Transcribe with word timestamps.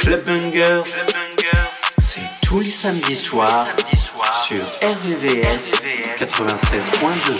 Club 0.00 0.24
c'est 1.98 2.20
tous 2.42 2.60
les 2.60 2.70
samedis 2.70 3.16
soirs 3.16 3.66
sur 4.32 4.62
RVVS 4.82 5.80
96.2. 6.18 7.38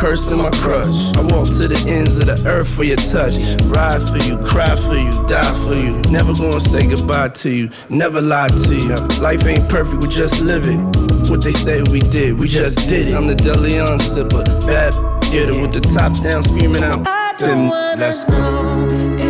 curse 0.00 0.30
and 0.30 0.40
my 0.40 0.50
crush. 0.50 1.14
I 1.16 1.20
walk 1.20 1.46
to 1.46 1.68
the 1.68 1.84
ends 1.86 2.18
of 2.18 2.26
the 2.26 2.42
earth 2.48 2.74
for 2.74 2.84
your 2.84 2.96
touch. 2.96 3.36
Ride 3.64 4.00
for 4.00 4.18
you, 4.26 4.38
cry 4.38 4.74
for 4.76 4.96
you, 4.96 5.12
die 5.26 5.54
for 5.64 5.74
you. 5.74 6.00
Never 6.10 6.32
gonna 6.32 6.58
say 6.58 6.86
goodbye 6.86 7.28
to 7.28 7.50
you, 7.50 7.70
never 7.90 8.22
lie 8.22 8.48
to 8.48 8.74
you. 8.74 8.94
Life 9.20 9.46
ain't 9.46 9.68
perfect, 9.68 10.02
we 10.02 10.08
just 10.08 10.40
live 10.40 10.64
it. 10.66 10.78
What 11.30 11.42
they 11.42 11.52
say 11.52 11.82
we 11.92 12.00
did, 12.00 12.38
we 12.38 12.46
just 12.48 12.88
did 12.88 13.10
it. 13.10 13.14
I'm 13.14 13.26
the 13.26 13.34
Deleon 13.34 13.98
sipper, 13.98 14.44
bad 14.66 14.94
getter 15.30 15.60
with 15.60 15.74
the 15.74 15.80
top 15.80 16.18
down, 16.22 16.42
screaming 16.42 16.82
out. 16.82 17.06
I 17.06 17.34
don't 17.38 17.68
let's 17.98 18.24
go. 18.24 19.29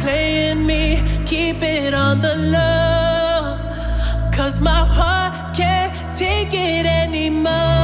playing 0.00 0.66
me, 0.66 1.02
keep 1.26 1.62
it 1.62 1.94
on 1.94 2.20
the 2.20 2.36
low. 2.36 3.58
Cause 4.32 4.60
my 4.60 4.84
heart 4.98 5.56
can't 5.56 5.92
take 6.16 6.52
it 6.52 6.86
anymore. 6.86 7.75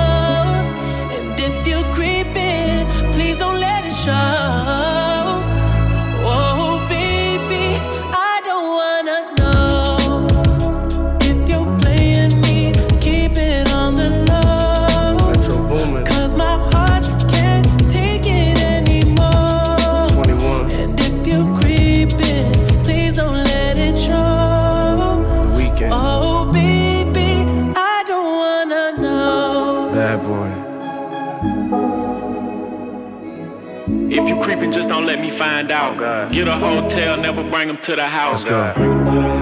Don't 34.93 35.07
let 35.07 35.21
me 35.21 35.31
find 35.39 35.71
out. 35.71 36.31
Get 36.33 36.49
a 36.49 36.57
hotel, 36.57 37.17
never 37.17 37.43
bring 37.49 37.69
them 37.69 37.79
to 37.79 37.97
the 37.97 38.07
house. 38.07 38.45
Let's 38.45 38.75
go. 38.75 39.42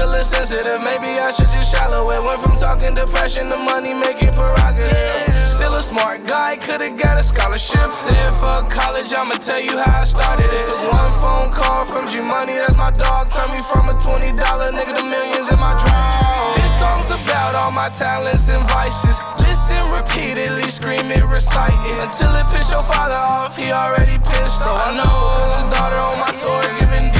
Subjectively 0.00 0.24
sensitive, 0.24 0.80
maybe 0.80 1.20
I 1.20 1.28
should 1.28 1.52
just 1.52 1.76
shallow 1.76 2.08
it. 2.08 2.24
Went 2.24 2.40
from 2.40 2.56
talking 2.56 2.94
depression 2.94 3.50
to 3.50 3.56
money 3.58 3.92
making 3.92 4.32
prerogative. 4.32 5.44
Still 5.44 5.74
a 5.76 5.82
smart 5.82 6.24
guy, 6.24 6.56
could've 6.56 6.96
got 6.96 7.18
a 7.18 7.22
scholarship. 7.22 7.92
Said 7.92 8.32
for 8.40 8.64
college, 8.72 9.12
I'ma 9.12 9.36
tell 9.36 9.60
you 9.60 9.76
how 9.76 10.00
I 10.00 10.04
started 10.04 10.48
it. 10.48 10.64
Took 10.64 10.80
one 10.96 11.12
phone 11.20 11.52
call 11.52 11.84
from 11.84 12.08
G 12.08 12.22
Money, 12.24 12.54
that's 12.54 12.80
my 12.80 12.90
dog. 12.90 13.28
Turned 13.28 13.52
me 13.52 13.60
from 13.60 13.90
a 13.90 13.92
$20 13.92 14.40
nigga 14.40 14.96
to 14.96 15.04
millions 15.04 15.52
in 15.52 15.60
my 15.60 15.76
draw. 15.76 16.56
This 16.56 16.72
song's 16.80 17.12
about 17.20 17.52
all 17.60 17.70
my 17.70 17.90
talents 17.92 18.48
and 18.48 18.64
vices. 18.72 19.20
Listen 19.44 19.84
repeatedly, 19.92 20.64
scream 20.64 21.12
it, 21.12 21.20
recite 21.28 21.76
it. 21.84 21.98
Until 22.00 22.32
it 22.40 22.48
piss 22.48 22.72
your 22.72 22.82
father 22.88 23.20
off, 23.20 23.52
he 23.52 23.68
already 23.68 24.16
pissed 24.32 24.64
though. 24.64 24.80
I 24.80 24.96
know, 24.96 25.36
cause 25.36 25.60
his 25.60 25.68
daughter 25.68 26.00
on 26.00 26.16
my 26.16 26.32
tour 26.40 26.64
giving 26.80 26.80
deep 26.88 26.88
throat. 26.88 27.19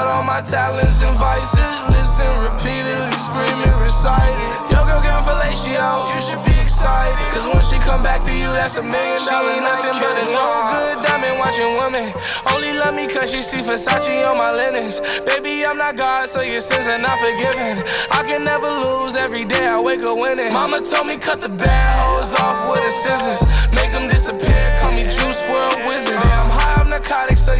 about 0.00 0.16
all 0.16 0.22
my 0.22 0.40
talents 0.40 1.02
and 1.02 1.16
vices. 1.18 1.68
Listen 1.92 2.28
repeatedly, 2.40 3.12
screaming, 3.20 3.68
it, 3.68 3.76
recite 3.76 4.32
it. 4.32 4.72
Yo, 4.72 4.80
girl, 4.88 5.02
get 5.04 5.12
fellatio, 5.28 6.14
you 6.14 6.20
should 6.20 6.40
be 6.44 6.56
excited. 6.58 7.20
Cause 7.32 7.44
when 7.44 7.60
she 7.60 7.76
come 7.84 8.02
back 8.02 8.24
to 8.24 8.32
you, 8.32 8.48
that's 8.48 8.78
a 8.78 8.82
million 8.82 9.20
dollar 9.28 9.52
She 9.52 9.60
ain't 9.60 9.64
nothing 9.64 9.96
but 10.00 10.16
a 10.16 10.24
no 10.32 10.46
good 10.72 10.96
diamond 11.04 11.36
watching 11.38 11.72
woman. 11.76 12.06
Only 12.48 12.72
love 12.80 12.94
me 12.94 13.12
cause 13.12 13.30
she 13.30 13.42
see 13.42 13.60
Versace 13.60 14.24
on 14.24 14.38
my 14.38 14.50
linens. 14.50 15.00
Baby, 15.26 15.66
I'm 15.66 15.76
not 15.76 15.96
God, 15.96 16.28
so 16.28 16.40
your 16.40 16.60
sins 16.60 16.86
are 16.86 16.98
not 16.98 17.18
forgiven. 17.20 17.84
I 18.10 18.24
can 18.24 18.42
never 18.42 18.70
lose, 18.70 19.16
every 19.16 19.44
day 19.44 19.66
I 19.66 19.78
wake 19.78 20.00
up 20.00 20.16
winning. 20.16 20.52
Mama 20.52 20.80
told 20.80 21.08
me 21.08 21.16
cut 21.18 21.40
the 21.40 21.50
bad 21.50 21.92
hoes 22.00 22.32
off 22.40 22.72
with 22.72 22.80
the 22.80 22.92
scissors. 23.02 23.40
Make 23.74 23.92
them 23.92 24.08
disappear, 24.08 24.72
call 24.80 24.92
me 24.92 25.04
Juice 25.04 25.44
WRLD 25.44 25.88
Wizard. 25.88 26.16
I'm 26.16 26.48
high 26.48 26.69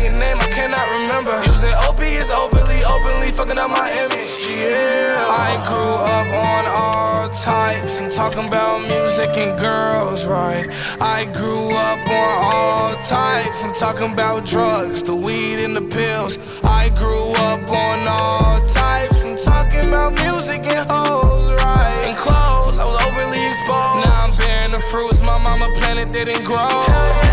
your 0.02 0.12
name 0.18 0.36
I 0.38 0.46
cannot 0.50 0.88
remember. 0.90 1.34
Using 1.44 1.74
opiates 1.88 2.30
openly, 2.30 2.82
openly 2.84 3.30
fucking 3.30 3.58
up 3.58 3.70
my 3.70 3.90
image. 3.92 4.32
Yeah, 4.48 5.26
I 5.28 5.56
grew 5.68 5.94
up 6.16 6.28
on 6.34 6.66
all 6.66 7.28
types. 7.28 8.00
I'm 8.00 8.10
talking 8.10 8.46
about 8.48 8.80
music 8.82 9.36
and 9.36 9.58
girls, 9.58 10.26
right? 10.26 10.68
I 11.00 11.26
grew 11.26 11.70
up 11.70 12.06
on 12.08 12.32
all 12.42 12.94
types. 13.02 13.62
I'm 13.62 13.72
talking 13.72 14.12
about 14.12 14.44
drugs, 14.44 15.02
the 15.02 15.14
weed 15.14 15.62
and 15.64 15.76
the 15.76 15.82
pills. 15.82 16.38
I 16.64 16.88
grew 16.98 17.30
up 17.48 17.70
on 17.70 18.06
all 18.08 18.58
types. 18.74 19.22
I'm 19.24 19.36
talking 19.36 19.88
about 19.88 20.12
music 20.24 20.62
and 20.64 20.88
hoes, 20.88 21.54
right? 21.64 21.96
And 22.06 22.16
clothes, 22.16 22.78
I 22.78 22.84
was 22.84 22.98
overly 23.06 23.42
exposed. 23.46 23.94
Now 24.04 24.24
I'm 24.24 24.32
bearing 24.38 24.72
the 24.72 24.82
fruits 24.90 25.20
my 25.22 25.40
mama 25.42 25.66
planted 25.78 26.12
didn't 26.12 26.44
grow. 26.44 27.30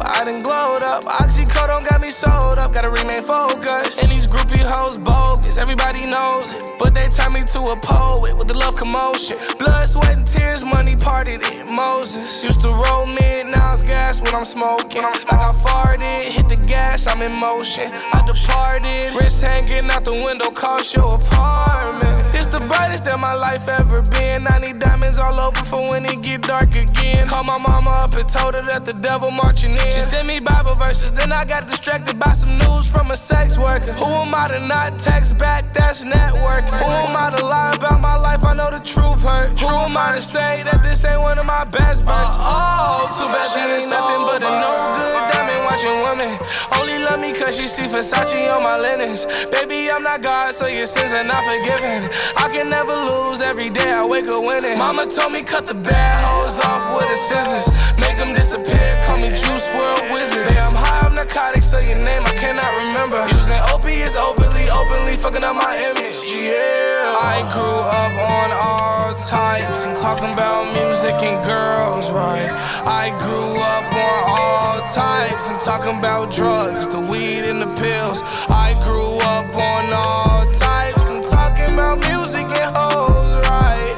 Up, 0.00 0.16
I 0.16 0.24
didn't 0.24 0.42
glowed 0.42 0.82
up. 0.82 1.04
Oxycodone 1.04 1.88
got 1.88 2.00
me 2.00 2.10
sold 2.10 2.58
up, 2.58 2.72
gotta 2.72 2.90
remain 2.90 3.22
focused. 3.22 4.02
And 4.02 4.10
these 4.10 4.26
groupie 4.26 4.58
hoes 4.58 4.98
bogus, 4.98 5.58
everybody 5.58 6.06
knows 6.06 6.54
it. 6.54 6.70
But 6.78 6.94
they 6.94 7.08
turn 7.08 7.32
me 7.32 7.44
to 7.44 7.60
a 7.60 7.76
poet 7.76 8.36
with 8.36 8.48
the 8.48 8.54
love 8.54 8.76
commotion. 8.76 9.36
Blood, 9.58 9.86
sweat, 9.86 10.16
and 10.16 10.26
tears, 10.26 10.64
money 10.64 10.96
parted 10.96 11.40
it. 11.44 11.66
Moses 11.66 12.42
used 12.44 12.60
to 12.62 12.68
roll 12.68 13.06
mid, 13.06 13.46
now 13.46 13.72
it's 13.72 13.84
gas 13.84 14.20
when 14.20 14.34
I'm 14.34 14.44
smoking. 14.44 15.02
Like 15.02 15.32
I 15.32 15.52
farted, 15.64 16.22
hit 16.22 16.48
the 16.48 16.60
gas, 16.68 17.06
I'm 17.06 17.22
in 17.22 17.32
motion. 17.32 17.90
I 18.12 18.24
departed, 18.26 19.14
wrist 19.14 19.42
hanging 19.42 19.90
out 19.90 20.04
the 20.04 20.12
window, 20.12 20.50
cost 20.50 20.94
your 20.94 21.14
apartment. 21.14 22.09
It's 22.50 22.58
the 22.58 22.66
brightest 22.66 23.04
that 23.04 23.20
my 23.20 23.32
life 23.32 23.68
ever 23.68 24.02
been. 24.10 24.50
I 24.50 24.58
need 24.58 24.80
diamonds 24.80 25.20
all 25.20 25.38
over 25.38 25.64
for 25.64 25.88
when 25.88 26.04
it 26.04 26.20
get 26.20 26.42
dark 26.42 26.74
again. 26.74 27.28
Called 27.28 27.46
my 27.46 27.58
mama 27.58 27.90
up 28.02 28.10
and 28.12 28.28
told 28.28 28.54
her 28.54 28.62
that 28.62 28.84
the 28.84 28.92
devil 28.92 29.30
marching 29.30 29.70
in. 29.70 29.86
She 29.86 30.02
sent 30.02 30.26
me 30.26 30.40
Bible 30.40 30.74
verses, 30.74 31.12
then 31.12 31.30
I 31.30 31.44
got 31.44 31.68
distracted 31.68 32.18
by 32.18 32.32
some 32.32 32.58
news 32.58 32.90
from 32.90 33.12
a 33.12 33.16
sex 33.16 33.56
worker. 33.56 33.92
Who 33.92 34.04
am 34.26 34.34
I 34.34 34.48
to 34.48 34.58
not 34.66 34.98
text 34.98 35.38
back? 35.38 35.72
That's 35.72 36.02
networking. 36.02 36.74
Who 36.74 36.90
am 36.90 37.14
I 37.14 37.38
to 37.38 37.46
lie 37.46 37.72
about 37.76 38.00
my 38.00 38.16
life? 38.16 38.42
I 38.42 38.52
know 38.54 38.68
the 38.68 38.80
truth 38.80 39.22
hurt. 39.22 39.56
Who 39.60 39.68
am 39.68 39.96
I 39.96 40.16
to 40.16 40.20
say 40.20 40.64
that 40.64 40.82
this 40.82 41.04
ain't 41.04 41.20
one 41.20 41.38
of 41.38 41.46
my 41.46 41.62
best 41.62 42.02
verses? 42.02 42.34
Oh, 42.34 43.14
too 43.14 43.30
bad 43.30 43.46
she 43.46 43.60
ain't 43.62 43.88
nothing 43.94 44.26
but 44.26 44.42
a 44.42 44.50
no 44.58 44.74
good 44.98 45.39
watching 45.64 46.00
woman. 46.00 46.38
Only 46.74 46.98
love 46.98 47.20
me 47.20 47.32
cause 47.32 47.56
she 47.56 47.66
see 47.66 47.86
Versace 47.86 48.50
on 48.50 48.62
my 48.62 48.76
linens. 48.76 49.26
Baby, 49.50 49.90
I'm 49.90 50.02
not 50.02 50.22
God, 50.22 50.52
so 50.52 50.66
your 50.66 50.86
sins 50.86 51.12
are 51.12 51.24
not 51.24 51.44
forgiven. 51.46 52.10
I 52.36 52.50
can 52.50 52.68
never 52.68 52.92
lose, 52.92 53.40
every 53.40 53.70
day 53.70 53.92
I 53.92 54.04
wake 54.04 54.26
up 54.26 54.42
winning. 54.42 54.76
Mama 54.76 55.06
told 55.06 55.32
me 55.32 55.42
cut 55.42 55.66
the 55.66 55.74
bad 55.74 56.18
hoes 56.26 56.58
off 56.66 56.98
with 56.98 57.08
the 57.08 57.14
scissors. 57.14 57.70
Make 58.02 58.16
them 58.18 58.34
disappear, 58.34 58.98
call 59.06 59.18
me 59.18 59.30
Juice 59.30 59.70
WRLD 59.70 60.12
Wizard. 60.12 60.50
Yeah, 60.50 60.66
I'm 60.66 60.74
high 60.74 61.06
on 61.06 61.14
narcotics, 61.14 61.66
so 61.70 61.78
your 61.78 61.98
name 61.98 62.22
I 62.26 62.34
cannot 62.34 62.70
remember. 62.82 63.22
Using 63.30 63.60
opiates 63.70 64.16
openly, 64.16 64.49
openly 64.70 65.16
fucking 65.16 65.44
up 65.44 65.56
my 65.56 65.76
image. 65.76 66.22
Yeah, 66.32 67.16
I 67.18 67.42
grew 67.52 67.80
up 68.02 68.14
on 68.16 68.50
all 68.52 69.14
types. 69.14 69.84
I'm 69.84 69.94
talking 69.94 70.32
about 70.32 70.72
music 70.72 71.14
and 71.22 71.44
girls, 71.44 72.10
right? 72.10 72.50
I 72.86 73.10
grew 73.24 73.56
up 73.58 73.92
on 73.92 74.20
all 74.26 74.80
types. 74.88 75.48
I'm 75.48 75.58
talking 75.58 75.98
about 75.98 76.32
drugs, 76.32 76.88
the 76.88 77.00
weed 77.00 77.44
and 77.44 77.60
the 77.60 77.72
pills. 77.80 78.22
I 78.48 78.74
grew 78.84 79.18
up 79.36 79.54
on 79.54 79.92
all 79.92 80.44
types. 80.44 81.08
I'm 81.08 81.22
talking 81.22 81.74
about 81.74 81.98
music 82.08 82.46
and 82.46 82.74
hoes, 82.74 83.38
right? 83.48 83.96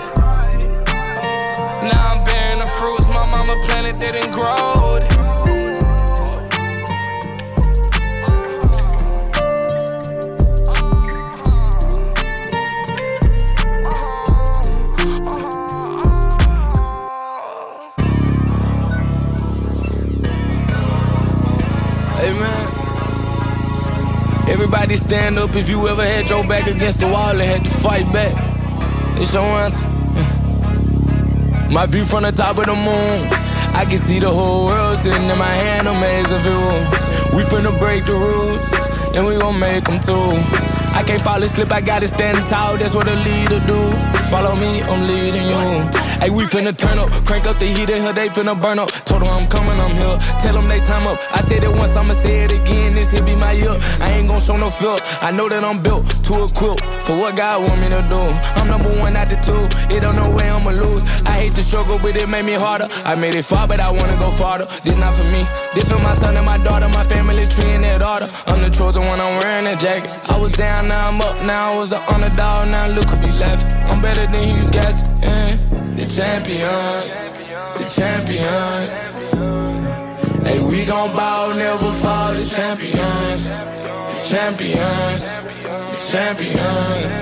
Now 1.82 2.16
I'm 2.16 2.24
bearing 2.24 2.60
the 2.60 2.66
fruits 2.78 3.08
my 3.08 3.24
mama 3.30 3.60
planted 3.66 4.00
didn't 4.00 4.32
grow. 4.32 5.11
Everybody 24.62 24.94
stand 24.94 25.40
up 25.40 25.56
if 25.56 25.68
you 25.68 25.88
ever 25.88 26.04
had 26.04 26.30
your 26.30 26.46
back 26.46 26.68
against 26.68 27.00
the 27.00 27.08
wall 27.08 27.30
and 27.30 27.40
had 27.40 27.64
to 27.64 27.70
fight 27.70 28.06
back. 28.12 28.32
It's 29.20 29.34
your 29.34 29.42
anthem. 29.42 29.90
My 31.72 31.84
view 31.86 32.04
from 32.04 32.22
the 32.22 32.30
top 32.30 32.58
of 32.58 32.66
the 32.66 32.76
moon. 32.76 33.26
I 33.74 33.84
can 33.90 33.98
see 33.98 34.20
the 34.20 34.30
whole 34.30 34.66
world 34.66 34.98
sitting 34.98 35.28
in 35.28 35.36
my 35.36 35.50
hand, 35.64 35.88
a 35.88 35.92
maze 35.98 36.30
of 36.30 36.46
rules. 36.46 37.34
We 37.34 37.42
finna 37.50 37.76
break 37.76 38.04
the 38.04 38.12
rules, 38.12 38.72
and 39.16 39.26
we 39.26 39.36
gon' 39.36 39.58
make 39.58 39.82
them 39.82 39.98
too. 39.98 40.30
I 40.94 41.02
can't 41.04 41.20
fall 41.20 41.42
asleep, 41.42 41.72
I 41.72 41.80
gotta 41.80 42.06
stand 42.06 42.46
tall, 42.46 42.76
that's 42.76 42.94
what 42.94 43.08
a 43.08 43.16
leader 43.16 43.58
do. 43.66 43.82
Follow 44.32 44.56
me, 44.56 44.80
I'm 44.80 45.06
leading 45.06 45.44
you. 45.44 45.60
Hey, 46.16 46.30
we 46.30 46.44
finna 46.44 46.72
turn 46.72 46.98
up, 46.98 47.10
crank 47.26 47.44
up 47.44 47.58
the 47.58 47.66
heat 47.66 47.90
in 47.90 48.00
here, 48.00 48.14
they 48.14 48.28
finna 48.28 48.56
burn 48.56 48.78
up. 48.78 48.88
Told 49.04 49.20
them 49.20 49.28
I'm 49.28 49.46
coming, 49.46 49.78
I'm 49.78 49.92
here. 49.92 50.16
Tell 50.40 50.54
them 50.54 50.68
they 50.68 50.80
time 50.80 51.06
up. 51.06 51.18
I 51.36 51.42
said 51.42 51.62
it 51.62 51.68
once, 51.68 51.94
I'ma 51.96 52.14
say 52.14 52.44
it 52.44 52.52
again. 52.52 52.94
This 52.94 53.12
here 53.12 53.22
be 53.22 53.36
my 53.36 53.52
year. 53.52 53.76
I 54.00 54.08
ain't 54.16 54.30
gon' 54.30 54.40
show 54.40 54.56
no 54.56 54.70
fear. 54.70 54.96
I 55.20 55.32
know 55.32 55.50
that 55.50 55.62
I'm 55.62 55.82
built 55.82 56.08
to 56.24 56.48
equip 56.48 56.80
for 57.04 57.12
what 57.20 57.36
God 57.36 57.60
want 57.60 57.78
me 57.82 57.90
to 57.90 58.00
do. 58.08 58.22
I'm 58.56 58.68
number 58.68 58.88
one 59.04 59.16
out 59.16 59.28
the 59.28 59.36
two. 59.44 59.68
It 59.94 60.00
don't 60.00 60.16
know 60.16 60.30
where 60.32 60.50
I'ma 60.50 60.70
lose. 60.70 61.04
I 61.28 61.44
hate 61.44 61.54
to 61.56 61.62
struggle, 61.62 61.98
but 62.00 62.16
it 62.16 62.26
made 62.26 62.46
me 62.46 62.54
harder. 62.54 62.88
I 63.04 63.14
made 63.14 63.34
it 63.34 63.44
far, 63.44 63.68
but 63.68 63.80
I 63.80 63.90
wanna 63.90 64.16
go 64.16 64.30
farther. 64.30 64.64
This 64.80 64.96
not 64.96 65.12
for 65.12 65.24
me. 65.24 65.44
This 65.74 65.92
for 65.92 65.98
my 65.98 66.14
son 66.14 66.38
and 66.38 66.46
my 66.46 66.56
daughter, 66.56 66.88
my 66.88 67.04
family 67.04 67.44
tree 67.48 67.72
and 67.76 67.84
that 67.84 68.00
order. 68.00 68.30
I'm 68.46 68.62
the 68.62 68.70
chosen 68.70 69.04
one, 69.04 69.20
I'm 69.20 69.36
wearing 69.44 69.64
that 69.68 69.78
jacket. 69.78 70.10
I 70.30 70.38
was 70.40 70.52
down, 70.52 70.88
now 70.88 71.08
I'm 71.08 71.20
up. 71.20 71.44
Now 71.44 71.72
I 71.74 71.76
was 71.76 71.90
the 71.90 72.00
underdog, 72.08 72.70
now 72.72 72.88
look 72.88 73.04
who 73.12 73.20
be 73.20 73.32
left. 73.32 73.81
I'm 73.90 74.00
better 74.02 74.26
than 74.26 74.58
you 74.58 74.68
guess. 74.70 75.08
Yeah. 75.20 75.56
The 75.96 76.06
champions, 76.06 77.30
the 77.78 77.86
champions. 77.88 78.92
Hey, 80.46 80.60
we 80.62 80.84
gon' 80.84 81.14
ball, 81.14 81.54
never 81.54 81.92
fall. 82.02 82.34
The 82.34 82.44
champions, 82.44 83.44
the 83.48 84.20
champions, 84.28 85.22
the 85.62 86.06
champions. 86.10 87.12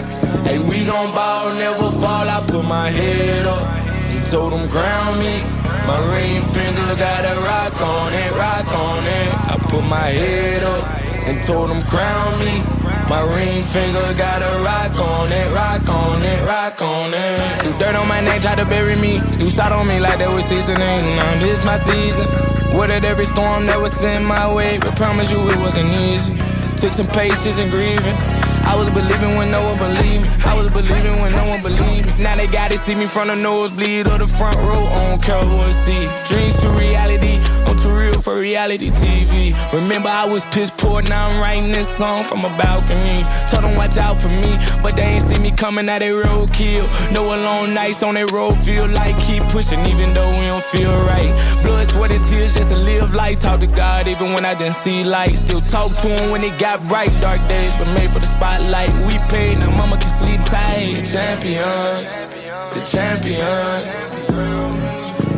Hey, 0.47 0.59
we 0.59 0.87
gon' 0.87 1.13
ball, 1.13 1.53
never 1.55 1.91
fall. 2.01 2.29
I 2.29 2.43
put 2.47 2.65
my 2.65 2.89
head 2.91 3.47
up 3.47 3.67
and 4.11 4.25
told 4.25 4.53
them 4.53 4.69
ground 4.69 5.19
me. 5.19 5.43
My 5.87 5.99
ring 6.15 6.43
finger 6.55 6.95
got 6.97 7.25
a 7.25 7.41
rock 7.41 7.81
on 7.83 8.13
it, 8.13 8.33
rock 8.33 8.67
on 8.67 9.05
it. 9.05 9.29
I 9.53 9.59
put 9.69 9.85
my 9.85 10.09
head 10.09 10.63
up 10.63 11.01
and 11.29 11.43
told 11.43 11.71
them 11.71 11.83
crown 11.85 12.39
me. 12.39 12.80
My 13.11 13.23
ring 13.23 13.65
finger 13.65 14.15
got 14.17 14.41
a 14.41 14.63
rock 14.63 14.97
on 15.01 15.33
it, 15.33 15.53
rock 15.53 15.89
on 15.89 16.23
it, 16.23 16.47
rock 16.47 16.81
on 16.81 17.11
it. 17.13 17.65
Do 17.65 17.77
dirt 17.77 17.97
on 17.97 18.07
my 18.07 18.21
neck, 18.21 18.41
try 18.41 18.55
to 18.55 18.65
bury 18.65 18.95
me. 18.95 19.21
Do 19.37 19.51
salt 19.51 19.73
on 19.73 19.89
me 19.89 19.99
like 19.99 20.21
that 20.21 20.33
was 20.33 20.45
seasoning. 20.45 21.17
Now 21.17 21.41
this 21.41 21.65
my 21.65 21.77
season. 21.77 22.29
Weathered 22.73 23.05
every 23.05 23.25
storm 23.25 23.67
that 23.67 23.81
was 23.81 23.93
sent 23.93 24.25
my 24.25 24.47
way, 24.55 24.79
but 24.79 24.95
promise 24.95 25.29
you 25.33 25.39
it 25.51 25.59
wasn't 25.59 25.93
easy. 25.93 26.37
Took 26.77 26.93
some 26.93 27.09
patience 27.09 27.59
and 27.59 27.69
grieving. 27.73 28.50
I 28.63 28.77
was 28.77 28.91
believing 28.91 29.37
when 29.37 29.51
no 29.51 29.63
one 29.65 29.79
believed 29.79 30.27
me. 30.27 30.33
I 30.45 30.55
was 30.55 30.73
believing 30.73 31.21
when 31.21 31.33
no 31.33 31.47
one 31.49 31.63
believed 31.63 32.07
me. 32.07 32.23
Now 32.23 32.37
they 32.37 32.47
gotta 32.47 32.77
see 32.79 32.95
me 32.95 33.07
from 33.07 33.29
the 33.29 33.37
nosebleed 33.37 34.07
or 34.09 34.19
the 34.19 34.29
front 34.29 34.57
row. 34.57 34.81
Care 35.23 35.45
what 35.55 35.73
see. 35.73 36.09
Dreams 36.33 36.57
to 36.59 36.69
reality, 36.71 37.39
I'm 37.67 37.79
too 37.79 37.91
real 37.91 38.21
for 38.21 38.39
reality 38.39 38.91
TV. 38.91 39.55
Remember 39.73 40.09
I 40.09 40.25
was 40.27 40.45
piss 40.47 40.71
poor, 40.71 41.03
now 41.03 41.27
I'm 41.29 41.41
writing 41.41 41.73
this 41.73 41.89
song 41.89 42.25
from 42.25 42.41
a 42.41 42.51
balcony. 42.57 43.23
Told 43.51 43.65
them 43.65 43.77
watch 43.77 43.99
out 43.99 44.21
for 44.21 44.29
me, 44.29 44.57
but 44.83 44.97
they 44.97 45.03
ain't 45.03 45.23
see 45.23 45.41
me 45.41 45.51
coming 45.51 45.89
out 45.89 46.01
they 46.01 46.11
roadkill. 46.11 46.87
No 47.15 47.35
alone 47.35 47.75
nights 47.75 48.03
on 48.03 48.15
that 48.15 48.31
road 48.33 48.57
feel 48.59 48.89
like 48.89 49.17
keep 49.19 49.43
pushing 49.45 49.85
even 49.87 50.15
though 50.15 50.31
we 50.39 50.47
don't 50.47 50.65
feel 50.65 50.97
right. 51.05 51.31
Blood, 51.63 51.87
sweat, 51.89 52.13
and 52.13 52.25
tears 52.27 52.55
just 52.55 52.71
to 52.71 52.77
live 52.77 53.15
life. 53.15 53.39
Talk 53.41 53.61
to 53.61 53.67
God 53.67 54.09
even 54.09 54.33
when 54.33 54.45
I 54.45 54.55
didn't 54.55 54.75
see 54.75 55.05
light. 55.05 55.37
Still 55.37 55.61
talk 55.61 55.93
to 55.99 56.09
him 56.09 56.31
when 56.31 56.43
it 56.43 56.59
got 56.59 56.83
bright. 56.89 57.13
Dark 57.21 57.47
days 57.49 57.79
were 57.79 57.93
made 57.93 58.11
for 58.11 58.21
the 58.21 58.27
spot 58.27 58.50
spotlight. 58.51 58.93
We 59.07 59.19
paid, 59.29 59.59
now 59.59 59.71
mama 59.77 59.97
can 59.99 60.11
sleep 60.11 60.45
tight. 60.45 60.97
The 60.97 61.07
champions, 61.07 62.27
the 62.75 62.83
champions. 62.85 63.89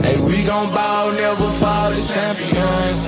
Hey, 0.04 0.20
we 0.20 0.44
gon' 0.44 0.72
ball, 0.72 1.12
never 1.12 1.48
fall. 1.60 1.90
The 1.90 2.02
champions, 2.14 3.00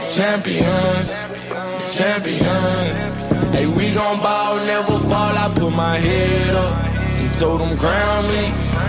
the 0.00 0.08
champions, 0.16 1.08
the 1.48 1.90
champions. 1.92 2.98
Hey, 3.54 3.66
we 3.66 3.94
gon' 3.94 4.20
ball, 4.20 4.56
never 4.56 4.98
fall. 5.10 5.34
I 5.44 5.52
put 5.54 5.72
my 5.72 5.96
head 5.96 6.54
up 6.54 6.76
and 7.20 7.34
told 7.34 7.60
them 7.60 7.76
crown 7.78 8.22
me. 8.28 8.44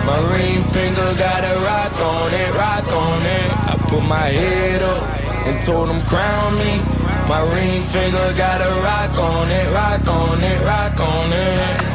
My 0.05 0.19
ring 0.33 0.61
finger 0.73 1.13
got 1.17 1.43
a 1.43 1.55
rock 1.69 1.95
on 1.99 2.33
it, 2.33 2.53
rock 2.55 2.87
on 2.87 3.21
it. 3.37 3.49
I 3.71 3.75
put 3.87 4.03
my 4.03 4.27
head 4.27 4.81
up 4.81 5.03
and 5.47 5.61
told 5.61 5.89
them 5.89 6.01
crown 6.01 6.57
me. 6.57 7.01
My 7.31 7.39
ring 7.53 7.81
finger 7.83 8.33
got 8.37 8.59
a 8.59 8.81
rock 8.83 9.17
on 9.17 9.49
it, 9.49 9.73
rock 9.73 10.05
on 10.05 10.43
it, 10.43 10.65
rock 10.65 10.99
on 10.99 11.31
it. 11.31 11.90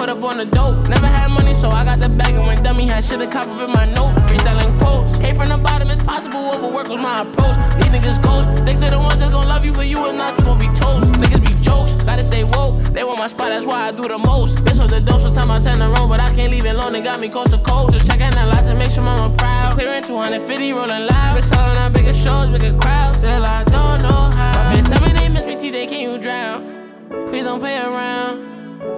put 0.00 0.08
up 0.08 0.24
on 0.24 0.38
the 0.38 0.46
dope. 0.46 0.88
Never 0.88 1.06
had 1.06 1.28
money, 1.30 1.52
so 1.52 1.68
I 1.68 1.84
got 1.84 2.00
the 2.00 2.08
bag 2.08 2.32
and 2.34 2.46
went 2.46 2.64
dummy. 2.64 2.86
Had 2.86 3.04
shit 3.04 3.20
a 3.20 3.26
cop 3.26 3.46
up 3.46 3.60
in 3.60 3.70
my 3.70 3.84
note. 3.84 4.16
Freestyling 4.26 4.72
quotes. 4.80 5.18
Came 5.18 5.36
from 5.36 5.48
the 5.50 5.58
bottom, 5.58 5.90
it's 5.90 6.02
possible. 6.02 6.40
Overwork 6.54 6.88
was 6.88 7.00
my 7.00 7.20
approach. 7.20 7.56
These 7.76 7.92
niggas 7.94 8.22
ghost, 8.22 8.64
they 8.64 8.76
say 8.76 8.88
the 8.88 8.98
ones 8.98 9.18
that 9.18 9.30
gonna 9.30 9.46
love 9.46 9.62
you 9.62 9.74
for 9.74 9.84
you 9.84 9.98
and 10.08 10.16
not, 10.16 10.38
you 10.38 10.44
gon' 10.44 10.58
be 10.58 10.68
toast. 10.68 11.12
Niggas 11.20 11.44
be 11.44 11.52
jokes, 11.62 11.92
gotta 12.02 12.22
stay 12.22 12.44
woke. 12.44 12.80
They 12.96 13.04
want 13.04 13.18
my 13.18 13.26
spot, 13.26 13.50
that's 13.50 13.66
why 13.66 13.88
I 13.88 13.92
do 13.92 14.04
the 14.08 14.16
most. 14.16 14.64
Bitch, 14.64 14.80
was 14.80 14.90
the 14.90 15.00
dope, 15.00 15.20
sometimes 15.20 15.66
I 15.66 15.74
turn 15.74 15.82
around, 15.82 16.08
but 16.08 16.18
I 16.18 16.30
can't 16.30 16.50
leave 16.50 16.64
it 16.64 16.74
alone. 16.74 16.94
It 16.94 17.04
got 17.04 17.20
me 17.20 17.28
coast 17.28 17.52
to 17.52 17.58
coast. 17.58 17.92
So 17.92 18.00
check 18.06 18.22
out 18.22 18.32
that 18.32 18.48
lot 18.48 18.64
to 18.64 18.74
make 18.74 18.90
sure 18.90 19.04
mama 19.04 19.28
proud. 19.36 19.74
Clearing 19.74 20.02
250, 20.02 20.72
rolling 20.72 21.06
live. 21.12 21.34
Been 21.34 21.42
selling 21.42 21.76
out 21.76 21.92
bigger 21.92 22.14
shows, 22.14 22.50
bigger 22.52 22.72
crowds. 22.78 23.18
Still, 23.18 23.44
I 23.44 23.64
don't 23.64 24.00
know 24.00 24.32
how. 24.32 24.72
My 24.72 24.76
bitch 24.76 24.88
tell 24.90 25.02
me 25.06 25.12
they 25.12 25.28
miss 25.28 25.44
me, 25.44 25.56
T, 25.56 25.70
they 25.70 25.86
can't 25.86 26.08
you 26.08 26.18
drown. 26.18 26.64
Please 27.28 27.44
don't 27.44 27.60
play 27.60 27.76
around. 27.76 28.49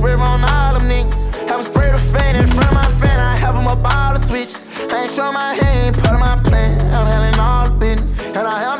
swear 0.00 0.16
on 0.16 0.42
all 0.42 0.72
them 0.72 0.88
niggas. 0.88 1.28
Have 1.46 1.58
them 1.58 1.64
spread 1.64 1.94
a 1.94 1.98
fan 1.98 2.34
in 2.34 2.46
front 2.46 2.68
of 2.68 2.74
my 2.74 2.88
fan. 3.00 3.20
I 3.20 3.36
have 3.36 3.54
them 3.54 3.66
up 3.68 3.84
all 3.84 4.14
the 4.14 4.18
switches. 4.18 4.66
I 4.90 5.02
ain't 5.02 5.10
show 5.10 5.30
my 5.30 5.52
hand, 5.52 5.98
part 5.98 6.14
of 6.14 6.20
my 6.20 6.36
plan. 6.48 6.80
I'm 6.90 7.06
handling 7.06 7.38
all 7.38 7.66
the 7.68 7.76
business. 7.76 8.24
And 8.24 8.48
I 8.48 8.58
handle 8.64 8.79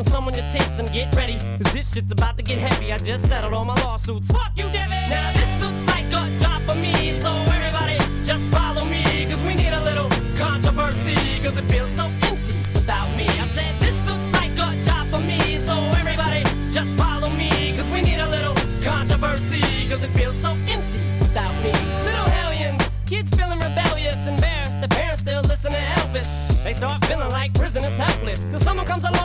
Put 0.00 0.08
some 0.08 0.26
on 0.28 0.32
your 0.32 0.44
tents 0.44 0.78
and 0.78 0.90
get 0.92 1.14
ready. 1.14 1.36
Cause 1.62 1.74
this 1.74 1.92
shit's 1.92 2.10
about 2.10 2.38
to 2.38 2.42
get 2.42 2.56
heavy. 2.56 2.90
I 2.90 2.96
just 2.96 3.28
settled 3.28 3.52
all 3.52 3.66
my 3.66 3.74
lawsuits. 3.82 4.28
Fuck 4.28 4.52
you, 4.56 4.64
Debbie! 4.72 5.10
Now 5.12 5.30
this 5.34 5.52
looks 5.62 5.82
like 5.92 6.06
a 6.06 6.24
job 6.38 6.62
for 6.62 6.74
me. 6.74 7.20
So 7.20 7.28
everybody 7.52 7.98
just 8.24 8.48
follow 8.48 8.86
me. 8.86 9.04
Cause 9.28 9.42
we 9.42 9.54
need 9.56 9.74
a 9.74 9.82
little 9.84 10.08
controversy. 10.38 11.16
Cause 11.44 11.54
it 11.58 11.66
feels 11.68 11.90
so 12.00 12.06
empty 12.24 12.56
without 12.72 13.10
me. 13.14 13.26
I 13.28 13.46
said 13.52 13.78
this 13.78 13.94
looks 14.08 14.24
like 14.40 14.52
a 14.52 14.72
job 14.88 15.06
for 15.12 15.20
me. 15.20 15.58
So 15.58 15.76
everybody 16.00 16.44
just 16.72 16.90
follow 16.96 17.28
me. 17.36 17.76
Cause 17.76 17.88
we 17.90 18.00
need 18.00 18.20
a 18.20 18.28
little 18.30 18.56
controversy. 18.82 19.60
Cause 19.90 20.02
it 20.02 20.12
feels 20.16 20.36
so 20.40 20.56
empty 20.64 21.00
without 21.20 21.52
me. 21.60 21.72
Little 22.08 22.30
hellions, 22.40 22.88
kids 23.04 23.28
feeling 23.36 23.58
rebellious, 23.58 24.16
embarrassed. 24.26 24.80
The 24.80 24.88
parents 24.88 25.20
still 25.20 25.42
listen 25.42 25.72
to 25.72 25.82
Elvis. 26.00 26.64
They 26.64 26.72
start 26.72 27.04
feeling 27.04 27.28
like 27.32 27.52
prisoners 27.52 27.94
helpless. 27.98 28.44
Till 28.44 28.60
someone 28.60 28.86
comes 28.86 29.04
along. 29.04 29.19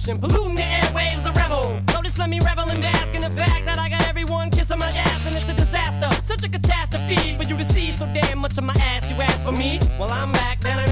pollution, 0.00 0.20
polluting 0.20 0.54
the 0.54 0.62
airwaves, 0.62 1.26
a 1.26 1.32
rebel. 1.32 1.80
Notice, 1.92 2.18
let 2.18 2.30
me 2.30 2.40
revel 2.40 2.70
in 2.70 2.80
bask 2.80 3.14
in 3.14 3.20
the 3.20 3.30
fact 3.30 3.64
that 3.66 3.78
I 3.78 3.88
got 3.88 4.06
everyone 4.08 4.50
kissing 4.50 4.78
my 4.78 4.86
ass, 4.86 5.26
and 5.26 5.36
it's 5.36 5.48
a 5.48 5.54
disaster, 5.54 6.24
such 6.24 6.44
a 6.44 6.48
catastrophe 6.48 7.36
for 7.36 7.44
you 7.44 7.56
to 7.56 7.64
see 7.72 7.92
so 7.92 8.06
damn 8.06 8.38
much 8.38 8.56
of 8.58 8.64
my 8.64 8.74
ass. 8.74 9.10
You 9.10 9.16
asked 9.20 9.44
for 9.44 9.52
me, 9.52 9.78
well 9.98 10.10
I'm 10.12 10.32
back. 10.32 10.62
Na 10.64 10.76
na. 10.76 10.90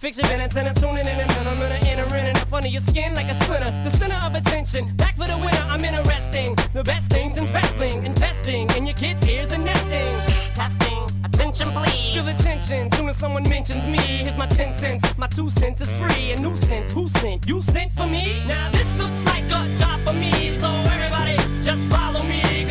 Fix 0.00 0.16
your 0.16 0.28
minutes 0.28 0.54
and 0.54 0.68
I'm 0.68 0.76
tuning 0.76 1.00
in 1.00 1.18
and 1.18 1.48
I'm 1.48 1.56
gonna 1.56 1.74
enter 1.74 2.06
in 2.16 2.26
and 2.28 2.38
up 2.38 2.52
under 2.52 2.68
your 2.68 2.82
skin 2.82 3.14
like 3.14 3.26
a 3.26 3.34
splinter. 3.42 3.66
The 3.82 3.90
center 3.90 4.18
of 4.24 4.32
attention, 4.32 4.94
back 4.94 5.16
for 5.16 5.26
the 5.26 5.36
winner. 5.36 5.64
I'm 5.66 5.84
interesting. 5.84 6.54
The 6.72 6.84
best 6.84 7.10
things 7.10 7.36
in 7.36 7.52
wrestling, 7.52 8.06
investing 8.06 8.70
in 8.76 8.86
your 8.86 8.94
kids' 8.94 9.26
ears 9.28 9.52
and 9.52 9.64
nesting, 9.64 10.54
testing 10.54 11.07
attention, 11.48 11.72
please. 11.72 12.14
Feel 12.14 12.28
attention 12.28 12.90
soon 12.92 13.08
as 13.08 13.16
someone 13.16 13.42
mentions 13.48 13.84
me. 13.86 13.98
Here's 13.98 14.36
my 14.36 14.46
10 14.46 14.78
cents, 14.78 15.16
my 15.18 15.26
2 15.26 15.50
cents 15.50 15.80
is 15.80 15.90
free. 15.90 16.32
A 16.32 16.40
nuisance, 16.40 16.92
who 16.92 17.08
sent? 17.08 17.48
You 17.48 17.62
sent 17.62 17.92
for 17.92 18.06
me? 18.06 18.42
Now 18.46 18.70
this 18.70 18.86
looks 18.98 19.24
like 19.24 19.44
a 19.44 19.74
job 19.76 20.00
for 20.06 20.12
me, 20.12 20.58
so 20.58 20.68
everybody 20.68 21.36
just 21.62 21.86
follow 21.86 22.22
me. 22.24 22.67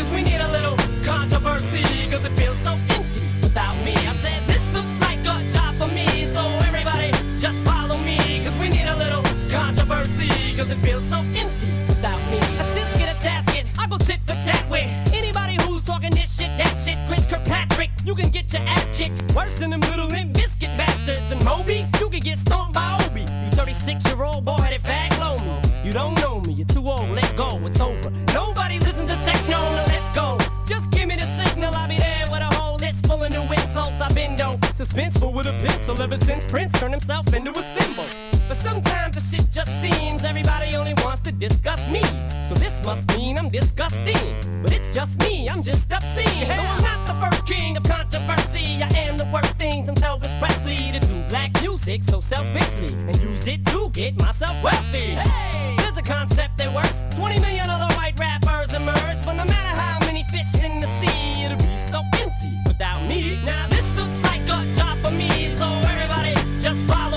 with 35.37 35.45
a 35.45 35.67
pencil 35.67 36.01
ever 36.01 36.17
since 36.17 36.43
Prince 36.45 36.71
turned 36.79 36.93
himself 36.93 37.31
into 37.31 37.51
a 37.51 37.63
symbol. 37.77 38.05
But 38.47 38.57
sometimes 38.57 39.15
the 39.17 39.21
shit 39.21 39.51
just 39.51 39.71
seems 39.81 40.23
everybody 40.23 40.75
only 40.75 40.95
wants 41.03 41.21
to 41.21 41.31
discuss 41.31 41.87
me. 41.89 42.01
So 42.41 42.55
this 42.55 42.83
must 42.83 43.07
mean 43.15 43.37
I'm 43.37 43.49
disgusting. 43.49 44.17
But 44.63 44.73
it's 44.73 44.95
just 44.95 45.19
me, 45.19 45.47
I'm 45.47 45.61
just 45.61 45.91
obscene. 45.91 46.47
Hell. 46.49 46.63
No, 46.63 46.69
I'm 46.71 46.81
not 46.81 47.05
the 47.05 47.13
first 47.21 47.45
king 47.45 47.77
of 47.77 47.83
controversy. 47.83 48.81
I 48.81 48.89
am 49.05 49.15
the 49.15 49.29
worst 49.31 49.53
thing 49.59 49.85
since 49.85 49.99
Elvis 50.01 50.33
Presley 50.39 50.91
to 50.97 50.99
do 50.99 51.23
black 51.29 51.51
music 51.61 52.01
so 52.03 52.19
selfishly 52.19 52.97
and 53.07 53.15
use 53.21 53.45
it 53.45 53.63
to 53.67 53.91
get 53.91 54.19
myself 54.19 54.55
wealthy. 54.63 55.13
Hey, 55.21 55.75
there's 55.77 55.97
a 55.97 56.01
concept 56.01 56.57
that 56.57 56.73
works. 56.73 57.03
20 57.15 57.39
million 57.41 57.69
other 57.69 57.93
white 57.93 58.19
rappers 58.19 58.73
emerge, 58.73 59.19
but 59.23 59.33
no 59.33 59.45
matter 59.45 59.79
how 59.79 59.99
many 60.07 60.23
fish 60.31 60.63
in 60.63 60.79
the 60.79 60.89
sea, 60.99 61.43
it'll 61.45 61.57
be 61.59 61.77
so 61.85 62.01
empty 62.23 62.53
without 62.65 63.01
me. 63.07 63.39
Now 63.45 63.67
this 63.67 63.85
looks 63.99 64.26
top 64.73 64.97
of 65.05 65.13
me, 65.13 65.55
so 65.55 65.65
everybody 65.83 66.33
just 66.59 66.83
follow. 66.85 67.16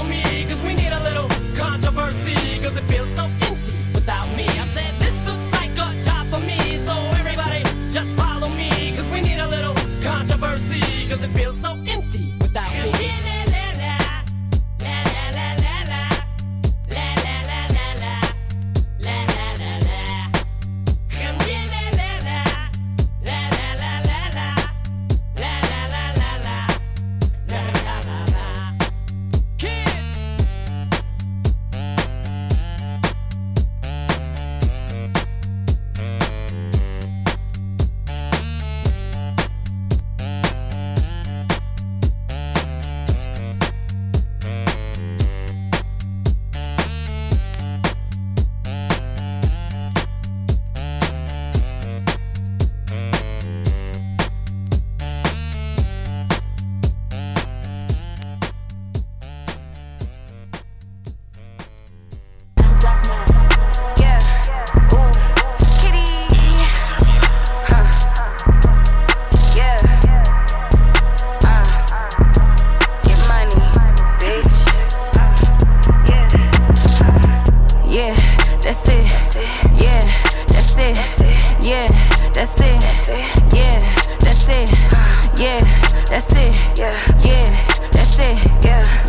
that's 86.31 86.59
it. 86.59 86.79
Yeah, 86.79 87.91
that's 87.91 88.19
it. 88.19 88.45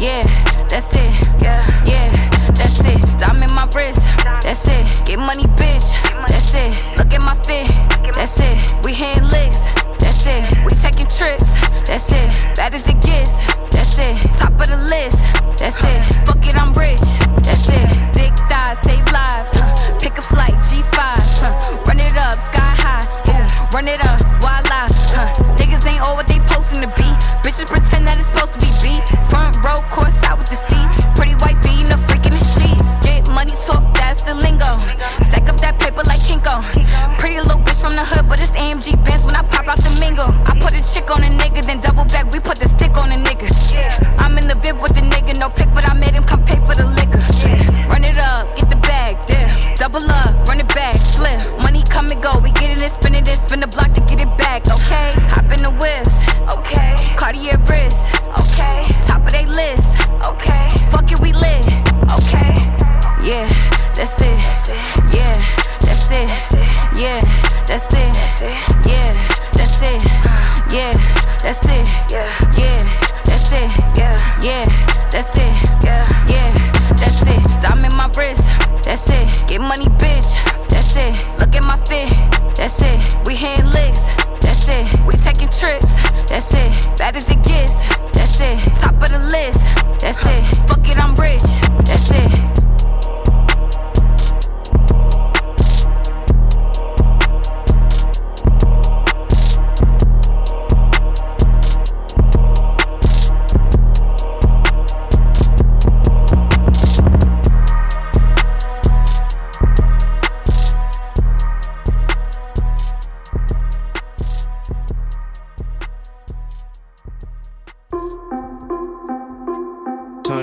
Yeah, 0.02 0.24
that's 0.68 0.96
it. 0.96 1.42
Yeah, 1.42 1.62
yeah, 1.86 2.08
that's 2.54 2.80
it. 2.82 3.02
Diamond 3.20 3.52
in 3.52 3.56
my 3.56 3.68
wrist, 3.76 4.02
that's 4.42 4.68
it. 4.68 5.06
Get 5.06 5.20
money, 5.20 5.44
bitch, 5.44 5.86
that's 6.28 6.54
it. 6.54 6.80
Look 6.98 7.14
at 7.14 7.22
my 7.24 7.36
fit, 7.44 7.68
that's 8.14 8.40
it. 8.40 8.76
We 8.84 8.94
hand 8.94 9.30
licks, 9.32 9.60
that's 10.00 10.26
it. 10.26 10.50
We 10.66 10.72
taking 10.74 11.08
trips, 11.08 11.44
that's 11.86 12.12
it. 12.12 12.56
Bad 12.56 12.74
as 12.74 12.88
it 12.88 13.02
gets, 13.02 13.32
that's 13.70 13.98
it. 14.00 14.18
Top 14.40 14.54
of 14.54 14.68
the 14.68 14.78
list, 14.90 15.18
that's 15.58 15.84
it. 15.84 16.26
Fuck 16.26 16.46
it, 16.48 16.56
I'm 16.56 16.74
rich. 16.74 17.21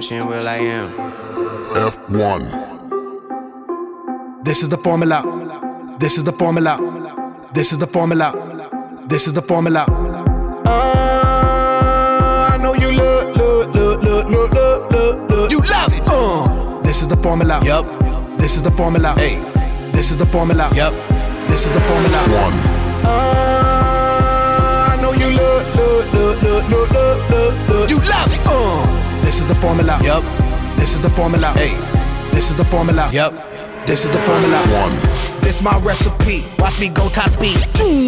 Tunchi 0.09 0.27
will.i.am. 0.27 0.89
F1. 1.75 2.43
This 4.43 4.63
is 4.63 4.71
the 4.71 4.79
formula. 4.79 5.23
This 5.99 6.17
is 6.17 6.25
the 6.25 6.33
formula. 6.33 6.79
This 7.53 7.73
is 7.73 7.79
the 7.79 7.87
formula. 7.87 8.33
This 9.07 9.27
is 9.27 9.35
the 9.35 9.43
formula. 9.43 9.85
Uh, 10.65 12.49
I 12.53 12.57
know 12.57 12.73
you 12.75 12.91
look, 12.93 13.37
look, 13.37 13.75
look, 13.75 14.03
look, 14.03 14.29
look, 14.31 14.51
look, 14.53 14.91
look, 14.91 15.31
look. 15.31 15.51
You 15.51 15.61
love 15.61 15.93
it. 15.93 16.03
Uh, 16.07 16.81
this 16.81 17.03
is 17.03 17.09
the 17.09 17.17
formula. 17.19 17.61
Yup. 17.63 17.85
This 18.39 18.57
is 18.57 18.63
the 18.63 18.71
formula. 18.71 19.13
Hey. 19.19 19.39
This 19.93 20.11
is 20.11 20.17
the 20.17 20.27
formula. 20.27 20.71
Yup. 20.75 20.95
This 21.49 21.67
is 21.67 21.73
the 21.73 21.81
formula. 21.83 22.19
One. 22.33 22.55
Uh, 23.05 23.11
I 24.89 24.97
know 25.03 25.13
you 25.13 25.29
look, 25.29 25.75
look, 25.77 26.13
look, 26.15 26.43
look, 26.43 26.67
look, 26.71 26.91
look, 26.93 27.31
look, 27.31 27.69
look. 27.69 27.91
You 27.91 27.99
love 28.01 28.33
it. 28.33 28.41
Uh, 28.47 29.08
this 29.29 29.41
is 29.41 29.47
the 29.47 29.55
formula. 29.57 29.99
Yep. 30.03 30.23
This 30.79 30.95
is 30.95 31.03
the 31.03 31.11
formula. 31.11 31.49
Hey. 31.49 31.77
This 32.35 32.49
is 32.49 32.57
the 32.57 32.65
formula. 32.65 33.11
Yep. 33.13 33.87
This 33.87 34.07
is 34.07 34.11
the 34.11 34.19
formula. 34.21 34.59
One. 34.73 35.43
This 35.43 35.61
my 35.61 35.79
recipe. 35.81 36.47
Watch 36.59 36.81
me 36.81 36.89
go 36.89 37.11
top 37.11 37.29
speed. 37.29 37.59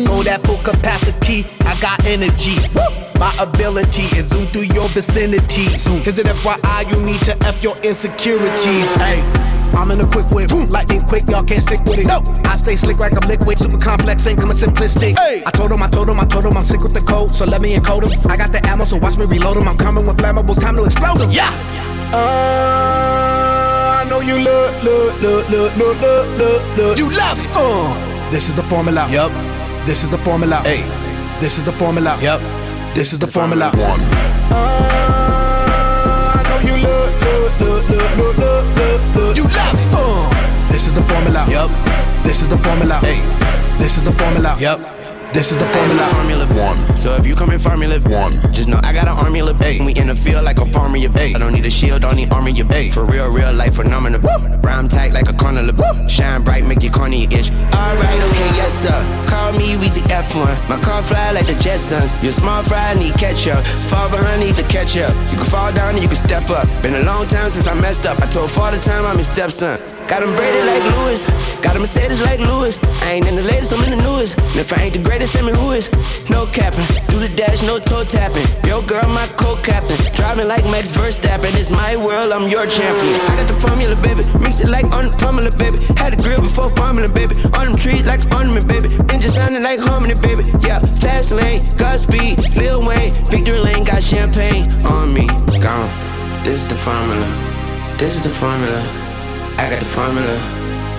Go 0.06 0.22
that 0.22 0.40
full 0.44 0.56
capacity. 0.64 1.44
I 1.66 1.78
got 1.78 2.02
energy. 2.06 3.09
My 3.20 3.37
ability 3.38 4.09
is 4.16 4.28
zoom 4.28 4.46
through 4.46 4.72
your 4.72 4.88
vicinity. 4.88 5.68
Zoom. 5.76 6.02
Cause 6.02 6.16
it 6.16 6.24
FYI, 6.24 6.90
you 6.90 7.04
need 7.04 7.20
to 7.28 7.37
F 7.44 7.62
your 7.62 7.76
insecurities. 7.85 8.88
Hey. 8.96 9.20
I'm 9.76 9.90
in 9.90 10.00
a 10.00 10.09
quick 10.09 10.30
whip, 10.30 10.50
lightning 10.72 11.02
quick, 11.02 11.28
y'all 11.28 11.44
can't 11.44 11.62
stick 11.62 11.85
with 11.85 11.98
it. 11.98 12.06
No, 12.06 12.22
I 12.48 12.56
stay 12.56 12.76
slick 12.76 12.98
like 12.98 13.12
I'm 13.14 13.28
liquid, 13.28 13.59
super 13.59 13.76
complex, 13.76 14.26
ain't 14.26 14.40
coming 14.40 14.56
simplistic. 14.56 15.18
Hey. 15.18 15.42
I 15.44 15.50
told 15.50 15.70
him, 15.70 15.83
I 15.83 15.88
told 15.88 16.09
him, 16.09 16.18
I 16.18 16.24
told 16.24 16.46
him 16.46 16.56
I'm 16.56 16.62
sick 16.62 16.83
with 16.83 16.94
the 16.94 17.02
code, 17.02 17.30
so 17.30 17.44
let 17.44 17.61
me 17.61 17.76
encode 17.76 18.09
him. 18.09 18.30
I 18.30 18.37
got 18.38 18.54
the 18.54 18.66
ammo, 18.66 18.85
so 18.85 18.96
watch 18.96 19.18
me 19.18 19.26
reload 19.26 19.59
him. 19.59 19.68
I'm 19.68 19.76
coming 19.76 20.06
with 20.06 20.16
flammables, 20.16 20.59
time 20.59 20.76
to 20.76 20.85
explode 20.85 21.20
him. 21.20 21.30
Yeah. 21.30 21.52
Uh, 22.14 24.00
I 24.00 24.09
know 24.09 24.20
you 24.20 24.38
look, 24.38 24.83
look, 24.83 25.20
look, 25.20 25.48
look, 25.50 25.76
look, 25.76 26.00
look, 26.00 26.38
look, 26.38 26.76
look. 26.78 26.98
You 26.98 27.11
love 27.12 27.38
it. 27.38 27.50
Uh, 27.52 28.30
this 28.30 28.48
is 28.48 28.54
the 28.56 28.62
formula. 28.62 29.06
Yup. 29.11 29.30
This 29.85 30.04
is 30.04 30.09
the 30.09 30.18
formula. 30.18 30.62
Hey. 30.64 30.80
This 31.38 31.59
is 31.59 31.64
the 31.64 31.72
formula. 31.72 32.18
Yup. 32.22 32.59
This 32.94 33.12
is 33.12 33.18
the 33.18 33.26
formula. 33.26 33.70
One. 33.76 34.00
Uh, 34.50 34.57
I 36.35 36.42
know 36.48 36.59
you 36.68 36.76
look, 36.83 37.12
look, 37.22 37.61
look, 37.61 37.88
look, 37.88 38.16
look, 38.16 38.37
look, 38.37 38.66
look, 38.76 39.14
look. 39.14 39.37
You 39.37 39.44
love 39.44 39.79
it. 39.79 39.88
Uh, 39.92 40.70
this 40.70 40.87
is 40.87 40.94
the 40.94 41.03
formula. 41.03 41.46
Yup. 41.48 41.70
This 42.24 42.42
is 42.42 42.48
the 42.48 42.59
formula. 42.59 42.96
Hey. 42.96 43.20
This 43.79 43.96
is 43.96 44.05
the 44.05 44.12
formula. 44.12 44.57
Yup. 44.59 44.99
This 45.32 45.52
is 45.52 45.58
the 45.58 45.66
Formula. 45.66 46.02
formula. 46.06 46.46
One. 46.50 46.96
So 46.96 47.14
if 47.14 47.24
you 47.24 47.36
come 47.36 47.50
in 47.52 47.60
formula, 47.60 48.00
One. 48.10 48.52
Just 48.52 48.68
know 48.68 48.80
I 48.82 48.92
got 48.92 49.06
an 49.06 49.16
army 49.16 49.38
of 49.40 49.56
hey. 49.58 49.80
We 49.80 49.94
in 49.94 50.08
the 50.08 50.16
field 50.16 50.44
like 50.44 50.58
a 50.58 50.66
farmer, 50.66 50.96
you 50.96 51.08
bait. 51.08 51.36
I 51.36 51.38
don't 51.38 51.52
need 51.52 51.64
a 51.64 51.70
shield, 51.70 52.02
don't 52.02 52.16
need 52.16 52.32
armor, 52.32 52.48
you 52.48 52.64
bait. 52.64 52.90
For 52.90 53.04
real, 53.04 53.30
real 53.30 53.52
life 53.52 53.76
phenomenal. 53.76 54.20
Rhyme 54.58 54.88
tight 54.88 55.12
like 55.12 55.28
a 55.28 55.32
carnival. 55.32 55.84
Shine 56.08 56.42
bright, 56.42 56.66
make 56.66 56.82
your 56.82 56.92
corny 56.92 57.24
itch. 57.30 57.50
Alright, 57.72 58.20
okay, 58.28 58.50
yes 58.58 58.74
sir. 58.82 59.26
Call 59.28 59.52
me 59.52 59.76
Weezy 59.76 60.02
F1. 60.08 60.68
My 60.68 60.80
car 60.80 61.00
fly 61.02 61.30
like 61.30 61.46
the 61.46 61.54
Jetsons. 61.54 62.10
You're 62.24 62.32
small 62.32 62.64
fry, 62.64 62.94
need 62.94 63.14
ketchup. 63.14 63.64
Fall 63.88 64.10
behind, 64.10 64.40
need 64.40 64.56
to 64.56 64.64
catch 64.64 64.96
up. 64.98 65.14
You 65.30 65.36
can 65.38 65.46
fall 65.46 65.72
down 65.72 65.94
and 65.94 66.02
you 66.02 66.08
can 66.08 66.16
step 66.16 66.50
up. 66.50 66.66
Been 66.82 66.96
a 66.96 67.04
long 67.04 67.28
time 67.28 67.50
since 67.50 67.68
I 67.68 67.74
messed 67.80 68.04
up. 68.04 68.18
I 68.18 68.26
told 68.26 68.50
father 68.50 68.78
time 68.78 69.06
I'm 69.06 69.18
his 69.18 69.28
stepson. 69.28 69.78
Got 70.08 70.24
him 70.24 70.34
braided 70.34 70.66
like 70.66 70.82
Lewis. 70.96 71.24
Got 71.62 71.76
a 71.76 71.78
Mercedes 71.78 72.20
like 72.20 72.40
Lewis. 72.40 72.80
I 73.02 73.12
ain't 73.12 73.28
in 73.28 73.36
the 73.36 73.44
latest, 73.44 73.72
I'm 73.72 73.82
in 73.84 73.96
the 73.96 74.02
newest. 74.02 74.36
And 74.38 74.56
if 74.56 74.72
I 74.72 74.82
ain't 74.82 74.94
the 74.94 75.02
greatest, 75.02 75.19
tell 75.28 75.44
me 75.44 75.52
who 75.52 75.72
is. 75.72 75.90
No 76.30 76.46
capping. 76.46 76.87
Do 77.09 77.18
the 77.18 77.28
dash, 77.28 77.62
no 77.62 77.78
toe 77.78 78.04
tapping. 78.04 78.46
Yo, 78.68 78.80
girl, 78.83 79.06
my 79.09 79.26
co-captain. 79.37 79.98
Driving 80.14 80.48
like 80.48 80.64
Max 80.64 80.92
Verstappen. 80.92 81.52
It's 81.59 81.70
my 81.70 81.96
world, 81.96 82.33
I'm 82.33 82.48
your 82.48 82.66
champion. 82.66 83.20
I 83.28 83.37
got 83.37 83.48
the 83.48 83.59
formula, 83.59 83.96
baby. 84.00 84.24
Mix 84.40 84.61
it 84.61 84.68
like 84.68 84.87
on 84.96 85.11
the 85.11 85.12
formula, 85.18 85.50
baby. 85.59 85.78
Had 85.96 86.14
a 86.14 86.16
grill 86.16 86.40
before 86.40 86.68
formula, 86.70 87.11
baby. 87.12 87.35
On 87.59 87.64
them 87.66 87.76
trees 87.76 88.06
like 88.06 88.20
ornament, 88.33 88.66
baby. 88.68 88.88
Engine 89.12 89.30
sounding 89.30 89.62
like 89.62 89.80
harmony, 89.80 90.14
baby. 90.14 90.44
Yeah, 90.62 90.80
fast 91.02 91.33
lane, 91.33 91.61
Godspeed, 91.76 92.56
Lil 92.56 92.87
Wayne. 92.87 93.12
Victory 93.28 93.59
lane, 93.59 93.85
got 93.85 94.02
champagne 94.02 94.64
on 94.85 95.12
me. 95.12 95.26
Gone. 95.61 95.90
This 96.44 96.62
is 96.62 96.68
the 96.68 96.76
formula. 96.76 97.26
This 97.98 98.16
is 98.16 98.22
the 98.22 98.30
formula. 98.30 98.80
I 99.59 99.68
got 99.68 99.80
the 99.80 99.85
formula. 99.85 100.37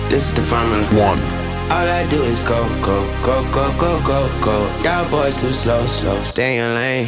This 0.08 0.28
is 0.28 0.34
the 0.34 0.42
formula. 0.42 0.86
One. 0.94 1.41
All 1.72 1.88
I 1.88 2.06
do 2.10 2.22
is 2.24 2.38
go, 2.40 2.60
go, 2.82 2.98
go, 3.24 3.36
go, 3.50 3.64
go, 3.78 3.92
go, 4.04 4.20
go. 4.44 4.56
Y'all 4.84 5.08
boys 5.10 5.34
too 5.40 5.52
slow, 5.54 5.86
slow. 5.86 6.22
Stay 6.22 6.58
in 6.58 6.64
your 6.64 6.74
lane. 6.74 7.06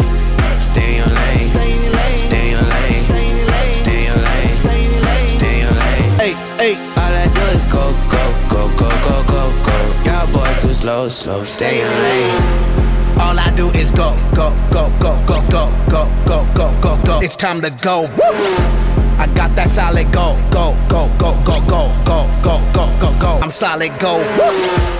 Stay 0.58 0.88
in 0.88 1.04
your 1.04 1.12
lane. 1.14 1.40
Stay 1.52 1.74
in 1.74 1.82
your 1.82 1.92
lane. 1.92 2.18
Stay 2.18 2.44
in 2.44 2.52
your 2.52 2.62
lane. 2.72 3.74
Stay 3.74 3.98
in 3.98 4.06
your 4.06 4.16
lane. 4.16 5.28
Stay 5.28 5.60
in 5.60 5.68
lane. 5.68 6.10
Hey, 6.22 6.32
hey. 6.62 6.74
All 6.96 7.12
I 7.12 7.26
do 7.36 7.42
is 7.52 7.64
go, 7.68 7.92
go, 8.08 8.24
go, 8.48 8.62
go, 8.80 8.88
go, 9.04 9.16
go, 9.32 9.42
go. 9.68 9.76
Y'all 10.08 10.32
boys 10.32 10.62
too 10.62 10.72
slow, 10.72 11.08
slow. 11.10 11.44
Stay 11.44 11.80
in 11.82 11.86
your 11.86 11.98
lane. 12.06 13.18
All 13.20 13.38
I 13.38 13.52
do 13.54 13.68
is 13.72 13.92
go, 13.92 14.16
go, 14.34 14.48
go, 14.72 14.88
go, 14.98 15.12
go, 15.26 15.42
go, 15.50 15.64
go, 15.90 16.08
go, 16.26 16.38
go, 16.56 16.80
go, 16.80 17.02
go. 17.04 17.20
It's 17.20 17.36
time 17.36 17.60
to 17.60 17.70
go. 17.70 18.08
Woo! 18.16 18.93
I 19.18 19.26
got 19.34 19.54
that 19.56 19.70
solid 19.70 20.10
go, 20.12 20.36
go, 20.50 20.76
go, 20.88 21.08
go, 21.18 21.32
go, 21.44 21.60
go, 21.68 21.88
go, 22.04 22.28
go, 22.42 22.72
go, 22.74 23.00
go, 23.00 23.20
go. 23.20 23.38
I'm 23.42 23.50
solid 23.50 23.92
go. 24.00 24.18
Woo! 24.38 24.94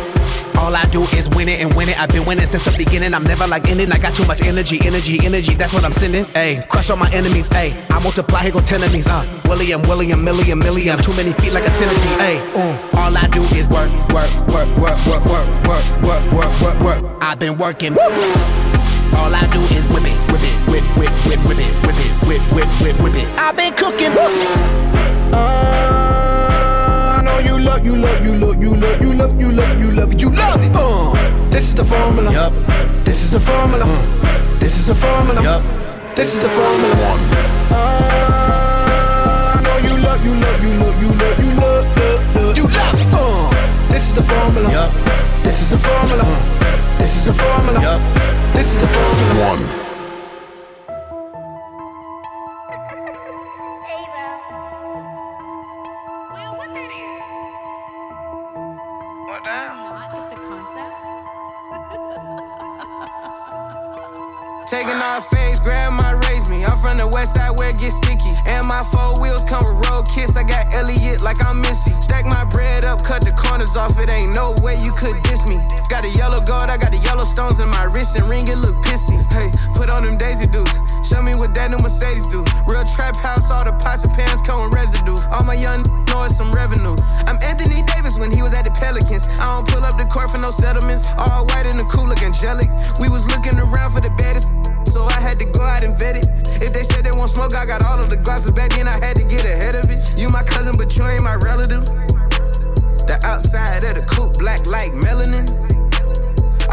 All 0.56 0.74
I 0.74 0.84
do 0.86 1.02
is 1.18 1.28
win 1.30 1.48
it 1.48 1.60
and 1.60 1.74
win 1.74 1.88
it. 1.88 2.00
I've 2.00 2.08
been 2.08 2.24
winning 2.24 2.46
since 2.46 2.64
the 2.64 2.74
beginning. 2.76 3.12
I'm 3.12 3.24
never 3.24 3.46
like 3.46 3.68
ending. 3.68 3.90
I 3.92 3.98
got 3.98 4.14
too 4.14 4.24
much 4.24 4.40
energy, 4.42 4.78
energy, 4.82 5.18
energy. 5.22 5.54
That's 5.54 5.74
what 5.74 5.84
I'm 5.84 5.92
sending. 5.92 6.24
Hey, 6.26 6.64
crush 6.70 6.88
all 6.90 6.96
my 6.96 7.10
enemies. 7.10 7.48
Hey, 7.48 7.74
I 7.90 7.98
multiply, 7.98 8.42
here 8.42 8.52
go 8.52 8.60
ten 8.60 8.82
enemies. 8.82 9.06
Uh, 9.06 9.26
William, 9.46 9.82
William, 9.82 10.24
million, 10.24 10.58
million. 10.58 10.96
Too 10.98 11.12
many 11.14 11.32
feet 11.34 11.52
like 11.52 11.64
a 11.64 11.70
centipede. 11.70 12.20
Hey, 12.20 12.38
uh, 12.54 12.98
All 13.00 13.16
I 13.16 13.26
do 13.28 13.42
is 13.56 13.66
work, 13.68 13.90
work, 14.14 14.30
work, 14.48 14.70
work, 14.78 14.98
work, 15.06 15.24
work, 15.26 15.48
work, 15.66 16.02
work, 16.02 16.32
work, 16.32 16.60
work, 16.62 17.02
work. 17.02 17.18
I've 17.20 17.38
been 17.38 17.58
working. 17.58 17.94
All 19.16 19.34
I 19.34 19.46
do 19.50 19.60
is 19.76 19.86
whip 19.88 20.04
it, 20.04 20.18
whip 20.30 20.42
it, 20.42 20.56
whip, 20.68 20.84
whip, 20.98 21.12
whip, 21.26 21.40
whip 21.46 21.58
it, 21.58 21.74
whip 21.86 21.98
it, 21.98 22.14
whip, 22.26 22.42
whip, 22.52 22.68
whip, 22.80 22.96
whip 23.00 23.14
it. 23.14 23.26
I've 23.38 23.56
been 23.56 23.72
cooking. 23.74 24.12
Uh, 25.32 25.36
I 27.18 27.22
know 27.24 27.38
you 27.38 27.58
love, 27.64 27.84
you 27.84 27.96
love, 27.96 28.24
you 28.24 28.34
love, 28.36 28.62
you 28.62 28.74
love, 28.76 29.00
you 29.02 29.12
love, 29.14 29.40
you 29.40 29.52
love, 29.52 29.80
you 29.80 29.90
love, 29.92 30.12
you 30.20 30.30
love 30.30 30.62
it. 30.62 30.74
Uh, 30.74 31.14
this 31.50 31.68
is 31.68 31.74
the 31.74 31.84
formula. 31.84 32.32
Yup. 32.32 32.52
This 33.04 33.22
is 33.22 33.30
the 33.30 33.40
formula. 33.40 33.84
Uh, 33.86 34.58
this 34.58 34.76
is 34.78 34.86
the 34.86 34.94
formula. 34.94 35.42
Yup. 35.42 35.62
This 36.16 36.34
is 36.34 36.40
the 36.40 36.48
formula. 36.48 36.94
Uh, 37.70 37.76
I 39.54 39.60
know 39.64 39.76
you 39.88 39.96
love, 40.02 40.24
you 40.24 40.34
love, 40.34 40.62
you 40.64 40.70
love, 40.78 41.02
you 41.02 41.08
love, 41.14 41.38
you 41.42 41.50
love, 41.60 41.98
love, 41.98 42.34
love. 42.36 42.56
You 42.56 42.66
love 42.68 43.00
it. 43.00 43.12
Uh, 43.12 43.50
this 43.88 44.08
is 44.08 44.14
the 44.14 44.22
formula. 44.22 44.70
Yup. 44.70 44.90
This 45.42 45.60
is 45.62 45.68
the 45.70 45.78
formula. 45.78 46.24
Uh, 46.24 46.63
this 47.04 47.16
is 47.16 47.24
the 47.26 47.34
formula. 47.34 47.82
Yup. 47.82 48.00
This 48.54 48.72
is 48.72 48.78
the 48.78 48.88
formula. 48.88 49.48
One. 49.50 49.93
From 66.94 67.10
the 67.10 67.16
west 67.18 67.34
side 67.34 67.50
where 67.58 67.74
it 67.74 67.78
gets 67.82 67.98
sticky. 67.98 68.30
And 68.46 68.70
my 68.70 68.86
four 68.86 69.18
wheels 69.18 69.42
come 69.42 69.66
with 69.66 69.82
road 69.90 70.06
kiss. 70.14 70.38
I 70.38 70.46
got 70.46 70.70
Elliott 70.78 71.26
like 71.26 71.42
I'm 71.42 71.58
Missy. 71.58 71.90
Stack 71.98 72.22
my 72.22 72.46
bread 72.54 72.84
up, 72.84 73.02
cut 73.02 73.26
the 73.26 73.34
corners 73.34 73.74
off. 73.74 73.98
It 73.98 74.06
ain't 74.14 74.30
no 74.30 74.54
way 74.62 74.78
you 74.78 74.94
could 74.94 75.18
diss 75.26 75.42
me. 75.50 75.58
Got 75.90 76.06
a 76.06 76.10
yellow 76.14 76.38
gold, 76.46 76.70
I 76.70 76.78
got 76.78 76.94
the 76.94 77.02
yellow 77.02 77.26
stones 77.26 77.58
in 77.58 77.66
my 77.66 77.82
wrist 77.90 78.14
and 78.14 78.30
ring. 78.30 78.46
It 78.46 78.62
look 78.62 78.78
pissy. 78.86 79.18
Hey, 79.34 79.50
put 79.74 79.90
on 79.90 80.06
them 80.06 80.22
Daisy 80.22 80.46
Dukes. 80.46 80.78
Show 81.02 81.18
me 81.18 81.34
what 81.34 81.50
that 81.58 81.74
new 81.74 81.82
Mercedes 81.82 82.30
do. 82.30 82.46
Real 82.62 82.86
trap 82.86 83.18
house, 83.18 83.50
all 83.50 83.66
the 83.66 83.74
pots 83.82 84.06
and 84.06 84.14
pans 84.14 84.38
come 84.46 84.62
with 84.62 84.78
residue. 84.78 85.18
All 85.34 85.42
my 85.42 85.58
young 85.58 85.82
know 86.06 86.22
it's 86.22 86.38
some 86.38 86.54
revenue. 86.54 86.94
I'm 87.26 87.42
Anthony 87.42 87.82
Davis 87.90 88.22
when 88.22 88.30
he 88.30 88.38
was 88.38 88.54
at 88.54 88.70
the 88.70 88.74
Pelicans. 88.78 89.26
I 89.42 89.50
don't 89.50 89.66
pull 89.66 89.82
up 89.82 89.98
the 89.98 90.06
court 90.06 90.30
for 90.30 90.38
no 90.38 90.54
settlements. 90.54 91.10
All 91.18 91.42
white 91.50 91.66
and 91.66 91.74
the 91.74 91.90
cool 91.90 92.06
look 92.06 92.22
angelic. 92.22 92.70
We 93.02 93.10
was 93.10 93.26
looking 93.34 93.58
around 93.58 93.90
for 93.90 94.00
the 94.00 94.14
baddest 94.14 94.54
so 94.94 95.02
I 95.06 95.18
had 95.18 95.40
to 95.40 95.44
go 95.46 95.62
out 95.62 95.82
and 95.82 95.98
vet 95.98 96.14
it. 96.14 96.26
If 96.62 96.72
they 96.72 96.84
said 96.84 97.04
they 97.04 97.10
won't 97.10 97.28
smoke, 97.28 97.52
I 97.56 97.66
got 97.66 97.82
all 97.82 97.98
of 97.98 98.10
the 98.10 98.16
glasses 98.16 98.52
back 98.52 98.70
then. 98.70 98.86
I 98.86 98.94
had 99.04 99.16
to 99.16 99.24
get 99.24 99.44
ahead 99.44 99.74
of 99.74 99.90
it. 99.90 99.98
You 100.16 100.28
my 100.28 100.44
cousin, 100.44 100.76
but 100.78 100.96
you 100.96 101.02
ain't 101.04 101.24
my 101.24 101.34
relative. 101.34 101.82
The 103.10 103.18
outside 103.24 103.82
of 103.82 103.94
the 103.98 104.06
coupe, 104.06 104.38
black 104.38 104.64
like 104.70 104.92
melanin. 104.92 105.73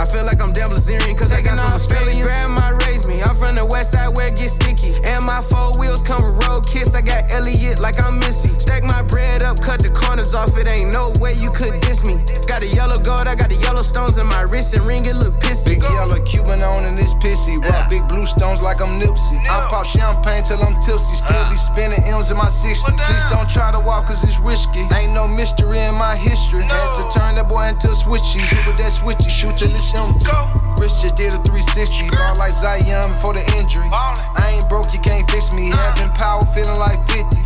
I 0.01 0.05
feel 0.05 0.25
like 0.25 0.41
I'm 0.41 0.51
damn 0.51 0.71
Blazerian, 0.71 1.15
cause 1.15 1.31
I 1.31 1.43
got 1.43 1.59
some 1.59 1.73
Australians. 1.73 2.23
Grandma 2.23 2.73
raised 2.89 3.07
me. 3.07 3.21
I'm 3.21 3.35
from 3.35 3.53
the 3.53 3.63
west 3.63 3.93
side 3.93 4.09
where 4.17 4.33
it 4.33 4.35
gets 4.35 4.53
sticky. 4.53 4.97
And 5.05 5.23
my 5.29 5.41
four 5.45 5.77
wheels 5.77 6.01
come 6.01 6.25
with 6.25 6.41
road 6.41 6.65
kiss. 6.65 6.95
I 6.95 7.01
got 7.01 7.31
Elliott 7.31 7.79
like 7.79 8.01
I'm 8.01 8.17
Missy. 8.17 8.49
Stack 8.57 8.81
my 8.81 9.03
bread 9.03 9.43
up, 9.43 9.61
cut 9.61 9.77
the 9.77 9.91
corners 9.91 10.33
off. 10.33 10.57
It 10.57 10.65
ain't 10.65 10.91
no 10.91 11.13
way 11.21 11.33
you 11.37 11.51
could 11.51 11.79
diss 11.81 12.03
me. 12.03 12.17
Got 12.49 12.63
a 12.63 12.67
yellow 12.73 12.97
gold, 12.97 13.27
I 13.27 13.35
got 13.35 13.49
the 13.49 13.61
yellow 13.61 13.83
stones 13.83 14.17
in 14.17 14.25
my 14.25 14.41
wrist 14.41 14.73
and 14.73 14.81
ring. 14.89 15.05
It 15.05 15.21
look 15.21 15.37
pissy. 15.37 15.77
Big 15.77 15.83
yellow 15.83 16.17
Cuban 16.25 16.63
on 16.63 16.85
and 16.85 16.99
it's 16.99 17.13
pissy. 17.21 17.61
Rock 17.61 17.87
big 17.87 18.07
blue 18.07 18.25
stones 18.25 18.59
like 18.59 18.81
I'm 18.81 18.99
Nipsey. 18.99 19.37
I 19.53 19.69
pop 19.69 19.85
champagne 19.85 20.43
till 20.43 20.57
I'm 20.65 20.81
tipsy. 20.81 21.13
Still 21.13 21.45
be 21.45 21.55
spinning 21.55 22.01
M's 22.09 22.31
in 22.31 22.37
my 22.37 22.49
60s. 22.49 22.89
Please 22.97 23.25
don't 23.29 23.47
try 23.47 23.71
to 23.71 23.79
walk 23.79 24.07
cause 24.07 24.23
it's 24.23 24.39
risky. 24.39 24.81
Ain't 24.97 25.13
no 25.13 25.27
mystery 25.27 25.77
in 25.77 25.93
my 25.93 26.15
history. 26.15 26.63
Had 26.63 26.95
to 26.95 27.05
turn 27.13 27.35
that 27.35 27.47
boy 27.47 27.69
into 27.69 27.93
switchy. 27.93 28.41
Hit 28.41 28.65
with 28.65 28.81
that 28.81 28.89
switchy, 28.89 29.29
shoot 29.29 29.55
till 29.55 29.69
it's 29.69 29.90
empty. 29.95 30.25
Rich 30.81 31.01
just 31.01 31.15
did 31.15 31.33
a 31.33 31.39
360. 31.43 32.09
Ball 32.17 32.35
like 32.37 32.53
Zion 32.53 33.11
before 33.11 33.33
the 33.33 33.43
injury. 33.57 33.87
I 33.93 34.57
ain't 34.57 34.67
broke, 34.69 34.93
you 34.93 34.99
can't 34.99 35.29
fix 35.29 35.53
me. 35.53 35.69
Having 35.69 36.11
power, 36.13 36.41
feeling 36.53 36.79
like 36.79 36.99
50. 37.07 37.37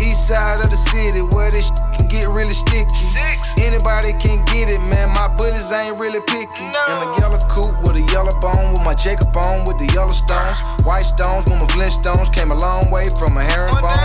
East 0.00 0.28
side 0.28 0.60
of 0.60 0.70
the 0.70 0.76
city 0.76 1.22
where 1.34 1.50
this 1.50 1.70
can 1.98 2.06
get 2.06 2.28
really 2.28 2.54
sticky. 2.54 3.10
Anybody 3.58 4.14
can 4.22 4.44
get 4.46 4.70
it, 4.70 4.78
man. 4.94 5.10
My 5.10 5.26
bullets 5.26 5.72
ain't 5.72 5.98
really 5.98 6.20
picky. 6.20 6.64
In 6.64 6.94
a 7.02 7.08
yellow 7.18 7.40
coupe 7.50 7.74
with 7.82 7.98
a 7.98 8.04
yellow 8.14 8.34
bone, 8.38 8.72
with 8.72 8.84
my 8.84 8.94
Jacob 8.94 9.36
on, 9.36 9.66
with 9.66 9.78
the 9.78 9.90
yellow 9.92 10.14
stones. 10.14 10.60
White 10.86 11.02
stones 11.02 11.50
with 11.50 11.58
my 11.58 11.66
Flintstones. 11.74 12.32
Came 12.32 12.52
a 12.52 12.58
long 12.58 12.90
way 12.90 13.10
from 13.18 13.36
a 13.36 13.42
herringbone. 13.42 13.98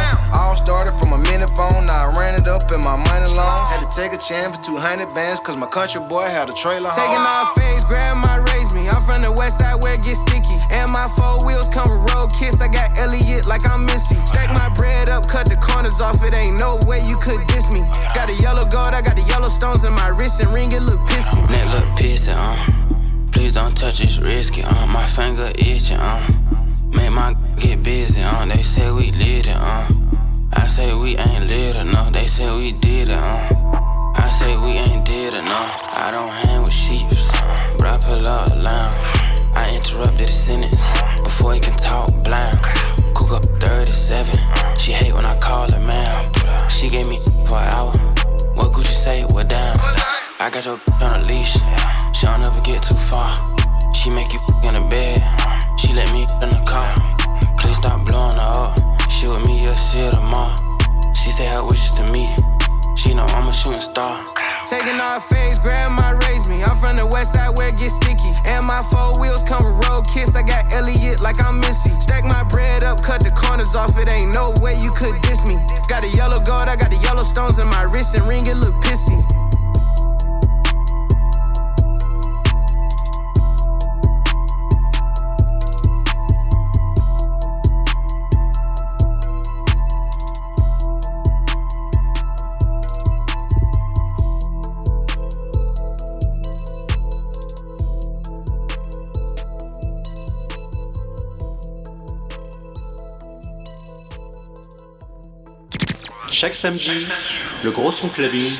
All 0.63 0.80
started 0.80 0.97
from 0.97 1.12
a 1.12 1.17
minute 1.30 1.49
phone, 1.49 1.88
now 1.88 2.08
I 2.08 2.13
ran 2.15 2.36
it 2.36 2.47
up 2.47 2.71
in 2.71 2.80
my 2.80 2.95
money 2.95 3.28
loan. 3.34 3.52
Had 3.67 3.84
to 3.84 3.89
take 3.91 4.13
a 4.13 4.17
chance 4.17 4.56
for 4.56 4.63
200 4.63 5.13
bands, 5.13 5.41
cause 5.41 5.58
my 5.58 5.67
country 5.67 5.99
boy 5.99 6.23
had 6.23 6.49
a 6.49 6.54
trailer 6.54 6.89
home. 6.89 7.04
Taking 7.04 7.19
off 7.19 7.52
face, 7.54 7.84
grandma 7.84 8.39
raised 8.47 8.73
me. 8.73 8.88
I'm 8.88 9.02
from 9.04 9.23
the 9.23 9.32
west 9.32 9.60
side 9.60 9.84
where 9.84 9.95
it 9.95 10.04
gets 10.04 10.21
sticky. 10.21 10.56
And 10.71 10.89
my 10.91 11.10
four 11.17 11.45
wheels 11.45 11.67
come 11.67 11.91
with 11.91 12.10
road 12.12 12.32
kiss. 12.32 12.62
I 12.62 12.69
got 12.69 12.97
Elliott 12.97 13.45
like 13.45 13.67
I'm 13.69 13.86
Missy. 13.86 14.15
Stack 14.26 14.56
my 14.56 14.69
bread 14.69 15.10
up, 15.10 15.28
cut 15.28 15.49
the 15.49 15.58
corners 15.58 15.99
off. 15.99 16.23
It 16.23 16.34
ain't 16.34 16.58
no 16.58 16.80
way 16.88 17.02
you 17.04 17.17
could 17.17 17.45
diss 17.47 17.71
me. 17.73 17.84
Got 18.15 18.30
a 18.30 18.36
yellow 18.39 18.63
gold, 18.71 18.95
I 18.95 19.02
got 19.02 19.17
the 19.17 19.23
yellow 19.28 19.49
stones 19.49 19.84
in 19.84 19.91
my 19.91 20.08
wrist 20.08 20.39
and 20.39 20.54
ring. 20.54 20.71
It 20.71 20.84
look 20.84 21.02
pissy. 21.12 21.43
Neck 21.52 21.67
look 21.76 21.89
pissy, 21.99 22.32
uh. 22.32 22.56
Please 23.32 23.52
don't 23.52 23.76
touch 23.76 23.99
it's 23.99 24.17
risky, 24.17 24.63
uh. 24.63 24.88
My 24.88 25.06
finger 25.08 25.52
itching, 25.60 25.99
uh. 25.99 26.23
Make 26.95 27.12
my 27.12 27.36
get 27.58 27.84
busy, 27.84 28.21
uh. 28.23 28.45
They 28.45 28.63
say 28.63 28.91
we 28.91 29.12
lit 29.12 29.47
it, 29.47 29.58
uh. 29.58 30.03
I 30.56 30.68
say 30.68 30.94
we 30.94 31.18
ain't 31.18 31.48
lit 31.48 31.76
enough. 31.76 32.12
They 32.13 32.28
say 32.28 32.50
we 32.56 32.72
did 32.72 33.10
it, 33.10 33.18
uh. 33.18 34.13
I 34.16 34.30
say 34.30 34.56
we 34.58 34.72
ain't 34.72 35.06
did 35.06 35.34
enough. 35.34 35.80
I 35.92 36.12
don't 36.12 36.30
hang 36.30 36.63
with 36.63 36.74
sheeps, 36.74 37.32
but 37.78 37.88
I 37.88 37.98
pull 38.02 38.26
up 38.28 38.50
loud. 38.56 38.94
I 39.56 39.72
interrupted 39.76 40.20
the 40.20 40.28
sentence 40.28 40.98
before 41.24 41.54
he 41.54 41.60
can 41.60 41.76
talk 41.78 42.10
blind. 42.24 42.58
Cook 43.16 43.32
up 43.32 43.46
37. 43.60 44.34
She 44.78 44.92
hate 44.92 45.13
when 45.13 45.26
I 45.26 45.38
call 45.39 45.72
her 45.72 45.80
ma'am. 45.80 46.70
She 46.70 46.89
gave 46.89 47.08
me 47.08 47.20
for 47.48 47.58
an 47.58 47.68
hour. 47.74 47.92
What 48.56 48.74
Gucci 48.74 48.94
say? 48.94 49.24
What 49.26 49.50
down? 49.50 49.76
I 50.39 50.50
got 50.52 50.66
your 50.66 50.80
on 51.02 51.22
a 51.22 51.26
leash. 51.26 51.54
She 52.13 52.26
don't 52.26 52.42
ever 52.42 52.62
get 52.62 52.84
too 52.84 52.96
far. 52.96 53.34
She 53.94 54.10
make 54.12 54.34
you 54.34 54.39
in 54.68 54.74
the 54.74 54.86
bed. 54.89 55.22
She 55.80 55.94
let 55.94 56.12
me 56.12 56.24
in 56.42 56.50
the 56.50 56.63
car. 56.66 56.89
Please 57.60 57.78
stop 57.78 58.06
blowing 58.06 58.36
her 58.36 58.54
up. 58.70 58.83
She 59.23 59.29
with 59.29 59.47
me, 59.47 59.63
you'll 59.63 59.73
see 59.75 60.03
her 60.03 60.12
tomorrow. 60.12 60.53
She 61.15 61.31
say 61.31 61.47
her 61.47 61.63
wishes 61.63 61.95
to 61.95 62.03
me. 62.12 62.27
She 62.97 63.13
know 63.13 63.23
I'm 63.23 63.47
a 63.47 63.53
shooting 63.53 63.79
star. 63.79 64.19
Taking 64.67 64.99
off 64.99 65.23
face, 65.29 65.59
grandma 65.59 66.12
raised 66.27 66.49
me. 66.49 66.62
I'm 66.62 66.75
from 66.75 66.97
the 66.97 67.05
west 67.05 67.33
side 67.33 67.55
where 67.55 67.69
it 67.69 67.77
gets 67.77 67.95
sticky. 67.95 68.36
And 68.43 68.67
my 68.67 68.83
four 68.83 69.21
wheels 69.21 69.41
come 69.41 69.63
with 69.63 69.88
road 69.88 70.03
kiss. 70.13 70.36
I 70.36 70.41
got 70.41 70.73
Elliott 70.73 71.21
like 71.21 71.41
I'm 71.41 71.62
Missy. 71.62 71.91
Stack 72.01 72.25
my 72.25 72.43
bread 72.43 72.83
up, 72.83 73.01
cut 73.01 73.23
the 73.23 73.31
corners 73.31 73.75
off. 73.75 73.97
It 73.97 74.12
ain't 74.12 74.33
no 74.33 74.53
way 74.59 74.75
you 74.75 74.91
could 74.91 75.15
diss 75.21 75.47
me. 75.47 75.55
Got 75.88 76.03
a 76.03 76.09
yellow 76.09 76.43
gold, 76.43 76.67
I 76.67 76.75
got 76.75 76.91
the 76.91 76.97
yellow 76.97 77.23
stones 77.23 77.59
in 77.59 77.67
my 77.67 77.83
wrist 77.83 78.15
and 78.15 78.27
ring. 78.27 78.45
It 78.45 78.57
look 78.57 78.75
pissy. 78.83 79.23
Chaque 106.43 106.56
samedi, 106.56 107.08
le 107.63 107.71
gros 107.71 107.89
son 107.89 108.10
clubbing 108.10 108.51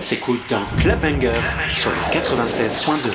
s'écoute 0.00 0.40
dans 0.50 0.64
Club 0.80 1.00
Bangers 1.00 1.30
sur 1.76 1.88
le 1.88 1.96
96.2. 2.12 3.12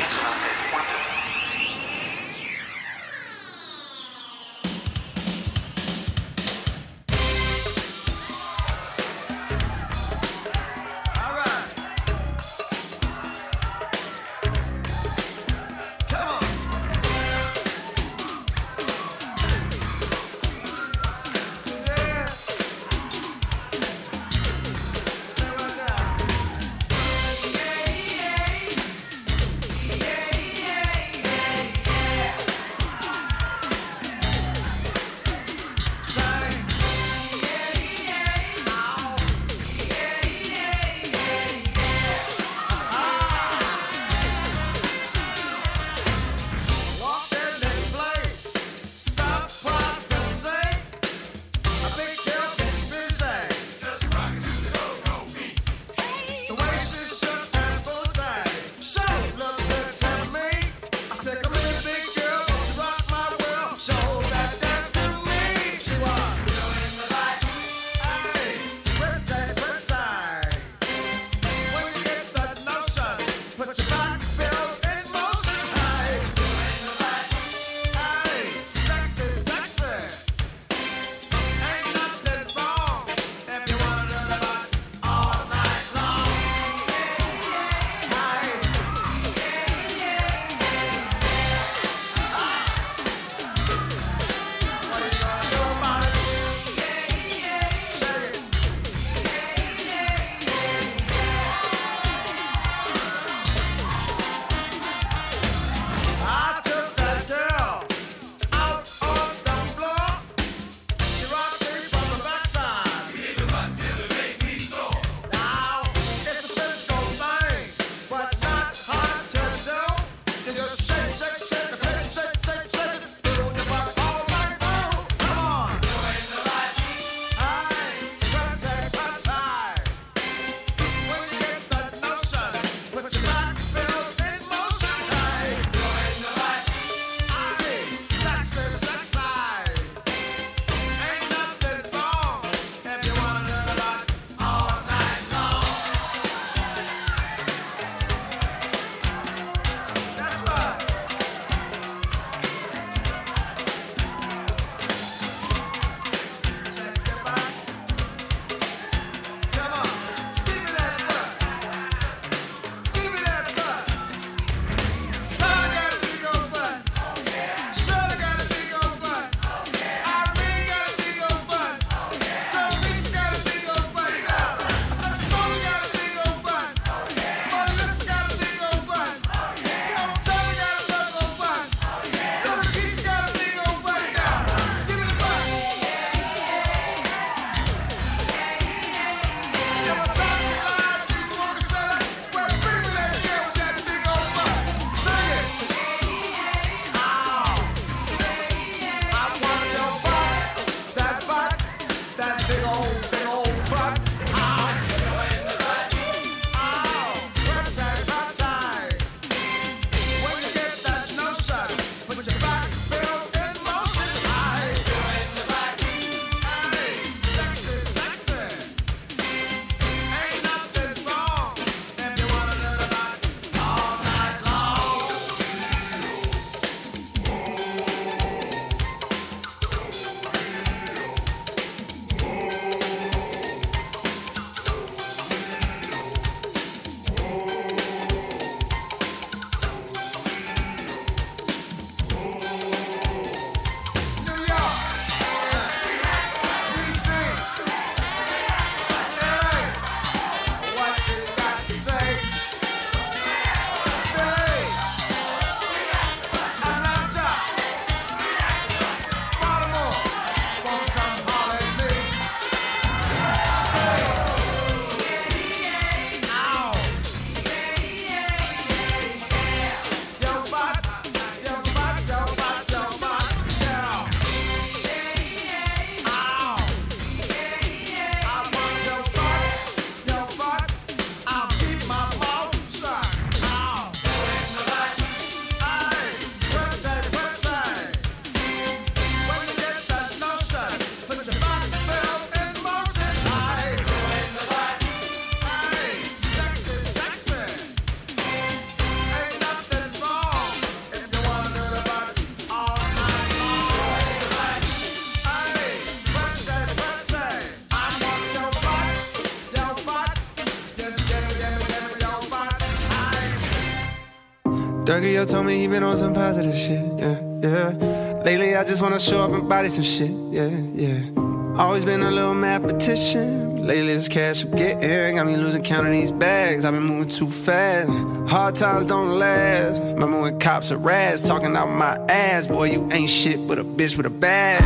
Durkee 315.04 315.29
told 315.29 315.45
me 315.45 315.58
he 315.58 315.67
been 315.67 315.83
on 315.83 315.97
some 315.97 316.13
positive 316.13 316.56
shit, 316.56 316.81
yeah, 316.97 317.19
yeah. 317.41 318.21
Lately 318.23 318.56
I 318.56 318.63
just 318.63 318.81
wanna 318.81 319.01
show 319.01 319.19
up 319.19 319.31
and 319.31 319.49
body 319.49 319.67
some 319.67 319.83
shit, 319.83 320.12
yeah, 320.31 320.47
yeah. 320.47 321.60
Always 321.62 321.83
been 321.83 322.01
a 322.01 322.10
little 322.10 322.33
mathematician. 322.33 323.67
Lately 323.67 323.91
it's 323.91 324.08
cash 324.08 324.45
I'm 324.45 324.51
getting. 324.51 325.15
Got 325.17 325.25
me 325.25 325.35
losing 325.35 325.62
count 325.62 325.87
of 325.87 325.91
these 325.91 326.13
bags. 326.13 326.63
I've 326.63 326.73
been 326.73 326.83
moving 326.83 327.10
too 327.10 327.29
fast. 327.29 327.89
Hard 328.29 328.56
times 328.56 328.85
don't 328.85 329.19
last. 329.19 329.81
Remember 329.81 330.21
when 330.21 330.39
cops 330.39 330.71
are 330.71 330.77
rats 330.77 331.21
talking 331.27 331.54
out 331.58 331.67
my 331.67 331.97
ass. 332.08 332.47
Boy, 332.47 332.71
you 332.71 332.89
ain't 332.93 333.10
shit 333.10 333.45
but 333.45 333.60
a 333.60 333.63
bitch 333.65 333.97
with 333.97 334.06
a 334.06 334.10
badge. 334.10 334.63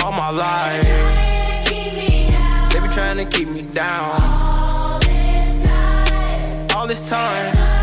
All 0.00 0.12
my 0.12 0.30
life. 0.30 0.84
They 2.72 2.78
be 2.80 2.88
trying 2.88 3.16
to 3.16 3.24
keep 3.24 3.48
me 3.48 3.62
down. 3.62 4.48
All 6.72 6.86
this 6.86 7.00
time. 7.00 7.52
Never 7.52 7.79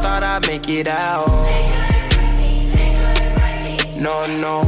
thought 0.00 0.22
I'd 0.22 0.46
make 0.46 0.68
it 0.68 0.88
out. 0.88 1.26
No, 4.00 4.24
no. 4.38 4.62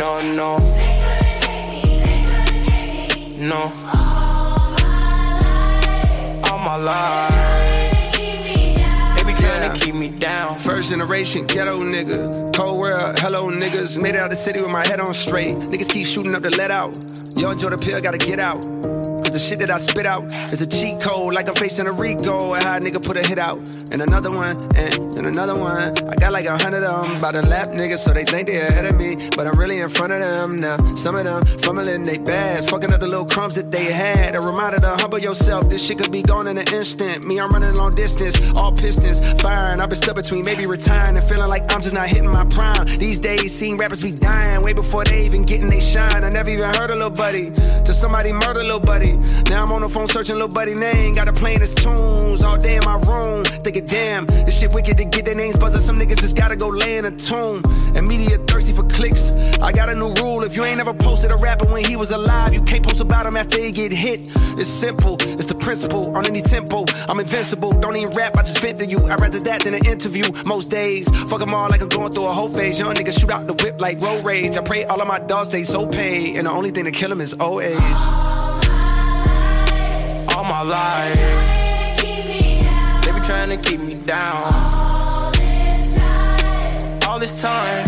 No, 0.00 0.14
no, 0.34 0.56
They 0.56 0.96
no. 3.36 3.58
All 6.48 6.58
my 6.58 6.76
life, 6.76 8.14
they 8.14 9.34
trying 9.34 9.70
to 9.70 9.78
keep 9.78 9.94
me 9.94 10.08
down. 10.08 10.54
First 10.54 10.88
generation 10.88 11.46
ghetto 11.46 11.82
nigga. 11.84 12.54
Cold 12.56 12.78
world, 12.78 13.18
hello 13.18 13.50
niggas. 13.50 14.00
Made 14.00 14.14
it 14.14 14.22
out 14.22 14.30
the 14.30 14.36
city 14.36 14.60
with 14.60 14.70
my 14.70 14.86
head 14.86 15.00
on 15.00 15.12
straight. 15.12 15.50
Niggas 15.50 15.90
keep 15.90 16.06
shooting 16.06 16.34
up 16.34 16.44
the 16.44 16.56
let 16.56 16.70
out. 16.70 16.96
Young 17.36 17.58
Jordan 17.58 17.78
Peele 17.78 18.00
gotta 18.00 18.16
get 18.16 18.38
out. 18.40 18.64
Cause 19.30 19.40
the 19.40 19.48
shit 19.48 19.60
that 19.60 19.70
I 19.70 19.78
spit 19.78 20.06
out 20.06 20.26
is 20.52 20.60
a 20.60 20.66
cheat 20.66 21.00
code, 21.00 21.34
like 21.34 21.48
I'm 21.48 21.54
facing 21.54 21.86
a 21.86 21.92
RICO. 21.92 22.54
And 22.54 22.64
how 22.64 22.78
a 22.78 22.80
nigga 22.80 22.98
put 23.00 23.16
a 23.16 23.22
hit 23.22 23.38
out. 23.38 23.58
And 23.92 24.00
another 24.02 24.34
one, 24.34 24.58
and, 24.74 25.14
and 25.14 25.26
another 25.26 25.54
one. 25.54 25.78
I 26.10 26.14
got 26.18 26.32
like 26.32 26.46
a 26.46 26.58
hundred 26.58 26.82
of 26.82 27.06
them 27.06 27.20
by 27.20 27.30
the 27.30 27.42
lap 27.46 27.68
niggas, 27.68 27.98
so 27.98 28.12
they 28.12 28.24
think 28.24 28.48
they 28.48 28.58
ahead 28.58 28.86
of 28.86 28.96
me. 28.96 29.14
But 29.36 29.46
I'm 29.46 29.56
really 29.56 29.78
in 29.78 29.88
front 29.88 30.12
of 30.14 30.18
them 30.18 30.56
now. 30.56 30.74
Some 30.96 31.14
of 31.14 31.22
them 31.22 31.42
fumbling 31.62 32.02
they 32.02 32.18
bags, 32.18 32.68
fucking 32.68 32.92
up 32.92 32.98
the 32.98 33.06
little 33.06 33.24
crumbs 33.24 33.54
that 33.54 33.70
they 33.70 33.84
had. 33.92 34.34
A 34.34 34.40
reminder 34.40 34.78
to 34.80 34.96
humble 34.98 35.20
yourself, 35.20 35.70
this 35.70 35.86
shit 35.86 35.98
could 35.98 36.10
be 36.10 36.22
gone 36.22 36.48
in 36.48 36.58
an 36.58 36.66
instant. 36.74 37.24
Me, 37.24 37.38
I'm 37.38 37.50
running 37.50 37.74
long 37.74 37.92
distance, 37.92 38.34
all 38.56 38.72
pistons 38.72 39.22
firing. 39.40 39.80
I've 39.80 39.90
been 39.90 40.02
stuck 40.02 40.16
between 40.16 40.44
maybe 40.44 40.66
retiring 40.66 41.16
and 41.16 41.28
feeling 41.28 41.48
like 41.48 41.72
I'm 41.72 41.82
just 41.82 41.94
not 41.94 42.08
hitting 42.08 42.32
my 42.32 42.46
prime. 42.46 42.86
These 42.98 43.20
days, 43.20 43.56
seeing 43.56 43.78
rappers 43.78 44.02
be 44.02 44.10
dying 44.10 44.62
way 44.64 44.72
before 44.72 45.04
they 45.04 45.24
even 45.24 45.44
getting 45.44 45.68
they 45.68 45.80
shine. 45.80 46.24
I 46.24 46.30
never 46.30 46.50
even 46.50 46.74
heard 46.74 46.90
a 46.90 46.94
little 46.94 47.10
buddy 47.10 47.50
till 47.90 47.98
somebody 47.98 48.32
murder 48.32 48.62
little 48.62 48.80
buddy. 48.80 49.18
Now 49.50 49.64
I'm 49.64 49.72
on 49.72 49.82
the 49.82 49.88
phone 49.88 50.08
searching 50.08 50.36
little 50.36 50.54
buddy 50.54 50.74
name, 50.74 51.14
got 51.14 51.26
to 51.26 51.32
playing 51.32 51.60
his 51.60 51.74
tunes 51.74 52.42
all 52.42 52.56
day 52.56 52.76
in 52.76 52.84
my 52.84 52.98
room. 53.10 53.44
Thinking, 53.64 53.84
damn, 53.84 54.26
this 54.26 54.58
shit 54.58 54.72
wicked 54.72 54.96
to 54.98 55.04
get 55.04 55.24
their 55.24 55.34
names 55.34 55.58
buzzing. 55.58 55.80
Some 55.80 55.96
niggas 55.96 56.20
just 56.20 56.36
gotta 56.36 56.56
go 56.56 56.68
lay 56.68 56.98
in 56.98 57.04
a 57.04 57.10
tomb. 57.10 57.58
And 57.94 58.06
media 58.06 58.38
thirsty 58.46 58.72
for 58.72 58.84
clicks. 58.84 59.34
I 59.58 59.72
got 59.72 59.88
a 59.90 59.94
new 59.94 60.14
rule. 60.22 60.44
If 60.44 60.54
you 60.56 60.64
ain't 60.64 60.80
ever 60.80 60.94
posted 60.94 61.32
a 61.32 61.36
rapper 61.36 61.66
when 61.68 61.84
he 61.84 61.96
was 61.96 62.10
alive, 62.10 62.54
you 62.54 62.62
can't 62.62 62.84
post 62.84 63.00
about 63.00 63.26
him 63.26 63.36
after 63.36 63.58
he 63.58 63.72
get 63.72 63.92
hit. 63.92 64.32
It's 64.60 64.68
simple, 64.68 65.16
it's 65.20 65.46
the 65.46 65.56
principle. 65.56 66.16
On 66.16 66.24
any 66.26 66.42
tempo, 66.42 66.84
I'm 67.08 67.18
invincible. 67.18 67.72
Don't 67.72 67.96
even 67.96 68.10
rap, 68.10 68.36
I 68.36 68.42
just 68.42 68.60
vent 68.60 68.76
to 68.78 68.86
you. 68.86 68.98
I'd 68.98 69.20
rather 69.20 69.40
that 69.40 69.62
than 69.62 69.74
an 69.74 69.84
interview 69.86 70.24
most 70.46 70.70
days. 70.70 71.08
Fuck 71.28 71.40
them 71.40 71.52
all 71.52 71.68
like 71.68 71.82
I'm 71.82 71.88
going 71.88 72.12
through 72.12 72.26
a 72.26 72.32
whole 72.32 72.48
phase. 72.48 72.78
Young 72.78 72.94
niggas 72.94 73.18
shoot 73.18 73.30
out 73.30 73.46
the 73.48 73.54
whip 73.54 73.80
like 73.80 74.00
road 74.00 74.24
rage. 74.24 74.56
I 74.56 74.62
pray 74.62 74.84
all 74.84 75.00
of 75.02 75.08
my 75.08 75.18
dogs 75.18 75.48
stay 75.48 75.64
so 75.64 75.86
paid. 75.86 76.36
And 76.36 76.46
the 76.46 76.52
only 76.52 76.70
thing 76.70 76.84
to 76.84 76.92
kill 76.92 77.08
them 77.08 77.20
is 77.20 77.34
age. 77.34 77.79
All 80.34 80.44
my 80.44 80.62
life. 80.62 81.16
They 83.04 83.12
be 83.12 83.20
trying 83.20 83.48
to 83.48 83.56
keep 83.56 83.80
me 83.80 83.94
down. 83.94 84.42
All 87.06 87.18
this 87.18 87.32
time, 87.42 87.84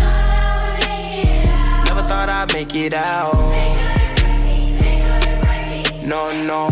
never 1.87 2.03
thought 2.03 2.29
I'd 2.31 2.53
make 2.53 2.75
it 2.75 2.95
out. 2.95 3.35
No, 6.07 6.27
no, 6.45 6.69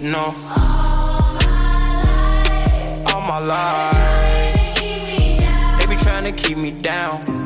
no. 0.00 0.24
All 3.12 3.20
my 3.20 3.38
life, 3.38 3.94
they 5.78 5.86
be 5.86 5.96
trying 5.96 6.24
to 6.24 6.32
keep 6.32 6.56
me 6.56 6.70
down. 6.70 7.43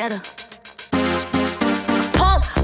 Pump 0.00 0.24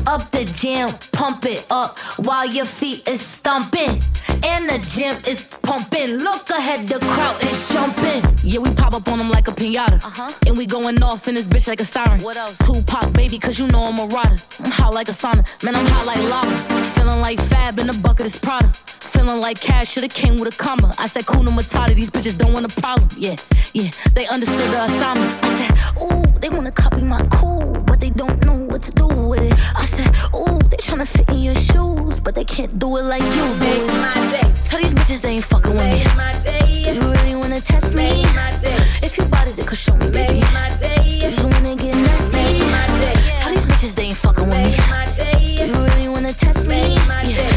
up 0.08 0.30
the 0.30 0.50
jam, 0.54 0.88
pump 1.12 1.44
it 1.44 1.66
up 1.70 1.98
while 2.24 2.46
your 2.46 2.64
feet 2.64 3.06
is 3.06 3.20
stomping. 3.20 4.00
And 4.42 4.70
the 4.70 4.78
gym 4.88 5.18
is 5.26 5.46
pumping. 5.60 6.16
Look 6.16 6.48
ahead, 6.48 6.88
the 6.88 6.98
crowd 6.98 7.44
is 7.44 7.68
jumping. 7.68 8.22
Yeah, 8.42 8.60
we 8.60 8.72
pop 8.74 8.94
up 8.94 9.06
on 9.08 9.18
them 9.18 9.28
like 9.28 9.48
a 9.48 9.50
pinata. 9.50 10.02
Uh-huh. 10.02 10.32
And 10.46 10.56
we 10.56 10.64
going 10.64 11.02
off 11.02 11.28
in 11.28 11.34
this 11.34 11.46
bitch 11.46 11.68
like 11.68 11.82
a 11.82 11.84
siren. 11.84 12.22
What 12.22 12.38
else? 12.38 12.56
Tupac, 12.58 13.12
baby, 13.12 13.38
cause 13.38 13.58
you 13.58 13.66
know 13.66 13.82
I'm 13.82 13.98
a 13.98 14.06
rider. 14.06 14.38
I'm 14.64 14.70
hot 14.70 14.94
like 14.94 15.10
a 15.10 15.12
sauna. 15.12 15.44
Man, 15.62 15.76
I'm 15.76 15.84
hot 15.86 16.06
like 16.06 16.22
lava. 16.30 16.56
Feeling 16.94 17.20
like 17.20 17.38
Fab 17.38 17.78
in 17.78 17.88
the 17.88 17.92
bucket 17.92 18.24
is 18.24 18.38
Prada. 18.38 18.72
Feeling 19.16 19.40
like 19.40 19.58
cash 19.60 19.92
should've 19.92 20.12
came 20.12 20.38
with 20.38 20.54
a 20.54 20.56
comma. 20.56 20.94
I 20.98 21.08
said, 21.08 21.26
Kuna 21.26 21.50
Matata, 21.50 21.94
these 21.94 22.10
bitches 22.10 22.36
don't 22.36 22.52
want 22.52 22.66
a 22.66 22.80
problem. 22.80 23.08
Yeah, 23.16 23.36
yeah, 23.72 23.90
they 24.14 24.26
understood 24.26 24.70
the 24.70 24.84
assignment. 24.84 25.32
I 25.42 25.48
said, 25.58 25.72
ooh, 26.02 26.38
they 26.40 26.50
wanna 26.50 26.70
copy 26.70 27.02
my 27.02 27.26
cool, 27.32 27.72
but 27.86 27.98
they 27.98 28.10
don't 28.10 28.44
know 28.44 28.54
what 28.54 28.82
to 28.82 28.92
do 28.92 29.08
with 29.08 29.40
it. 29.40 29.54
I 29.74 29.86
said, 29.86 30.08
ooh, 30.36 30.58
they 30.68 30.76
tryna 30.76 31.08
fit 31.08 31.28
in 31.30 31.40
your 31.40 31.54
shoes, 31.54 32.20
but 32.20 32.34
they 32.34 32.44
can't 32.44 32.78
do 32.78 32.98
it 32.98 33.04
like 33.04 33.22
you 33.22 33.30
do 33.32 33.54
Make 33.56 33.86
my 33.86 34.14
day. 34.32 34.52
Tell 34.64 34.80
these 34.82 34.92
bitches 34.92 35.22
they 35.22 35.30
ain't 35.30 35.44
fucking 35.44 35.72
with 35.72 35.82
me. 35.82 36.04
Make 36.04 36.16
my 36.16 36.32
day. 36.44 36.94
You 36.94 37.00
really 37.00 37.34
wanna 37.36 37.60
test 37.60 37.94
me? 37.96 38.22
Make 38.22 38.34
my 38.34 38.50
day. 38.60 38.76
If 39.02 39.16
you 39.16 39.24
bought 39.24 39.48
it, 39.48 39.56
could 39.66 39.78
show 39.78 39.96
me, 39.96 40.10
baby. 40.10 40.40
Make 40.40 40.52
my 40.52 40.68
day. 40.78 41.02
You 41.24 41.48
wanna 41.48 41.74
get 41.76 41.94
nasty? 41.94 42.36
Make 42.36 42.68
my 42.68 42.86
day. 43.00 43.14
Tell 43.40 43.50
these 43.50 43.64
bitches 43.64 43.94
they 43.94 44.04
ain't 44.12 44.16
fucking 44.16 44.48
with 44.48 44.58
me. 44.58 44.70
Make 44.70 44.88
my 44.90 45.06
day. 45.16 45.66
You 45.66 45.72
really 45.72 46.08
wanna 46.08 46.32
test 46.34 46.68
me? 46.68 46.94
Make 46.94 47.08
my 47.08 47.22
day. 47.22 47.48
If 47.48 47.55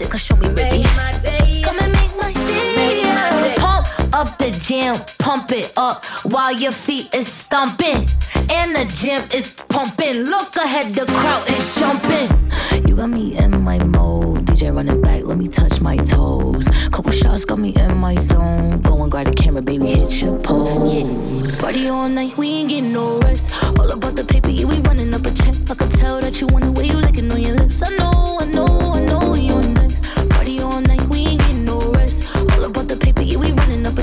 it, 0.00 0.10
could 0.10 0.20
show 0.20 0.36
me, 0.36 0.48
baby. 0.48 0.82
Make 0.82 0.96
my 0.96 1.18
day. 1.22 1.62
Come 1.64 1.78
and 1.78 1.92
make 1.92 2.16
my 2.16 2.32
day. 2.32 2.76
Make 2.76 3.04
my 3.04 3.30
day. 3.42 3.54
Pump 3.58 3.86
up 4.14 4.38
the 4.38 4.50
jam, 4.62 4.96
pump 5.18 5.52
it 5.52 5.72
up 5.76 6.04
while 6.24 6.52
your 6.52 6.72
feet 6.72 7.14
is 7.14 7.28
stomping. 7.28 8.08
And 8.50 8.76
the 8.76 8.84
gym 8.94 9.22
is 9.34 9.52
pumping. 9.68 10.24
Look 10.24 10.56
ahead, 10.56 10.94
the 10.94 11.06
crowd 11.06 11.48
is 11.50 11.74
jumping. 11.78 12.28
You 12.88 12.96
got 12.96 13.10
me 13.10 13.36
in 13.36 13.62
my 13.62 13.78
mode. 13.82 14.46
DJ 14.46 14.74
run 14.74 14.88
it 14.88 15.00
back, 15.02 15.24
let 15.24 15.38
me 15.38 15.48
touch 15.48 15.80
my 15.80 15.96
toes. 15.96 16.66
Couple 16.90 17.10
shots 17.12 17.44
got 17.44 17.58
me 17.58 17.74
in 17.74 17.96
my 17.96 18.14
zone. 18.16 18.80
Go 18.82 19.02
and 19.02 19.10
grab 19.10 19.26
the 19.26 19.32
camera, 19.32 19.62
baby, 19.62 19.86
hit 19.86 20.22
your 20.22 20.38
pose. 20.38 20.94
Yeah. 20.94 21.60
Party 21.60 21.88
all 21.88 22.08
night, 22.08 22.36
we 22.36 22.48
ain't 22.48 22.68
getting 22.70 22.92
no 22.92 23.18
rest. 23.20 23.64
All 23.78 23.90
about 23.90 24.16
the 24.16 24.24
paper, 24.24 24.50
yeah, 24.50 24.66
we 24.66 24.78
running 24.80 25.12
up 25.12 25.26
a 25.26 25.32
check. 25.32 25.54
I 25.70 25.74
can 25.74 25.90
tell 25.90 26.20
that 26.20 26.40
you 26.40 26.46
want 26.48 26.64
the 26.64 26.72
way 26.72 26.86
you 26.86 26.96
licking 26.96 27.30
on 27.32 27.40
your 27.40 27.54
lips. 27.54 27.82
I 27.82 27.90
know, 27.96 28.38
I 28.40 28.46
know, 28.46 28.92
I 28.92 29.02
know 29.04 29.25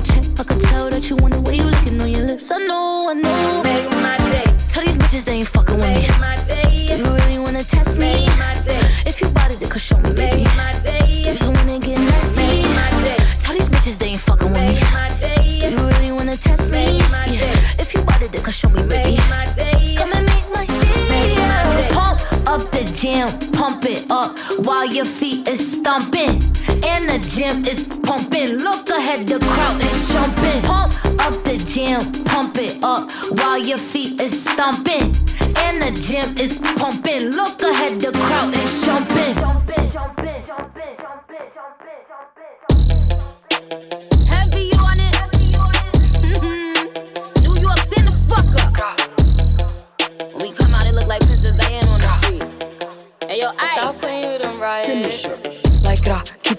check. 0.03 0.23
I 0.39 0.43
can 0.43 0.59
tell 0.59 0.89
that 0.89 1.09
you 1.09 1.15
want 1.17 1.33
the 1.33 1.41
way 1.41 1.55
you 1.55 1.63
licking 1.63 1.99
on 2.01 2.09
your 2.09 2.23
lips. 2.23 2.51
I 2.51 2.57
know, 2.57 3.09
I 3.09 3.13
know. 3.13 3.63
Make 3.63 3.89
my 3.89 4.17
day. 4.31 4.43
Tell 4.67 4.83
these 4.83 4.97
bitches 4.97 5.23
they 5.25 5.33
ain't 5.33 5.47
fucking 5.47 5.75
with 5.75 5.87
me. 5.87 6.07
Make 6.07 6.19
my 6.19 6.35
day. 6.45 6.97
You 6.97 7.03
really 7.03 7.39
wanna 7.39 7.63
test 7.63 7.99
me? 7.99 8.27
Make 8.27 8.37
my 8.37 8.53
day. 8.65 8.81
If 9.05 9.21
you 9.21 9.29
bought 9.29 9.51
it, 9.51 9.59
then 9.59 9.69
show 9.77 9.97
me, 9.97 10.13
baby. 10.13 10.43
Make 10.43 10.55
my 10.57 10.73
day. 10.83 11.35
You 11.41 11.51
wanna 11.51 11.79
get 11.79 11.99
nasty? 11.99 12.35
Make 12.35 12.65
my 12.75 12.89
day. 13.03 13.17
Tell 13.43 13.55
these 13.55 13.69
bitches 13.69 13.97
they 13.99 14.09
ain't 14.13 14.21
fucking 14.21 14.51
with 14.51 14.61
me. 14.61 14.73
Make 14.73 14.93
my 14.93 15.09
day. 15.19 15.69
You 15.71 15.77
really 15.87 16.11
wanna 16.11 16.37
test 16.37 16.71
me? 16.71 16.99
Make 16.99 17.11
my 17.11 17.25
day. 17.27 17.53
If 17.79 17.93
you 17.93 18.01
bought 18.01 18.21
it, 18.21 18.31
then 18.31 18.43
show 18.51 18.69
me, 18.69 18.81
baby. 18.83 19.17
Make 19.17 19.29
my 19.29 19.45
day. 19.55 19.95
Come 19.97 20.11
and 20.13 20.25
make 20.25 20.47
my 20.53 20.65
Make 20.65 21.37
my 21.37 21.63
day. 21.75 21.87
day. 21.87 21.89
Pump 21.91 22.19
up 22.47 22.71
the 22.71 22.83
jam, 22.93 23.27
pump 23.51 23.85
it 23.85 24.09
up 24.09 24.37
while 24.65 24.85
your 24.85 25.05
feet 25.05 25.47
is 25.47 25.61
stomping. 25.73 26.52
And 26.85 27.09
the 27.09 27.19
gym 27.29 27.65
is 27.65 27.83
pumping. 28.03 28.57
Look 28.57 28.89
ahead, 28.89 29.27
the 29.27 29.39
crowd 29.39 29.81
is 29.81 30.11
jumping. 30.11 30.61
Pump 30.63 30.93
up 31.19 31.43
the 31.43 31.57
jam, 31.67 32.01
pump 32.25 32.57
it 32.57 32.83
up 32.83 33.11
while 33.37 33.57
your 33.57 33.77
feet 33.77 34.19
is 34.21 34.43
stomping. 34.43 35.15
And 35.57 35.81
the 35.81 35.91
gym 36.01 36.37
is 36.37 36.57
pumping. 36.77 37.29
Look 37.29 37.61
ahead, 37.61 37.99
the 38.01 38.11
crowd 38.11 38.53
is 38.55 38.85
jumping. 38.85 39.62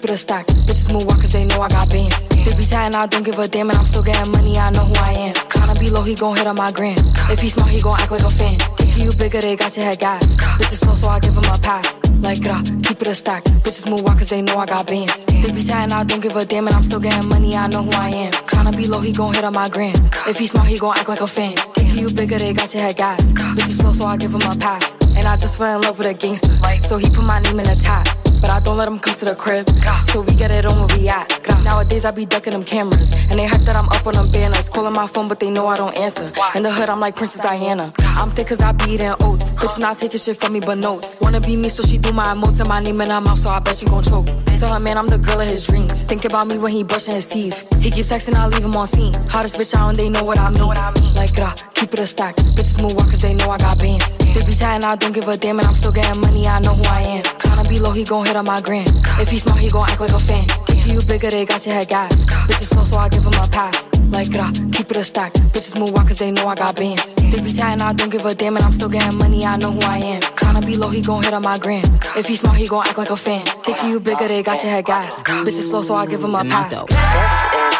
Keep 0.05 0.11
it 0.11 0.13
a 0.13 0.17
stack. 0.17 0.45
Bitches 0.67 0.93
move 0.93 1.05
walk 1.05 1.19
cause 1.21 1.31
they 1.31 1.45
know 1.45 1.61
I 1.61 1.69
got 1.69 1.89
bands. 1.89 2.27
They 2.27 2.53
be 2.53 2.63
chatting, 2.63 2.95
I 2.95 3.07
don't 3.07 3.23
give 3.23 3.39
a 3.39 3.47
damn, 3.47 3.69
and 3.69 3.79
I'm 3.79 3.85
still 3.85 4.03
getting 4.03 4.31
money, 4.31 4.57
I 4.57 4.69
know 4.69 4.85
who 4.85 4.93
I 4.93 5.13
am. 5.13 5.33
Tryna 5.33 5.79
be 5.79 5.89
low, 5.89 6.03
he 6.03 6.13
gon' 6.13 6.35
hit 6.35 6.45
on 6.45 6.55
my 6.55 6.71
gram. 6.71 6.97
If 7.31 7.39
he 7.39 7.49
smart, 7.49 7.69
he 7.69 7.81
gon' 7.81 7.99
act 7.99 8.11
like 8.11 8.21
a 8.21 8.29
fan. 8.29 8.59
Think 8.77 8.97
you 8.97 9.11
bigger, 9.13 9.41
they 9.41 9.55
got 9.55 9.75
your 9.75 9.85
head 9.85 9.97
gas. 9.97 10.35
Bitches 10.35 10.81
slow, 10.83 10.95
so 10.95 11.07
I 11.07 11.19
give 11.19 11.35
him 11.35 11.45
a 11.45 11.57
pass. 11.57 11.97
Like 12.19 12.41
gra, 12.41 12.61
keep 12.83 13.01
it 13.01 13.07
a 13.07 13.15
stack. 13.15 13.45
Bitches 13.65 13.89
move 13.89 14.03
walk 14.03 14.19
cause 14.19 14.29
they 14.29 14.43
know 14.43 14.57
I 14.57 14.67
got 14.67 14.85
bands. 14.85 15.25
They 15.25 15.49
be 15.51 15.61
chatting, 15.63 15.91
I 15.91 16.03
don't 16.03 16.21
give 16.21 16.35
a 16.35 16.45
damn, 16.45 16.67
and 16.67 16.75
I'm 16.75 16.83
still 16.83 16.99
getting 16.99 17.27
money, 17.27 17.55
I 17.55 17.65
know 17.67 17.81
who 17.81 17.91
I 17.91 18.09
am. 18.09 18.31
Tryna 18.31 18.77
be 18.77 18.85
low, 18.87 18.99
he 18.99 19.11
gon' 19.11 19.33
hit 19.33 19.43
on 19.43 19.53
my 19.53 19.69
gram. 19.69 19.95
If 20.27 20.37
he 20.37 20.45
smart, 20.45 20.67
he 20.67 20.77
gon' 20.77 20.95
act 20.95 21.09
like 21.09 21.21
a 21.21 21.27
fan. 21.27 21.55
Think 21.73 21.95
you 21.95 22.13
bigger, 22.13 22.37
they 22.37 22.53
got 22.53 22.71
your 22.75 22.83
head 22.83 22.95
gas. 22.95 23.31
Bitches 23.31 23.81
slow, 23.81 23.93
so 23.93 24.05
I 24.05 24.17
give 24.17 24.35
him 24.35 24.43
a 24.43 24.55
pass. 24.55 24.95
And 25.17 25.27
I 25.27 25.35
just 25.35 25.57
fell 25.57 25.77
in 25.77 25.81
love 25.81 25.97
with 25.97 26.07
a 26.07 26.13
gangster. 26.13 26.55
So 26.83 26.97
he 26.97 27.09
put 27.09 27.25
my 27.25 27.39
name 27.39 27.59
in 27.59 27.65
the 27.65 27.75
top. 27.75 28.24
But 28.45 28.51
I 28.51 28.59
don't 28.59 28.77
let 28.77 28.87
him 28.87 28.99
come 28.99 29.15
to 29.15 29.25
the 29.25 29.33
crib. 29.33 29.67
So 30.05 30.21
we 30.21 30.35
get 30.35 30.51
it 30.51 30.67
on 30.67 30.77
where 30.77 30.95
we 30.95 31.09
at. 31.09 31.27
Nowadays 31.63 32.05
I 32.05 32.11
be 32.11 32.27
ducking 32.27 32.53
them 32.53 32.61
cameras. 32.61 33.11
And 33.11 33.39
they 33.39 33.47
hype 33.47 33.61
that 33.61 33.75
I'm 33.75 33.89
up 33.89 34.05
on 34.05 34.13
them 34.13 34.31
banners. 34.31 34.69
Calling 34.69 34.93
my 34.93 35.07
phone, 35.07 35.27
but 35.27 35.39
they 35.39 35.49
know 35.49 35.65
I 35.65 35.77
don't 35.77 35.97
answer. 35.97 36.31
In 36.53 36.61
the 36.61 36.71
hood, 36.71 36.87
I'm 36.87 36.99
like 36.99 37.15
Princess 37.15 37.41
Diana. 37.41 37.91
I'm 38.01 38.29
thick 38.29 38.49
cause 38.49 38.61
I 38.61 38.71
be 38.71 38.91
eating 38.91 39.15
oats. 39.23 39.49
Bitch 39.49 39.79
not 39.79 39.97
taking 39.97 40.19
shit 40.19 40.37
from 40.37 40.53
me 40.53 40.59
but 40.59 40.77
notes. 40.77 41.17
Wanna 41.21 41.41
be 41.41 41.55
me, 41.55 41.69
so 41.69 41.81
she 41.81 41.97
do 41.97 42.13
my 42.13 42.25
emotes 42.25 42.59
and 42.59 42.69
my 42.69 42.81
name 42.81 43.01
in 43.01 43.09
her 43.09 43.19
mouth, 43.19 43.39
so 43.39 43.49
I 43.49 43.59
bet 43.61 43.77
she 43.77 43.87
gon' 43.87 44.03
choke. 44.03 44.27
Tell 44.45 44.71
her 44.71 44.79
man 44.79 44.99
I'm 44.99 45.07
the 45.07 45.17
girl 45.17 45.41
of 45.41 45.49
his 45.49 45.65
dreams. 45.65 46.03
Think 46.03 46.25
about 46.25 46.45
me 46.47 46.59
when 46.59 46.71
he 46.71 46.83
brushing 46.83 47.15
his 47.15 47.25
teeth. 47.25 47.65
He 47.85 47.91
keep 47.91 48.05
texting, 48.07 48.33
I 48.33 48.47
leave 48.47 48.65
him 48.65 48.75
on 48.75 48.87
scene. 48.87 49.13
Hottest 49.29 49.57
bitch 49.57 49.75
out 49.75 49.89
and 49.89 49.95
they 49.95 50.09
know 50.09 50.23
what 50.23 50.39
I 50.39 50.49
mean. 50.49 51.13
Like 51.13 51.35
gra, 51.35 51.53
keep 51.75 51.93
it 51.93 51.99
a 51.99 52.07
stack. 52.07 52.35
Bitches 52.57 52.81
move 52.81 52.95
walk 52.95 53.11
cause 53.11 53.21
they 53.21 53.35
know 53.35 53.51
I 53.51 53.59
got 53.59 53.77
bands. 53.77 54.17
They 54.17 54.41
be 54.41 54.51
chatting, 54.51 54.83
I 54.83 54.95
don't 54.95 55.11
give 55.13 55.27
a 55.27 55.37
damn, 55.37 55.59
and 55.59 55.67
I'm 55.67 55.75
still 55.75 55.91
getting 55.91 56.19
money, 56.19 56.47
I 56.47 56.57
know 56.61 56.73
who 56.73 56.83
I 56.83 57.01
am. 57.01 57.23
Tryna 57.37 57.69
be 57.69 57.77
low, 57.77 57.91
he 57.91 58.03
gon' 58.03 58.25
hit 58.25 58.35
on 58.35 58.45
my 58.45 58.59
gram. 58.59 58.87
If 59.21 59.29
he 59.29 59.37
smart, 59.37 59.59
he 59.59 59.69
gon' 59.69 59.87
act 59.87 60.01
like 60.01 60.09
a 60.09 60.17
fan. 60.17 60.47
Think 60.65 60.87
you 60.87 60.99
bigger, 61.05 61.29
they 61.29 61.45
got 61.45 61.63
your 61.63 61.75
head 61.75 61.87
gas. 61.87 62.23
Bitches 62.23 62.73
slow, 62.73 62.85
so 62.85 62.97
I 62.97 63.07
give 63.07 63.23
him 63.23 63.33
a 63.35 63.47
pass. 63.49 63.87
Like 64.09 64.31
gra, 64.31 64.51
keep 64.73 64.89
it 64.89 64.97
a 64.97 65.03
stack. 65.03 65.33
Bitches 65.53 65.77
move 65.77 65.91
walk 65.91 66.07
cause 66.07 66.17
they 66.17 66.31
know 66.31 66.47
I 66.47 66.55
got 66.55 66.75
bands. 66.75 67.13
They 67.13 67.39
be 67.39 67.51
chatting, 67.51 67.83
I 67.83 67.93
don't 67.93 68.09
give 68.09 68.25
a 68.25 68.33
damn, 68.33 68.55
and 68.55 68.65
I'm 68.65 68.73
still 68.73 68.89
getting 68.89 69.15
money, 69.19 69.45
I 69.45 69.57
know 69.57 69.69
who 69.69 69.81
I 69.81 69.97
am. 69.97 70.21
Tryna 70.21 70.65
be 70.65 70.75
low, 70.75 70.89
he 70.89 71.01
gon' 71.01 71.21
hit 71.21 71.35
on 71.35 71.43
my 71.43 71.59
gram. 71.59 71.85
If 72.17 72.25
he 72.25 72.35
smart, 72.35 72.57
he 72.57 72.67
gon' 72.67 72.87
act 72.87 72.97
like 72.97 73.11
a 73.11 73.15
fan. 73.15 73.45
Think 73.63 73.83
you 73.83 73.99
bigger, 73.99 74.27
they 74.27 74.41
got 74.41 74.63
your 74.63 74.71
head 74.71 74.85
gas. 74.85 75.21
Bitches 75.21 75.69
slow, 75.69 75.83
so 75.83 75.93
I 75.93 76.07
give 76.07 76.23
him 76.23 76.33
a 76.33 76.43
pass. 76.43 77.74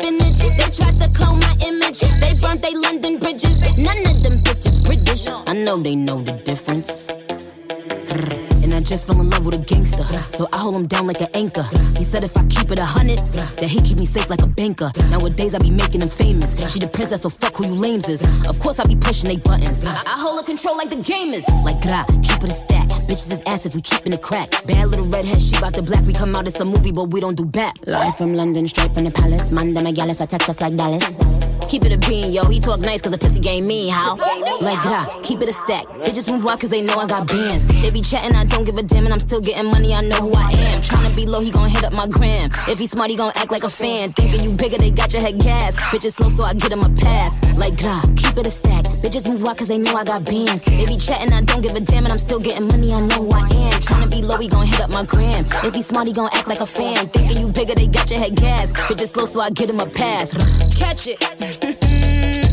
They 0.00 0.70
tried 0.70 1.00
to 1.00 1.08
clone 1.12 1.40
my 1.40 1.56
image. 1.66 2.00
They 2.20 2.34
burnt 2.34 2.62
they 2.62 2.74
London 2.74 3.18
bridges. 3.18 3.60
None 3.76 4.06
of 4.06 4.22
them 4.22 4.38
bitches 4.40 4.82
British. 4.82 5.28
I 5.28 5.52
know 5.52 5.76
they 5.78 5.96
know 5.96 6.20
the 6.22 6.32
difference. 6.32 7.08
And 7.08 8.74
I 8.74 8.80
just 8.80 9.06
fell 9.06 9.20
in 9.20 9.30
love 9.30 9.46
with 9.46 9.54
a 9.58 9.64
gangster. 9.64 10.04
So 10.30 10.48
I 10.52 10.58
hold 10.58 10.76
him 10.76 10.86
down 10.86 11.06
like 11.06 11.20
an 11.20 11.28
anchor. 11.34 11.64
He 11.96 12.04
said 12.04 12.22
if 12.22 12.36
I 12.36 12.44
keep 12.46 12.70
it 12.70 12.78
a 12.78 12.84
hundred, 12.84 13.18
that 13.32 13.68
he 13.68 13.80
keep 13.80 13.98
me 13.98 14.06
safe 14.06 14.28
like 14.28 14.42
a 14.42 14.46
banker. 14.46 14.90
Nowadays 15.10 15.54
I 15.54 15.58
be 15.58 15.70
making 15.70 16.02
him 16.02 16.08
famous. 16.08 16.52
She 16.72 16.78
the 16.78 16.88
princess, 16.88 17.22
so 17.22 17.30
fuck 17.30 17.56
who 17.56 17.66
you 17.66 17.74
lames 17.74 18.08
is. 18.08 18.20
Of 18.48 18.60
course 18.60 18.78
I 18.78 18.84
be 18.84 18.96
pushing 18.96 19.28
they 19.28 19.36
buttons. 19.38 19.84
I, 19.84 19.90
I 20.06 20.20
hold 20.20 20.40
a 20.40 20.44
control 20.44 20.76
like 20.76 20.90
the 20.90 20.96
gamers. 20.96 21.46
Like 21.64 21.80
gra, 21.82 22.04
keep 22.22 22.44
it 22.44 22.50
a 22.50 22.54
stack. 22.54 22.87
Bitches 23.08 23.32
is 23.32 23.42
ass 23.46 23.64
if 23.64 23.74
we 23.74 23.80
keepin' 23.80 24.12
it 24.12 24.20
crack. 24.20 24.50
Bad 24.66 24.88
little 24.88 25.06
redhead, 25.06 25.40
she 25.40 25.58
bout 25.58 25.72
the 25.72 25.82
black. 25.82 26.04
We 26.04 26.12
come 26.12 26.36
out, 26.36 26.46
it's 26.46 26.60
a 26.60 26.64
movie, 26.64 26.92
but 26.92 27.04
we 27.04 27.20
don't 27.20 27.36
do 27.36 27.46
back. 27.46 27.74
Live 27.86 28.16
from 28.18 28.34
London, 28.34 28.68
straight 28.68 28.92
from 28.92 29.04
the 29.04 29.10
palace. 29.10 29.50
Manda 29.50 29.80
Megalis, 29.80 30.20
I 30.20 30.26
text 30.26 30.48
us 30.50 30.60
like 30.60 30.76
Dallas. 30.76 31.47
Keep 31.68 31.84
it 31.84 31.92
a 31.92 31.98
bean, 32.08 32.32
yo. 32.32 32.42
He 32.48 32.60
talk 32.60 32.80
nice 32.80 33.02
cause 33.02 33.12
the 33.12 33.18
pussy 33.18 33.40
game 33.40 33.66
me, 33.66 33.88
how? 33.88 34.16
Like, 34.62 34.80
gra, 34.80 35.06
keep 35.22 35.42
it 35.42 35.50
a 35.50 35.52
stack. 35.52 35.84
Bitches 36.00 36.26
move 36.26 36.42
wild 36.42 36.60
cause 36.60 36.70
they 36.70 36.80
know 36.80 36.96
I 36.98 37.06
got 37.06 37.26
bands. 37.26 37.66
They 37.82 37.90
be 37.90 38.00
chatting, 38.00 38.34
I 38.34 38.44
don't 38.46 38.64
give 38.64 38.78
a 38.78 38.82
damn, 38.82 39.04
and 39.04 39.12
I'm 39.12 39.20
still 39.20 39.40
getting 39.40 39.66
money, 39.66 39.92
I 39.94 40.00
know 40.00 40.16
who 40.16 40.32
I 40.34 40.50
am. 40.50 40.80
Tryna 40.80 41.14
be 41.14 41.26
low, 41.26 41.40
he 41.40 41.50
gon' 41.50 41.68
hit 41.68 41.84
up 41.84 41.94
my 41.94 42.06
gram. 42.06 42.50
If 42.68 42.78
he 42.78 42.86
smart, 42.86 43.10
he 43.10 43.16
gon' 43.16 43.32
act 43.36 43.50
like 43.50 43.64
a 43.64 43.68
fan. 43.68 44.14
Thinking 44.14 44.44
you 44.48 44.56
bigger, 44.56 44.78
they 44.78 44.90
got 44.90 45.12
your 45.12 45.20
head 45.20 45.38
gas. 45.40 45.76
Bitches 45.92 46.16
slow, 46.16 46.30
so 46.30 46.44
I 46.44 46.54
get 46.54 46.72
him 46.72 46.80
a 46.80 46.88
pass. 46.88 47.36
Like, 47.58 47.76
gra, 47.76 48.00
keep 48.16 48.38
it 48.38 48.46
a 48.46 48.50
stack. 48.50 48.84
Bitches 49.04 49.28
move 49.28 49.42
wild 49.42 49.58
cause 49.58 49.68
they 49.68 49.76
know 49.76 49.94
I 49.94 50.04
got 50.04 50.24
bands. 50.24 50.62
They 50.62 50.86
be 50.86 50.96
chatting, 50.96 51.34
I 51.34 51.42
don't 51.42 51.60
give 51.60 51.74
a 51.74 51.80
damn, 51.80 52.04
and 52.04 52.12
I'm 52.12 52.18
still 52.18 52.40
getting 52.40 52.66
money, 52.66 52.92
I 52.92 53.00
know 53.00 53.28
who 53.28 53.30
I 53.36 53.44
am. 53.44 53.76
Tryna 53.84 54.10
be 54.10 54.22
low, 54.22 54.38
he 54.38 54.48
gon' 54.48 54.66
hit 54.66 54.80
up 54.80 54.90
my 54.90 55.04
gram. 55.04 55.44
If 55.62 55.74
he 55.74 55.82
smart, 55.82 56.06
he 56.06 56.14
gon' 56.14 56.30
act 56.32 56.48
like 56.48 56.60
a 56.60 56.66
fan. 56.66 57.08
Thinking 57.08 57.44
you 57.44 57.52
bigger, 57.52 57.74
they 57.74 57.88
got 57.88 58.08
your 58.08 58.20
head 58.20 58.36
gas. 58.36 58.72
Bitches 58.72 59.12
slow, 59.12 59.26
so 59.26 59.42
I 59.42 59.50
get 59.50 59.68
him 59.68 59.80
a 59.80 59.86
pass. 59.86 60.32
Catch 60.74 61.08
it. 61.08 61.18
Yeah, 61.62 62.48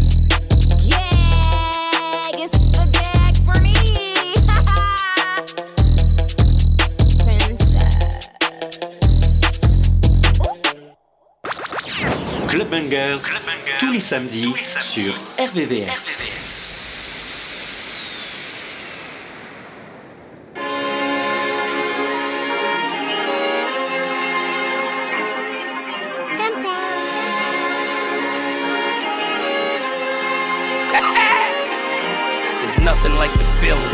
it's 2.33 2.57
a 2.79 2.87
gag 2.87 3.37
for 3.45 3.61
me. 3.61 3.75
Club 12.47 12.69
Bangers, 12.69 13.21
tous 13.79 13.91
les 13.91 13.99
samedis 13.99 14.53
sur 14.79 15.13
RVVS. 15.39 16.17
There's 16.17 16.74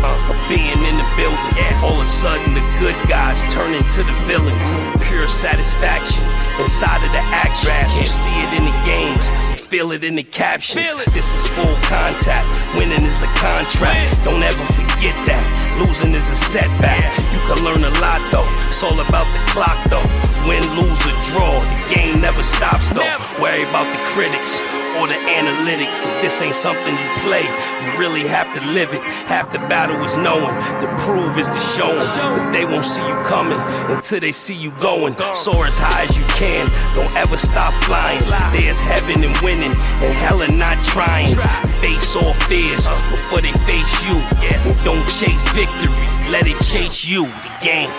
of 0.04 0.36
being 0.50 0.82
in 0.84 0.96
the 0.98 1.08
building. 1.16 1.40
All 1.82 1.96
of 1.96 2.04
a 2.04 2.06
sudden, 2.06 2.54
the 2.54 2.66
good 2.80 2.98
guys 3.08 3.42
turn 3.54 3.74
into 3.74 4.04
the 4.04 4.14
villains. 4.26 4.68
Pure 5.08 5.28
satisfaction 5.28 6.26
inside 6.60 7.04
of 7.06 7.12
the 7.12 7.24
action. 7.34 7.72
Can't 7.72 8.06
see 8.06 8.36
it 8.42 8.52
in 8.58 8.66
the 8.66 8.78
games, 8.86 9.32
you 9.52 9.58
feel 9.58 9.92
it 9.92 10.04
in 10.04 10.16
the 10.16 10.24
captions. 10.24 11.06
This 11.14 11.34
is 11.34 11.48
full 11.48 11.76
contact. 11.86 12.48
Winning 12.76 13.06
is 13.06 13.22
a 13.22 13.32
contract. 13.38 14.24
Don't 14.24 14.44
ever 14.44 14.66
forget 14.74 15.16
that. 15.30 15.44
Losing 15.80 16.14
is 16.14 16.30
a 16.30 16.36
setback. 16.36 17.06
You 17.34 17.40
can 17.48 17.64
learn 17.64 17.84
a 17.84 17.94
lot 18.00 18.22
though. 18.32 18.48
It's 18.68 18.84
all 18.84 19.00
about 19.00 19.28
the 19.30 19.42
clock 19.52 19.78
though. 19.90 20.06
Win, 20.48 20.64
lose, 20.78 21.02
or 21.06 21.16
draw. 21.30 21.62
The 21.62 21.96
game 21.96 22.22
never 22.22 22.44
stops 22.44 22.90
though. 22.90 23.06
Worry 23.42 23.64
about 23.64 23.92
the 23.94 24.02
critics 24.04 24.62
or 25.02 25.08
the 25.08 25.18
analytics. 25.34 25.98
This 26.22 26.40
ain't 26.42 26.54
something 26.54 26.94
you 26.94 27.10
play, 27.26 27.42
you 27.42 27.90
really 27.98 28.22
have 28.28 28.54
to 28.54 28.62
live 28.78 28.94
it. 28.94 29.02
Half 29.26 29.52
the 29.52 29.58
battle 29.66 29.98
is 30.06 30.16
knowing, 30.16 30.54
the 30.78 30.88
prove 31.02 31.38
is 31.42 31.48
the 31.48 31.60
showing. 31.74 31.98
But 31.98 32.52
they 32.52 32.66
won't 32.66 32.86
see 32.86 33.02
you 33.02 33.18
coming 33.26 33.58
until 33.90 34.20
they 34.20 34.32
see 34.32 34.54
you 34.54 34.72
going. 34.80 35.16
Soar 35.34 35.66
as 35.66 35.78
high 35.78 36.04
as 36.04 36.18
you 36.20 36.26
can, 36.38 36.70
don't 36.94 37.10
ever 37.18 37.36
stop 37.36 37.74
flying. 37.84 38.22
There's 38.54 38.80
heaven 38.80 39.24
in 39.24 39.34
winning, 39.42 39.74
and 40.06 40.14
hell 40.14 40.42
in 40.42 40.58
not 40.58 40.84
trying. 40.84 41.34
Face 41.82 42.16
all 42.16 42.34
fears 42.46 42.86
before 43.10 43.42
they 43.42 43.54
face 43.66 44.06
you. 44.06 44.22
And 44.46 44.62
don't 44.86 45.08
chase 45.10 45.50
victory, 45.58 45.90
let 46.30 46.46
it 46.46 46.62
chase 46.62 47.08
you. 47.08 47.26
The 47.26 47.54
game. 47.66 47.90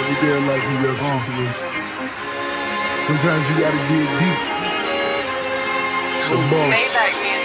Every 0.00 0.16
day 0.24 0.36
of 0.36 0.44
life 0.48 0.64
you 0.64 0.76
got 0.88 0.96
situation. 1.20 1.80
Sometimes 3.10 3.42
you 3.50 3.58
gotta 3.58 3.82
dig 3.90 4.06
deep. 4.22 4.40
So 6.22 6.38
boss. 6.46 6.78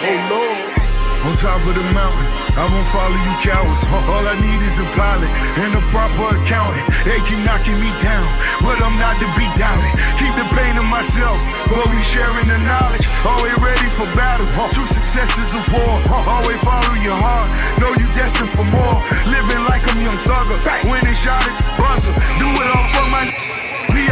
Oh 0.05 0.13
Lord. 0.29 0.77
On 1.25 1.33
top 1.41 1.65
of 1.65 1.73
the 1.73 1.81
mountain, 1.89 2.29
I 2.53 2.69
won't 2.69 2.85
follow 2.93 3.17
you 3.17 3.33
cowards. 3.41 3.81
All 3.89 4.29
I 4.29 4.37
need 4.45 4.61
is 4.61 4.77
a 4.77 4.85
pilot 4.93 5.25
and 5.57 5.73
a 5.73 5.81
proper 5.89 6.37
accountant. 6.37 6.85
They 7.01 7.17
keep 7.25 7.41
knocking 7.41 7.81
me 7.81 7.89
down, 7.97 8.29
but 8.61 8.77
I'm 8.77 8.93
not 9.01 9.17
to 9.17 9.27
be 9.33 9.49
doubted. 9.57 9.89
Keep 10.21 10.37
the 10.37 10.45
pain 10.53 10.77
to 10.77 10.85
myself, 10.85 11.41
but 11.65 11.81
we 11.89 11.97
sharing 12.13 12.45
the 12.45 12.61
knowledge. 12.61 13.01
Always 13.25 13.57
ready 13.57 13.89
for 13.89 14.05
battle. 14.13 14.45
True 14.69 14.85
success 14.93 15.33
is 15.33 15.57
a 15.57 15.65
war. 15.73 15.97
Always 16.29 16.61
follow 16.61 16.93
your 17.01 17.17
heart. 17.17 17.49
Know 17.81 17.89
you 17.97 18.05
destined 18.13 18.53
for 18.53 18.69
more. 18.69 19.01
Living 19.33 19.65
like 19.65 19.81
I'm 19.89 19.97
young 19.97 20.21
thugger. 20.29 20.61
Winning 20.85 21.17
shot 21.17 21.41
at 21.41 21.57
the 21.57 21.65
buzzer. 21.73 22.13
Do 22.37 22.45
it 22.53 22.69
all 22.69 22.85
for 22.93 23.09
my. 23.09 23.44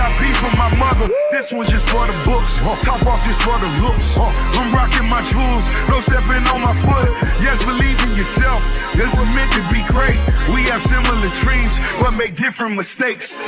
VIP 0.03 0.35
for 0.35 0.51
my 0.57 0.69
mother. 0.75 1.07
This 1.31 1.53
one 1.53 1.65
just 1.65 1.87
for 1.87 2.05
the 2.05 2.13
books. 2.25 2.59
Top 2.83 3.05
off 3.07 3.23
just 3.23 3.41
for 3.41 3.57
the 3.59 3.69
looks. 3.81 4.17
I'm 4.59 4.71
rocking 4.73 5.07
my 5.07 5.23
jewels. 5.23 5.65
No 5.87 5.99
stepping 6.01 6.43
on 6.51 6.61
my 6.61 6.73
foot. 6.83 7.07
Yes, 7.39 7.63
believe 7.63 7.97
in 8.03 8.15
yourself. 8.17 8.59
This 8.95 9.13
is 9.13 9.19
meant 9.35 9.51
to 9.53 9.63
be 9.71 9.81
great. 9.87 10.19
We 10.53 10.63
have 10.71 10.81
similar 10.81 11.29
dreams, 11.39 11.79
but 12.01 12.11
make 12.11 12.35
different 12.35 12.75
mistakes. 12.75 13.43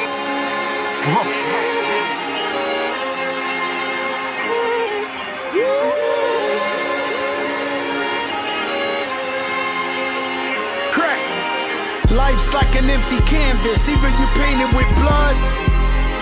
Life's 12.12 12.54
like 12.54 12.76
an 12.76 12.90
empty 12.90 13.20
canvas. 13.26 13.90
Either 13.90 14.10
you 14.10 14.28
paint 14.40 14.62
it 14.62 14.74
with 14.74 14.88
blood 14.96 15.65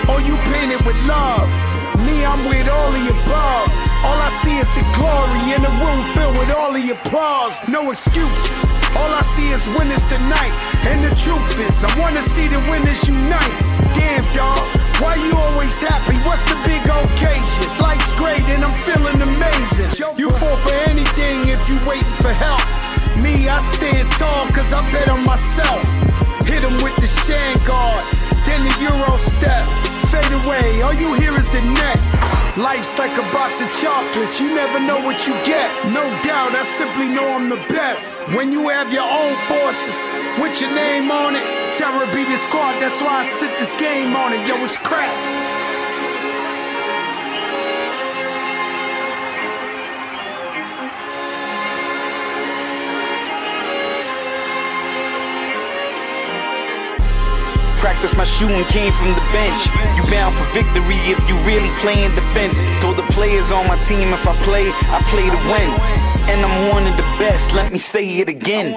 or 0.08 0.20
you 0.20 0.36
painted 0.52 0.84
with 0.84 0.96
love. 1.06 1.48
Me, 2.04 2.24
I'm 2.24 2.44
with 2.44 2.68
all 2.68 2.92
the 2.92 3.04
above. 3.08 3.68
All 4.04 4.20
I 4.20 4.28
see 4.28 4.56
is 4.60 4.68
the 4.76 4.84
glory 4.92 5.56
in 5.56 5.64
a 5.64 5.72
room 5.80 6.00
filled 6.12 6.36
with 6.36 6.50
all 6.50 6.72
the 6.72 6.84
applause. 6.90 7.56
No 7.68 7.90
excuses. 7.90 8.60
All 8.92 9.08
I 9.08 9.22
see 9.22 9.48
is 9.48 9.64
winners 9.78 10.04
tonight. 10.06 10.52
And 10.84 11.00
the 11.00 11.12
truth 11.16 11.56
is, 11.56 11.82
I 11.82 11.90
wanna 11.98 12.20
see 12.20 12.48
the 12.48 12.60
winners 12.68 13.00
unite. 13.08 13.60
Damn, 13.96 14.24
dog. 14.36 14.60
Why 15.00 15.16
you 15.16 15.32
always 15.34 15.80
happy? 15.80 16.16
What's 16.22 16.44
the 16.44 16.54
big 16.62 16.84
occasion? 16.86 17.66
Life's 17.80 18.12
great 18.12 18.44
and 18.52 18.62
I'm 18.62 18.76
feeling 18.76 19.20
amazing. 19.20 19.90
You 20.16 20.30
fall 20.30 20.56
for 20.58 20.74
anything 20.86 21.48
if 21.48 21.68
you 21.68 21.80
waiting 21.88 22.18
for 22.22 22.30
help. 22.30 22.62
Me, 23.18 23.48
I 23.48 23.58
stand 23.60 24.10
tall 24.12 24.46
cause 24.52 24.72
I 24.72 24.86
bet 24.92 25.08
on 25.08 25.24
myself. 25.24 25.82
Hit 26.46 26.62
him 26.62 26.76
with 26.84 26.94
the 26.96 27.08
Shammgod, 27.24 27.96
then 28.46 28.62
the 28.68 28.74
Euro 28.84 29.16
step. 29.18 29.83
Fade 30.10 30.32
away, 30.44 30.82
all 30.82 30.94
you 30.94 31.14
hear 31.14 31.34
is 31.34 31.48
the 31.48 31.60
neck. 31.60 31.98
Life's 32.56 32.98
like 32.98 33.16
a 33.18 33.26
box 33.32 33.60
of 33.60 33.70
chocolates, 33.72 34.40
you 34.40 34.54
never 34.54 34.78
know 34.78 35.00
what 35.00 35.26
you 35.26 35.32
get. 35.44 35.68
No 35.90 36.04
doubt, 36.22 36.54
I 36.54 36.62
simply 36.62 37.08
know 37.08 37.28
I'm 37.28 37.48
the 37.48 37.62
best. 37.68 38.28
When 38.36 38.52
you 38.52 38.68
have 38.68 38.92
your 38.92 39.08
own 39.08 39.34
forces, 39.48 39.96
with 40.38 40.60
your 40.60 40.70
name 40.70 41.10
on 41.10 41.34
it, 41.34 41.42
terror 41.74 42.06
be 42.14 42.24
the 42.24 42.36
squad, 42.36 42.78
that's 42.80 43.00
why 43.00 43.20
I 43.20 43.24
spit 43.24 43.58
this 43.58 43.74
game 43.74 44.14
on 44.14 44.32
it. 44.32 44.46
Yo, 44.46 44.56
it's 44.62 44.76
crap. 44.76 45.63
Practice 58.04 58.18
my 58.18 58.24
shooting 58.36 58.64
came 58.66 58.92
from 58.92 59.14
the 59.14 59.24
bench. 59.32 59.64
You 59.96 60.04
bound 60.12 60.34
for 60.36 60.44
victory 60.52 61.00
if 61.08 61.26
you 61.26 61.36
really 61.48 61.70
playing 61.80 62.14
defense. 62.14 62.60
Told 62.82 62.98
the 62.98 63.02
players 63.14 63.50
on 63.50 63.66
my 63.66 63.80
team 63.80 64.12
if 64.12 64.28
I 64.28 64.36
play, 64.44 64.68
I 64.92 65.00
play 65.08 65.24
to 65.24 65.40
win. 65.48 65.70
And 66.28 66.44
I'm 66.44 66.68
one 66.68 66.86
of 66.86 66.94
the 66.98 67.02
best, 67.16 67.54
let 67.54 67.72
me 67.72 67.78
say 67.78 68.18
it 68.18 68.28
again. 68.28 68.74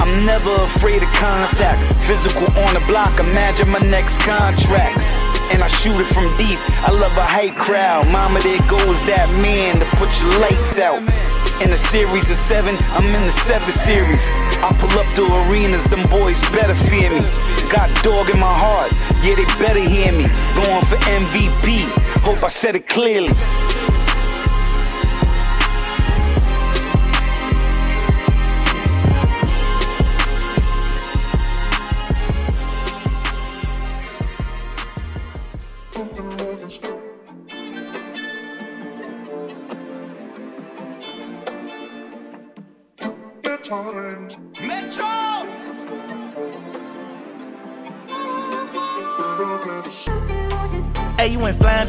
I'm 0.00 0.24
never 0.24 0.54
afraid 0.64 1.02
of 1.02 1.10
contact. 1.12 1.92
Physical 2.08 2.46
on 2.64 2.72
the 2.72 2.80
block, 2.86 3.20
imagine 3.20 3.68
my 3.68 3.80
next 3.80 4.16
contract. 4.22 5.00
And 5.52 5.62
I 5.62 5.66
shoot 5.66 6.00
it 6.00 6.08
from 6.08 6.24
deep. 6.38 6.56
I 6.88 6.90
love 6.90 7.12
a 7.18 7.24
hype 7.24 7.56
crowd. 7.56 8.08
Mama, 8.08 8.40
there 8.40 8.64
goes 8.64 9.04
that 9.04 9.28
man 9.44 9.76
to 9.80 9.86
put 10.00 10.08
your 10.22 10.40
lights 10.40 10.78
out. 10.78 11.04
In 11.60 11.72
a 11.72 11.76
series 11.76 12.30
of 12.30 12.36
seven, 12.36 12.76
I'm 12.92 13.04
in 13.06 13.24
the 13.24 13.32
seven 13.32 13.70
series. 13.70 14.28
I 14.62 14.70
pull 14.78 14.96
up 14.98 15.12
to 15.14 15.22
arenas, 15.22 15.84
them 15.86 16.08
boys 16.08 16.40
better 16.52 16.74
fear 16.74 17.10
me. 17.10 17.20
Got 17.68 17.90
dog 18.04 18.30
in 18.30 18.38
my 18.38 18.46
heart, 18.46 18.92
yeah, 19.24 19.34
they 19.34 19.44
better 19.58 19.80
hear 19.80 20.12
me. 20.12 20.26
Going 20.54 20.84
for 20.86 20.96
MVP, 21.10 21.80
hope 22.22 22.44
I 22.44 22.48
said 22.48 22.76
it 22.76 22.86
clearly. 22.86 23.34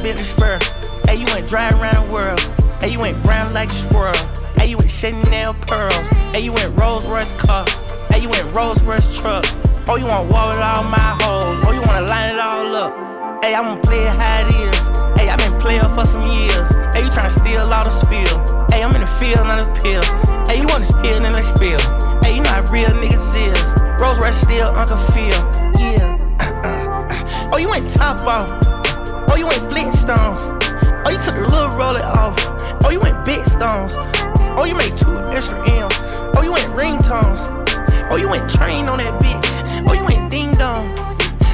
Bentley 0.10 0.26
spur. 0.26 0.58
Hey, 1.06 1.18
you 1.22 1.26
went 1.26 1.48
driving 1.48 1.80
around 1.80 2.08
the 2.08 2.12
world. 2.12 2.40
Hey, 2.82 2.90
you 2.90 2.98
went 2.98 3.22
brown 3.22 3.54
like 3.54 3.70
a 3.70 3.74
squirrel. 3.74 4.18
Hey, 4.58 4.66
you 4.72 4.78
went 4.78 4.90
Chanel 4.90 5.54
pearls. 5.54 6.08
Hey, 6.34 6.40
you 6.40 6.52
went 6.52 6.74
Rolls 6.82 7.06
Royce 7.06 7.32
car. 7.34 7.64
Hey, 8.10 8.22
you 8.24 8.30
went 8.30 8.44
Rolls 8.56 8.82
Royce 8.82 9.06
truck. 9.20 9.46
Oh, 9.88 9.98
you 9.98 10.08
want 10.08 10.34
wall 10.34 10.50
with 10.50 10.58
all 10.66 10.82
my 10.82 11.14
hoes. 11.22 11.62
Oh, 11.62 11.72
you 11.78 11.82
wanna 11.86 12.08
line 12.08 12.34
it 12.34 12.40
all 12.40 12.76
up. 12.76 13.44
Hey, 13.44 13.54
I'm 13.54 13.66
gonna 13.66 13.82
play 13.82 14.02
it 14.02 14.18
how 14.18 14.42
it 14.42 14.50
is. 14.50 14.82
Hey, 15.22 15.30
i 15.30 15.38
been 15.38 15.54
playing 15.62 15.86
for 15.94 16.08
some 16.08 16.26
years. 16.26 16.74
Hey, 16.90 17.06
you 17.06 17.12
tryna 17.14 17.30
steal 17.30 17.72
all 17.72 17.84
the 17.84 17.94
spill. 17.94 18.66
Hey, 18.74 18.82
I'm 18.82 18.96
in 18.96 19.02
the 19.02 19.14
field 19.22 19.46
on 19.46 19.62
the 19.62 19.70
pill. 19.78 20.02
Hey, 20.50 20.58
you 20.58 20.66
want 20.66 20.82
to 20.82 20.90
spill 20.90 21.24
in 21.24 21.34
the 21.34 21.44
spill. 21.44 21.78
Hey, 22.26 22.38
you 22.38 22.42
know 22.42 22.50
how 22.50 22.66
real 22.74 22.90
niggas 22.98 23.30
is. 23.38 24.02
Rolls 24.02 24.18
Royce 24.18 24.42
still 24.42 24.74
Uncle 24.74 24.98
Phil. 25.14 25.38
Yeah. 25.78 26.18
oh, 27.54 27.60
you 27.60 27.70
went 27.70 27.88
top 27.92 28.26
off. 28.26 28.69
Oh, 29.40 29.44
you 29.44 29.48
went 29.48 29.72
Flintstones. 29.72 30.52
Oh, 31.06 31.12
you 31.12 31.18
took 31.20 31.34
the 31.34 31.48
little 31.48 31.70
roller 31.70 32.04
off. 32.04 32.36
Oh, 32.84 32.90
you 32.90 33.00
went 33.00 33.24
big 33.24 33.40
stones. 33.46 33.96
Oh, 34.60 34.66
you 34.68 34.76
made 34.76 34.92
two 34.98 35.16
extra 35.32 35.58
M's. 35.66 35.96
Oh, 36.36 36.42
you 36.44 36.52
went 36.52 36.68
ringtones. 36.76 37.48
Oh, 38.12 38.18
you 38.18 38.28
went 38.28 38.50
train 38.50 38.90
on 38.90 38.98
that 38.98 39.16
bitch. 39.24 39.88
Oh, 39.88 39.94
you 39.94 40.04
went 40.04 40.30
ding 40.30 40.52
dong. 40.56 40.94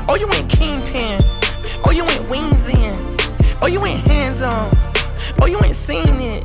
Oh, 0.10 0.18
you 0.20 0.28
went 0.28 0.50
kingpin. 0.50 1.22
Oh, 1.86 1.92
you 1.92 2.04
went 2.04 2.28
wings 2.28 2.68
in. 2.70 2.98
Oh, 3.62 3.68
you 3.68 3.80
went 3.80 4.02
hands 4.08 4.42
on. 4.42 4.72
Oh, 5.40 5.46
you 5.46 5.64
ain't 5.64 5.76
seen 5.76 6.20
it. 6.20 6.44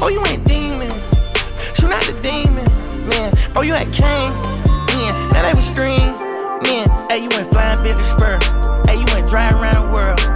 Oh, 0.00 0.08
you 0.08 0.24
ain't 0.24 0.42
demon. 0.48 0.88
Shoot 1.76 1.92
out 1.92 2.02
the 2.04 2.18
demon, 2.22 2.64
man. 3.08 3.36
Oh, 3.54 3.60
you 3.60 3.74
had 3.74 3.92
Kane, 3.92 4.32
man. 4.96 5.32
Now 5.34 5.42
they 5.42 5.52
was 5.52 5.66
stream, 5.66 6.16
man. 6.64 6.88
Hey, 7.10 7.24
you 7.24 7.28
went 7.28 7.52
flying 7.52 7.84
Bentley 7.84 8.04
spur. 8.04 8.38
Hey, 8.86 8.96
you 8.96 9.04
went 9.12 9.28
driving 9.28 9.60
around 9.60 9.88
the 9.88 9.92
world. 9.92 10.31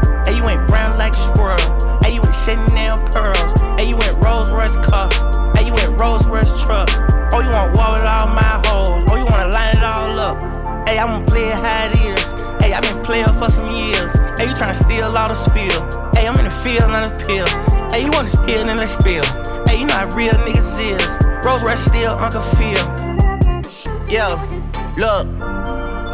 Chanel 2.47 3.01
pearls. 3.11 3.53
Hey, 3.77 3.89
you 3.89 3.97
went 3.97 4.25
Rolls 4.25 4.53
Royce 4.53 4.77
car. 4.77 5.11
Hey, 5.57 5.67
you 5.67 5.75
went 5.75 5.99
Rolls 5.99 6.29
Royce 6.29 6.63
truck. 6.63 6.89
Oh, 7.33 7.41
you 7.43 7.51
want 7.51 7.77
wall 7.77 7.95
with 7.95 8.05
all 8.05 8.29
my 8.29 8.63
hoes. 8.67 9.05
Oh, 9.11 9.17
you 9.17 9.27
wanna 9.27 9.51
line 9.51 9.77
it 9.77 9.83
all 9.83 10.15
up. 10.21 10.39
Hey, 10.89 10.97
I'm 10.97 11.09
gonna 11.09 11.27
play 11.27 11.49
it 11.49 11.55
how 11.55 11.87
it 11.87 11.99
is. 12.07 12.23
Hey, 12.63 12.73
i 12.73 12.81
been 12.81 13.03
playing 13.03 13.27
for 13.41 13.51
some 13.51 13.69
years. 13.69 14.15
Hey, 14.39 14.47
you 14.47 14.55
tryna 14.55 14.77
steal 14.77 15.07
all 15.07 15.27
the 15.27 15.35
spill. 15.35 15.91
Hey, 16.15 16.29
I'm 16.29 16.39
in 16.39 16.45
the 16.45 16.51
field 16.63 16.89
on 16.89 17.03
the 17.03 17.25
pill. 17.27 17.49
Hey, 17.91 18.05
you 18.05 18.13
wanna 18.13 18.29
spill 18.29 18.69
in 18.69 18.77
the 18.77 18.87
spill. 18.87 19.25
Hey, 19.67 19.81
you 19.81 19.87
know 19.89 19.95
how 19.95 20.15
real 20.15 20.35
niggas 20.47 20.79
is. 20.79 21.45
Rolls 21.45 21.65
Royce 21.65 21.85
still 21.85 22.13
Uncle 22.13 22.43
Phil. 22.43 22.79
Yo, 24.09 24.39
look. 24.97 25.46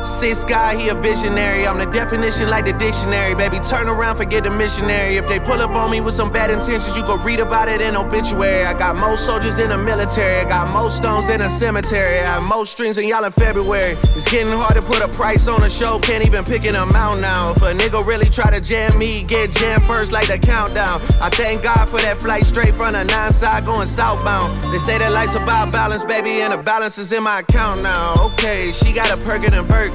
Six 0.04 0.42
guy, 0.42 0.74
he 0.76 0.88
a 0.88 0.94
visionary. 0.96 1.64
I'm 1.64 1.78
the 1.78 1.86
definition 1.86 2.50
like 2.50 2.64
the 2.64 2.72
dictionary. 2.72 3.36
Baby, 3.36 3.60
turn 3.60 3.88
around, 3.88 4.16
forget 4.16 4.42
the 4.42 4.50
missionary. 4.50 5.16
If 5.16 5.28
they 5.28 5.38
pull 5.38 5.60
up 5.60 5.70
on 5.70 5.92
me 5.92 6.00
with 6.00 6.14
some 6.14 6.32
bad 6.32 6.50
intentions, 6.50 6.96
you 6.96 7.04
go 7.04 7.18
read 7.18 7.38
about 7.38 7.68
it 7.68 7.80
in 7.80 7.94
obituary. 7.94 8.64
I 8.64 8.76
got 8.76 8.96
most 8.96 9.24
soldiers 9.24 9.60
in 9.60 9.68
the 9.70 9.78
military. 9.78 10.40
I 10.40 10.48
got 10.48 10.72
most 10.72 10.96
stones 10.96 11.28
in 11.28 11.40
a 11.40 11.48
cemetery. 11.48 12.18
I 12.18 12.26
have 12.26 12.42
most 12.42 12.72
strings 12.72 12.98
in 12.98 13.06
y'all 13.06 13.24
in 13.24 13.30
February. 13.30 13.96
It's 14.16 14.28
getting 14.28 14.52
hard 14.52 14.74
to 14.74 14.82
put 14.82 15.02
a 15.02 15.08
price 15.08 15.46
on 15.46 15.62
a 15.62 15.70
show. 15.70 16.00
Can't 16.00 16.26
even 16.26 16.44
pick 16.44 16.64
an 16.64 16.74
amount 16.74 17.20
now. 17.20 17.52
If 17.52 17.62
a 17.62 17.72
nigga 17.72 18.04
really 18.04 18.28
try 18.28 18.50
to 18.50 18.60
jam 18.60 18.98
me, 18.98 19.22
get 19.22 19.52
jammed 19.52 19.84
first 19.84 20.10
like 20.10 20.26
the 20.26 20.38
countdown. 20.38 21.00
I 21.20 21.30
thank 21.30 21.62
God 21.62 21.88
for 21.88 22.00
that 22.00 22.18
flight 22.18 22.44
straight 22.44 22.74
from 22.74 22.94
the 22.94 23.04
nine 23.04 23.32
side 23.32 23.64
going 23.64 23.86
southbound. 23.86 24.74
They 24.74 24.78
say 24.78 24.98
that 24.98 25.12
life's 25.12 25.36
about 25.36 25.70
balance, 25.70 26.02
baby, 26.02 26.42
and 26.42 26.52
the 26.52 26.58
balance 26.58 26.98
is 26.98 27.12
in 27.12 27.22
my 27.22 27.38
account 27.40 27.82
now. 27.82 28.14
Okay, 28.32 28.72
she 28.72 28.92
got 28.92 29.08
a 29.16 29.22
Perkin 29.22 29.54
and 29.54 29.68
Burke. 29.68 29.91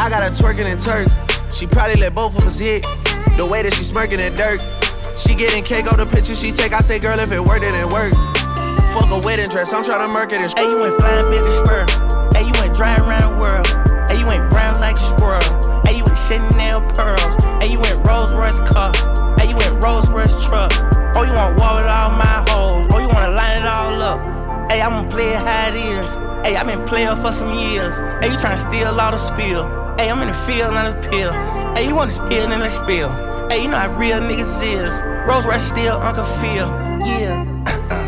I 0.00 0.08
got 0.08 0.22
her 0.24 0.30
twerking 0.30 0.64
in 0.64 0.78
Turks. 0.78 1.12
She 1.54 1.66
probably 1.66 2.00
let 2.00 2.14
both 2.14 2.32
of 2.38 2.46
us 2.46 2.58
hit. 2.58 2.82
The 3.36 3.44
way 3.44 3.60
that 3.60 3.74
she 3.74 3.84
smirking 3.84 4.18
at 4.18 4.32
dirt. 4.32 4.56
She 5.20 5.34
getting 5.34 5.62
cake 5.62 5.92
on 5.92 5.98
the 6.00 6.06
picture 6.06 6.34
she 6.34 6.52
take. 6.52 6.72
I 6.72 6.80
say, 6.80 6.98
girl, 6.98 7.20
if 7.20 7.30
it 7.30 7.38
worked, 7.38 7.64
it 7.64 7.76
didn't 7.76 7.92
work. 7.92 8.16
Fuck 8.96 9.12
a 9.12 9.20
wedding 9.20 9.50
dress. 9.50 9.74
I'm 9.74 9.84
trying 9.84 10.00
to 10.00 10.08
murk 10.08 10.32
it 10.32 10.40
and 10.40 10.48
Hey, 10.56 10.64
you 10.64 10.80
went 10.80 10.96
flying 10.96 11.28
to 11.28 11.52
spur. 11.52 11.84
Hey, 12.32 12.48
you 12.48 12.52
went 12.56 12.72
dry 12.74 12.96
around 12.96 13.28
the 13.28 13.40
world. 13.44 13.68
Hey, 14.08 14.16
you 14.16 14.24
went 14.24 14.48
brown 14.48 14.80
like 14.80 14.96
a 14.96 15.04
squirrel. 15.04 15.84
Hey, 15.84 16.00
you 16.00 16.04
went 16.08 16.16
Chanel 16.16 16.80
pearls. 16.96 17.36
Hey, 17.60 17.68
you 17.68 17.78
went 17.78 18.00
Rolls 18.00 18.32
Royce 18.32 18.56
car. 18.64 18.96
Hey, 19.36 19.52
you 19.52 19.56
went 19.60 19.84
Rolls 19.84 20.08
Royce 20.08 20.32
truck. 20.48 20.72
Oh, 21.12 21.28
you 21.28 21.36
want 21.36 21.60
war 21.60 21.76
with 21.76 21.84
all 21.84 22.16
my 22.16 22.40
hoes. 22.48 22.88
Oh, 22.88 23.04
you 23.04 23.08
wanna 23.12 23.36
line 23.36 23.60
it 23.60 23.68
all 23.68 24.00
up. 24.00 24.72
Hey, 24.72 24.80
I'm 24.80 24.96
gonna 24.96 25.12
play 25.12 25.28
it 25.28 25.44
how 25.44 25.68
it 25.68 25.76
is. 25.76 26.08
Hey, 26.40 26.56
I've 26.56 26.66
been 26.66 26.88
playing 26.88 27.20
for 27.20 27.32
some 27.36 27.52
years. 27.52 28.00
Hey, 28.24 28.32
you 28.32 28.40
tryna 28.40 28.56
steal 28.56 28.96
all 28.96 29.12
the 29.12 29.18
spill. 29.18 29.79
Hey, 30.00 30.08
I'm 30.10 30.22
in 30.22 30.28
the 30.28 30.34
field, 30.48 30.72
not 30.72 30.86
a 30.86 31.10
pill. 31.10 31.30
Hey, 31.74 31.86
you 31.86 31.94
want 31.94 32.10
to 32.10 32.16
spill, 32.16 32.48
then 32.48 32.60
let's 32.60 32.76
spill. 32.76 33.10
Hey, 33.50 33.62
you 33.62 33.68
know 33.68 33.76
how 33.76 33.94
real 33.98 34.18
niggas 34.18 34.62
is. 34.62 35.02
Rolls 35.28 35.44
Royce 35.44 35.60
still, 35.60 35.98
Uncle 36.00 36.24
Phil. 36.24 36.68
Yeah. 37.04 37.44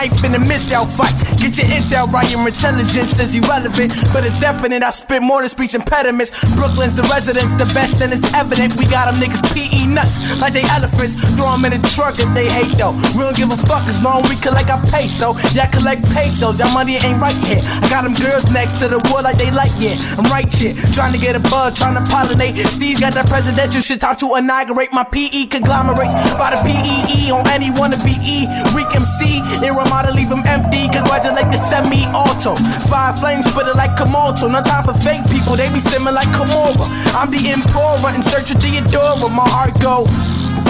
knife 0.00 0.24
in 0.24 0.34
a 0.34 0.38
missile 0.38 0.86
fight. 0.86 1.14
Get 1.38 1.58
your 1.58 1.66
intel 1.66 2.10
right, 2.10 2.30
your 2.30 2.46
intelligence 2.46 3.18
is 3.20 3.34
irrelevant, 3.34 3.92
but 4.12 4.24
it's 4.24 4.38
definite. 4.40 4.82
I 4.82 4.90
spit 4.90 5.22
more 5.22 5.40
than 5.40 5.50
speech 5.50 5.74
impediments. 5.74 6.30
Brooklyn's 6.56 6.94
the 6.94 7.02
residence, 7.04 7.52
the 7.54 7.68
best, 7.74 8.00
and 8.00 8.12
it's 8.12 8.32
evident. 8.32 8.76
We 8.76 8.86
got 8.86 9.12
them 9.12 9.20
niggas 9.20 9.42
PE 9.52 9.86
nuts 9.86 10.16
like 10.40 10.54
they 10.54 10.62
elephants. 10.62 11.14
Throw 11.40 11.56
them 11.56 11.64
in 11.64 11.80
the 11.80 11.88
truck 11.96 12.20
if 12.20 12.28
they 12.36 12.44
hate 12.44 12.76
though. 12.76 12.92
We 13.16 13.24
don't 13.24 13.32
give 13.32 13.48
a 13.48 13.56
fuck 13.64 13.88
as 13.88 13.96
long 14.04 14.28
we 14.28 14.36
collect 14.36 14.68
our 14.68 14.84
peso. 14.92 15.32
Y'all 15.56 15.72
collect 15.72 16.04
pesos, 16.12 16.60
y'all 16.60 16.68
money 16.68 17.00
ain't 17.00 17.16
right 17.16 17.34
here. 17.48 17.64
I 17.64 17.88
got 17.88 18.04
them 18.04 18.12
girls 18.12 18.44
next 18.52 18.76
to 18.80 18.92
the 18.92 19.00
wood 19.08 19.24
like 19.24 19.40
they 19.40 19.50
like 19.50 19.72
it. 19.80 19.96
I'm 20.20 20.28
right 20.28 20.44
shit, 20.52 20.76
trying 20.92 21.16
to 21.16 21.18
get 21.18 21.36
a 21.36 21.40
bud, 21.40 21.74
trying 21.74 21.96
to 21.96 22.04
pollinate. 22.12 22.60
Steve's 22.68 23.00
got 23.00 23.14
that 23.14 23.24
presidential 23.24 23.80
shit, 23.80 24.02
time 24.02 24.16
to 24.16 24.36
inaugurate 24.36 24.92
my 24.92 25.02
PE 25.02 25.48
conglomerates 25.48 26.12
by 26.36 26.52
the 26.52 26.60
PEE 26.60 27.32
on 27.32 27.48
any 27.48 27.72
wanna 27.72 27.96
be 28.04 28.12
E. 28.20 28.44
Weak 28.76 28.92
MC, 28.92 29.40
they 29.64 29.72
to 29.72 30.12
leave 30.12 30.28
them 30.28 30.44
empty. 30.44 30.92
Congratulate 30.92 31.48
the 31.48 31.56
semi 31.56 32.04
auto. 32.12 32.52
Five 32.92 33.18
flames, 33.18 33.48
spit 33.48 33.66
it 33.66 33.76
like 33.80 33.96
Komodo. 33.96 34.44
No 34.52 34.60
time 34.60 34.84
for 34.84 34.92
fake 35.00 35.24
people, 35.32 35.56
they 35.56 35.72
be 35.72 35.80
simming 35.80 36.12
like 36.12 36.28
Komora. 36.36 36.84
I'm 37.16 37.32
the 37.32 37.48
Emperor 37.48 38.12
in 38.12 38.22
search 38.22 38.50
of 38.50 38.60
Theodora. 38.60 39.32
My 39.32 39.48
heart 39.48 39.72
go. 39.80 40.04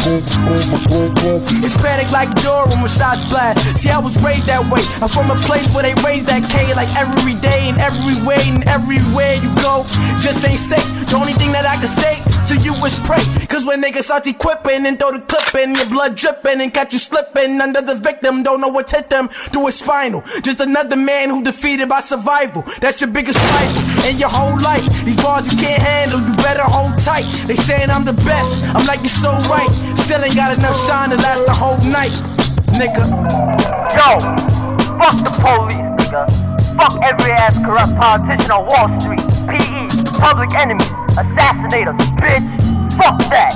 It's 0.02 1.76
panic 1.76 2.10
like 2.10 2.32
Dora 2.42 2.68
when 2.68 2.88
shots 2.88 3.20
blast. 3.28 3.76
See, 3.76 3.90
I 3.90 3.98
was 3.98 4.16
raised 4.22 4.46
that 4.46 4.64
way. 4.72 4.80
I'm 5.02 5.08
from 5.08 5.30
a 5.30 5.36
place 5.36 5.68
where 5.74 5.82
they 5.82 5.92
raise 6.02 6.24
that 6.24 6.48
K 6.48 6.72
like 6.74 6.88
every 6.96 7.34
day 7.34 7.68
and 7.68 7.76
every 7.78 8.16
way 8.24 8.40
and 8.48 8.64
everywhere 8.64 9.34
you 9.34 9.52
go. 9.60 9.84
Just 10.24 10.40
ain't 10.46 10.58
safe. 10.58 10.88
The 11.10 11.16
only 11.16 11.34
thing 11.34 11.52
that 11.52 11.66
I 11.66 11.76
can 11.76 11.88
say 11.88 12.16
to 12.50 12.56
you 12.62 12.74
is 12.84 12.98
pray. 13.06 13.22
Cause 13.46 13.64
when 13.64 13.80
niggas 13.80 14.04
start 14.10 14.26
equipping 14.26 14.84
and 14.86 14.98
throw 14.98 15.12
the 15.12 15.20
clip 15.20 15.54
in, 15.54 15.74
your 15.74 15.86
blood 15.86 16.16
dripping 16.16 16.60
and 16.60 16.74
catch 16.74 16.92
you 16.92 16.98
slipping 16.98 17.60
under 17.60 17.80
the 17.80 17.94
victim, 17.94 18.42
don't 18.42 18.60
know 18.60 18.68
what's 18.68 18.90
hit 18.90 19.08
them 19.08 19.28
through 19.28 19.68
a 19.68 19.72
spinal. 19.72 20.22
Just 20.42 20.58
another 20.58 20.96
man 20.96 21.30
who 21.30 21.44
defeated 21.44 21.88
by 21.88 22.00
survival. 22.00 22.62
That's 22.80 23.00
your 23.00 23.10
biggest 23.10 23.38
rival 23.38 24.08
in 24.08 24.18
your 24.18 24.28
whole 24.28 24.58
life. 24.60 24.84
These 25.04 25.16
bars 25.16 25.50
you 25.50 25.58
can't 25.58 25.80
handle, 25.80 26.20
you 26.20 26.34
better 26.36 26.64
hold 26.64 26.98
tight. 26.98 27.26
They 27.46 27.54
saying 27.54 27.88
I'm 27.88 28.04
the 28.04 28.18
best, 28.26 28.62
I'm 28.74 28.84
like 28.86 29.00
you're 29.00 29.08
so 29.22 29.30
right. 29.46 29.70
Still 29.96 30.24
ain't 30.24 30.34
got 30.34 30.58
enough 30.58 30.76
shine 30.86 31.10
to 31.10 31.16
last 31.16 31.46
the 31.46 31.54
whole 31.54 31.78
night, 31.86 32.14
nigga. 32.74 33.06
Yo, 33.94 34.18
fuck 34.98 35.16
the 35.22 35.30
police, 35.38 36.10
nigga. 36.10 36.49
Fuck 36.76 37.02
every 37.02 37.32
ass 37.32 37.56
corrupt 37.64 37.94
politician 37.96 38.50
on 38.50 38.66
Wall 38.66 38.88
Street. 39.00 39.20
PE, 39.46 39.88
public 40.18 40.54
enemy, 40.54 40.84
assassinators, 41.18 41.98
bitch. 42.18 42.46
Fuck 42.96 43.18
that. 43.30 43.54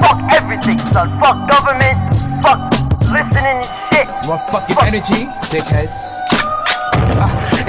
Fuck 0.00 0.20
everything, 0.32 0.78
son. 0.92 1.08
Fuck 1.20 1.48
government. 1.48 1.98
Fuck 2.42 2.72
listening 3.12 3.44
and 3.44 3.64
shit. 3.92 4.08
Motherfucking 4.24 4.82
energy, 4.86 5.26
dickheads. 5.50 6.21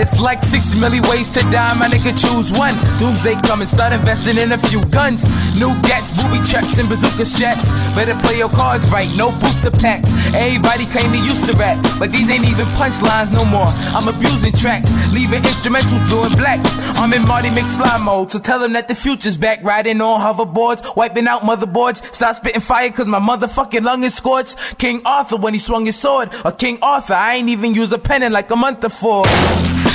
It's 0.04 0.20
like 0.20 0.44
six 0.44 0.76
million 0.76 1.02
ways 1.08 1.30
to 1.30 1.40
die, 1.44 1.74
my 1.76 1.88
nigga 1.88 2.12
choose 2.12 2.52
one. 2.52 2.76
Doomsday 3.00 3.36
coming, 3.48 3.68
start 3.68 3.94
investing 3.94 4.38
in 4.38 4.52
a 4.52 4.58
few 4.58 4.84
guns. 4.88 5.24
New 5.56 5.82
gats, 5.84 6.12
booby 6.12 6.44
traps, 6.44 6.78
and 6.78 6.90
bazooka 6.90 7.24
straps. 7.24 7.72
Better 7.96 8.14
play 8.20 8.38
your 8.38 8.50
cards 8.50 8.86
right, 8.90 9.10
no 9.16 9.32
booster 9.32 9.72
packs. 9.72 10.12
Everybody 10.34 10.88
claim 10.88 11.14
they 11.14 11.20
used 11.20 11.46
to 11.46 11.54
rap, 11.54 11.82
but 12.00 12.12
these 12.12 12.30
ain't 12.30 12.44
even 12.44 12.66
punchlines 12.76 13.32
no 13.32 13.46
more. 13.46 13.72
I'm 13.96 14.10
abusing 14.10 14.52
tracks, 14.52 14.92
leaving 15.14 15.42
instrumentals 15.42 16.06
blue 16.10 16.24
and 16.24 16.36
black. 16.36 16.60
I'm 17.00 17.14
in 17.14 17.26
Marty 17.26 17.48
McFly 17.48 18.02
mode, 18.02 18.30
so 18.30 18.40
tell 18.40 18.60
them 18.60 18.74
that 18.74 18.90
the 18.90 18.96
future's 18.96 19.38
back. 19.38 19.64
Riding 19.64 20.02
on 20.02 20.20
hoverboards, 20.20 20.98
wiping 20.98 21.28
out 21.28 21.44
motherboards. 21.44 22.14
Stop 22.14 22.36
spitting 22.36 22.60
fire 22.60 22.92
cause 22.92 23.08
my 23.08 23.22
motherfucking 23.22 23.86
lung 23.86 24.04
is 24.04 24.16
scorched. 24.16 24.78
King 24.78 25.02
Arthur 25.06 25.38
when 25.38 25.54
he 25.54 25.60
swung 25.60 25.86
his 25.86 25.96
sword, 25.96 26.28
or 26.44 26.52
King 26.52 26.78
Arthur, 26.82 27.14
I 27.14 27.36
ain't 27.36 27.48
even 27.48 27.74
use 27.74 27.94
a 27.94 27.98
pen 27.98 28.22
in 28.22 28.34
like 28.34 28.52
a 28.52 28.58
month 28.58 28.82
before. 28.82 29.24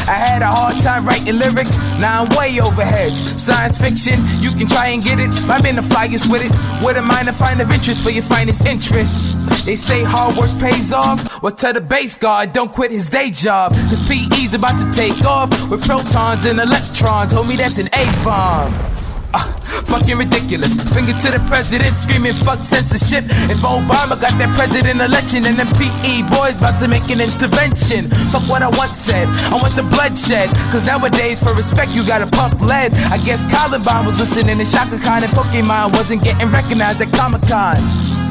I 0.08 0.12
had 0.12 0.40
a 0.40 0.46
hard 0.46 0.80
time 0.80 1.04
writing 1.06 1.36
lyrics, 1.36 1.80
now 2.00 2.24
I'm 2.24 2.34
way 2.34 2.58
over 2.60 2.82
heads. 2.82 3.20
Science 3.42 3.76
fiction, 3.76 4.24
you 4.40 4.50
can 4.52 4.66
try 4.66 4.88
and 4.88 5.02
get 5.02 5.20
it. 5.20 5.34
I've 5.50 5.62
been 5.62 5.76
the 5.76 5.82
flyest 5.82 6.32
with 6.32 6.42
it. 6.42 6.52
With 6.82 6.96
a 6.96 7.02
minor 7.02 7.32
find 7.32 7.60
of 7.60 7.70
interest 7.70 8.02
for 8.02 8.08
your 8.08 8.22
finest 8.22 8.64
interests. 8.64 9.34
They 9.66 9.76
say 9.76 10.02
hard 10.02 10.36
work 10.38 10.58
pays 10.58 10.94
off. 10.94 11.42
Well, 11.42 11.54
tell 11.54 11.74
the 11.74 11.82
base 11.82 12.16
guard, 12.16 12.54
don't 12.54 12.72
quit 12.72 12.90
his 12.90 13.10
day 13.10 13.30
job. 13.30 13.74
Cause 13.90 14.00
PE's 14.08 14.54
about 14.54 14.78
to 14.78 14.90
take 14.92 15.26
off 15.26 15.50
with 15.68 15.84
protons 15.84 16.46
and 16.46 16.58
electrons. 16.58 17.34
Homie, 17.34 17.58
that's 17.58 17.76
an 17.76 17.88
A 17.92 18.24
bomb. 18.24 18.97
Uh, 19.34 19.52
fucking 19.84 20.16
ridiculous. 20.16 20.74
Finger 20.94 21.12
to 21.12 21.28
the 21.30 21.44
president, 21.48 21.94
screaming 21.96 22.34
fuck 22.34 22.62
censorship. 22.64 23.24
If 23.50 23.58
Obama 23.60 24.18
got 24.20 24.38
that 24.38 24.54
president 24.54 25.00
election, 25.00 25.44
and 25.44 25.58
them 25.58 25.68
PE 25.76 26.22
boys 26.30 26.56
about 26.56 26.80
to 26.80 26.88
make 26.88 27.08
an 27.10 27.20
intervention. 27.20 28.08
Fuck 28.30 28.48
what 28.48 28.62
I 28.62 28.70
once 28.70 28.98
said. 28.98 29.28
I 29.52 29.56
want 29.60 29.76
the 29.76 29.82
bloodshed. 29.82 30.48
Cause 30.72 30.86
nowadays, 30.86 31.42
for 31.42 31.54
respect, 31.54 31.92
you 31.92 32.06
gotta 32.06 32.26
pump 32.26 32.60
lead. 32.60 32.94
I 32.94 33.18
guess 33.18 33.44
Columbine 33.50 34.06
was 34.06 34.18
listening 34.18 34.58
to 34.58 34.64
Chaka 34.64 34.98
Khan 34.98 35.22
and 35.22 35.32
Pokemon 35.32 35.92
wasn't 35.92 36.24
getting 36.24 36.50
recognized 36.50 37.00
at 37.00 37.12
Comic 37.12 37.42
Con. 37.42 38.27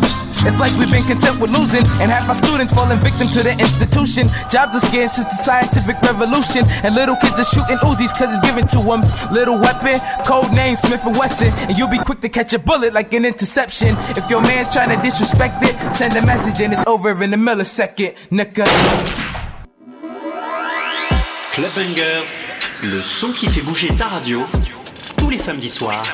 It's 0.48 0.58
like 0.58 0.72
we've 0.80 0.90
been 0.90 1.04
content 1.04 1.42
with 1.42 1.52
losing, 1.52 1.84
and 2.00 2.10
half 2.10 2.30
our 2.30 2.36
students 2.36 2.72
falling 2.74 3.00
victim 3.00 3.28
to 3.36 3.44
the 3.44 3.52
institution. 3.60 4.30
Jobs 4.50 4.80
are 4.80 4.86
scarce 4.88 5.20
since 5.20 5.28
the 5.28 5.36
scientific 5.44 6.00
revolution, 6.02 6.64
and 6.88 6.96
little 6.96 7.18
kids 7.18 7.36
are 7.36 7.44
shooting 7.44 7.76
Uzis 7.84 8.16
cause 8.16 8.32
it's 8.32 8.40
given 8.40 8.66
to 8.72 8.80
them. 8.80 9.04
Little 9.30 9.60
weapon, 9.60 10.00
code 10.24 10.54
name 10.54 10.78
Smith 10.78 11.04
and 11.06 11.18
Wesson, 11.18 11.52
and 11.68 11.78
you'll 11.78 11.92
be 11.92 12.00
quick 12.00 12.22
to 12.22 12.30
catch 12.30 12.54
a 12.54 12.60
bullet 12.60 12.94
like 12.94 13.12
an 13.12 13.26
interception. 13.26 13.98
If 14.16 14.30
your 14.30 14.40
man's 14.40 14.70
trying 14.70 14.96
to 14.96 15.04
disrespect 15.04 15.66
it, 15.66 15.76
send 15.94 16.16
a 16.16 16.26
message 16.26 16.62
and 16.62 16.74
it's 16.74 16.88
over 16.88 17.12
in 17.22 17.34
a 17.34 17.38
millisecond, 17.38 18.16
nigga. 18.32 18.66
Club 21.56 21.72
Bangers, 21.76 22.38
le 22.84 23.02
son 23.02 23.34
qui 23.34 23.48
fait 23.48 23.62
bouger 23.62 23.94
ta 23.96 24.08
radio, 24.08 24.46
tous 25.18 25.30
les 25.30 25.38
samedis 25.38 25.70
soirs, 25.70 26.06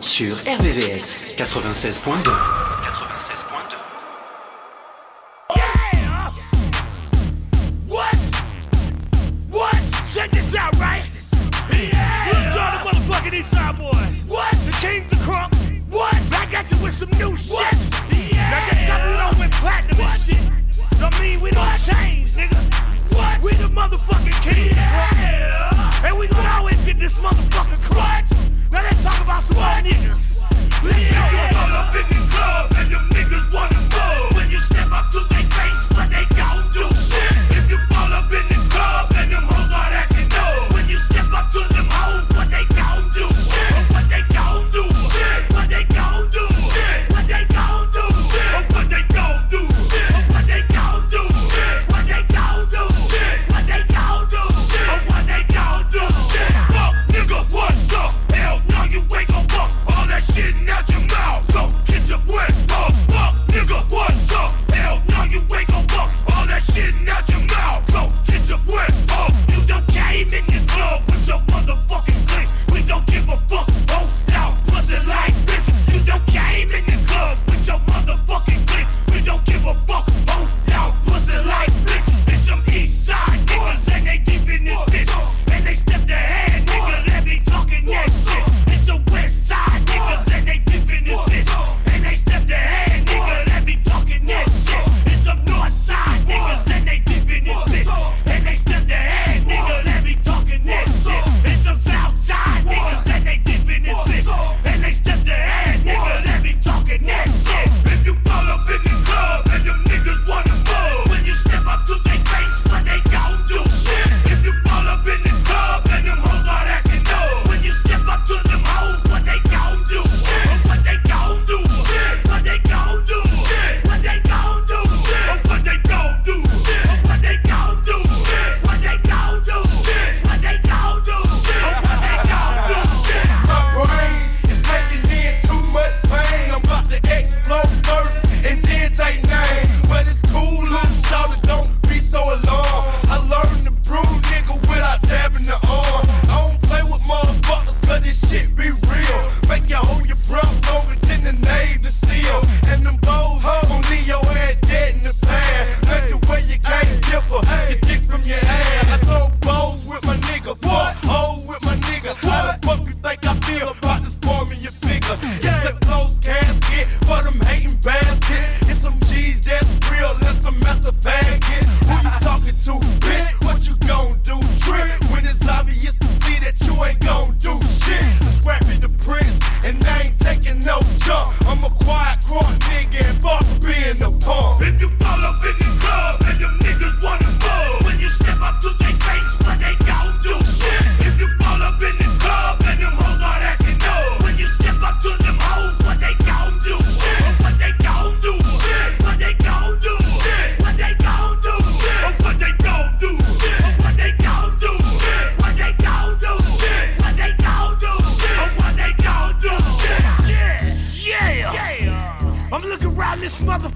sur 0.00 0.36
RVVS 0.46 1.34
96.2. 1.36 2.73
Don't 21.04 21.20
mean 21.20 21.38
we 21.42 21.50
don't 21.50 21.76
change, 21.76 22.32
nigga. 22.32 22.56
What? 23.14 23.42
We 23.42 23.52
the 23.60 23.68
motherfucking 23.68 24.40
kings, 24.40 24.74
Yeah. 24.74 26.06
And 26.06 26.18
we 26.18 26.28
gonna 26.28 26.48
always 26.48 26.80
get 26.80 26.98
this 26.98 27.22
motherfucker 27.22 27.76
crutch. 27.84 28.30
Now 28.72 28.80
let's 28.80 29.02
talk 29.02 29.20
about 29.20 29.42
some 29.42 29.58
more 29.58 29.66
niggas. 29.84 30.48
Let's 30.82 30.98
yeah. 30.98 31.52
go. 31.52 31.58
I'm 31.60 31.72
up 31.76 31.94
in 31.94 32.06
the 32.08 32.24
club 32.32 32.72
and 32.78 32.90
them 32.90 33.04
niggas 33.12 33.52
wanna 33.52 33.93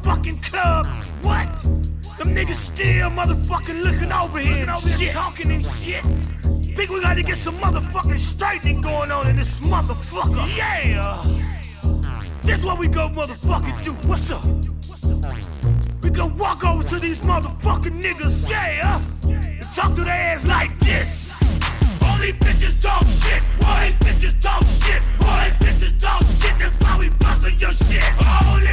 motherfucking 0.03 0.51
club. 0.51 0.87
What? 1.23 1.47
Them 2.19 2.35
niggas 2.35 2.55
still 2.55 3.11
motherfucking 3.11 3.85
looking 3.85 4.13
over 4.13 4.39
here, 4.39 4.67
looking 4.67 4.71
over 4.71 4.89
here 4.89 5.13
talking 5.13 5.51
and 5.51 5.65
shit. 5.65 6.03
Think 6.03 6.91
we 6.91 7.01
gotta 7.03 7.23
get 7.23 7.37
some 7.37 7.57
motherfucking 7.59 8.19
straightening 8.19 8.81
going 8.81 9.11
on 9.11 9.29
in 9.29 9.37
this 9.37 9.61
motherfucker. 9.61 10.57
Yeah! 10.57 11.23
This 12.43 12.65
what 12.65 12.79
we 12.79 12.89
go 12.89 13.09
motherfucking 13.09 13.83
do. 13.83 13.93
What's 14.09 14.31
up? 14.31 14.45
We 16.03 16.11
gonna 16.11 16.35
walk 16.35 16.65
over 16.65 16.83
to 16.83 16.99
these 16.99 17.19
motherfucking 17.19 18.03
niggas, 18.03 18.49
yeah! 18.51 19.01
Uh. 19.25 19.31
And 19.31 19.63
talk 19.63 19.95
to 19.97 20.03
their 20.03 20.15
ass 20.15 20.47
like 20.47 20.79
this. 20.81 21.43
All 22.03 22.19
these 22.19 22.35
bitches 22.35 22.83
talk 22.83 23.07
shit. 23.07 23.43
All 23.67 23.81
these 23.81 23.99
bitches 24.03 24.41
talk 24.41 24.63
shit. 24.67 25.03
All 25.23 25.39
these 25.45 25.59
bitches 25.63 26.01
talk 26.01 26.23
shit. 26.23 26.59
That's 26.59 26.85
why 26.85 26.99
we 26.99 27.09
bust 27.11 27.61
your 27.61 27.73
shit. 27.73 28.27
All 28.27 28.68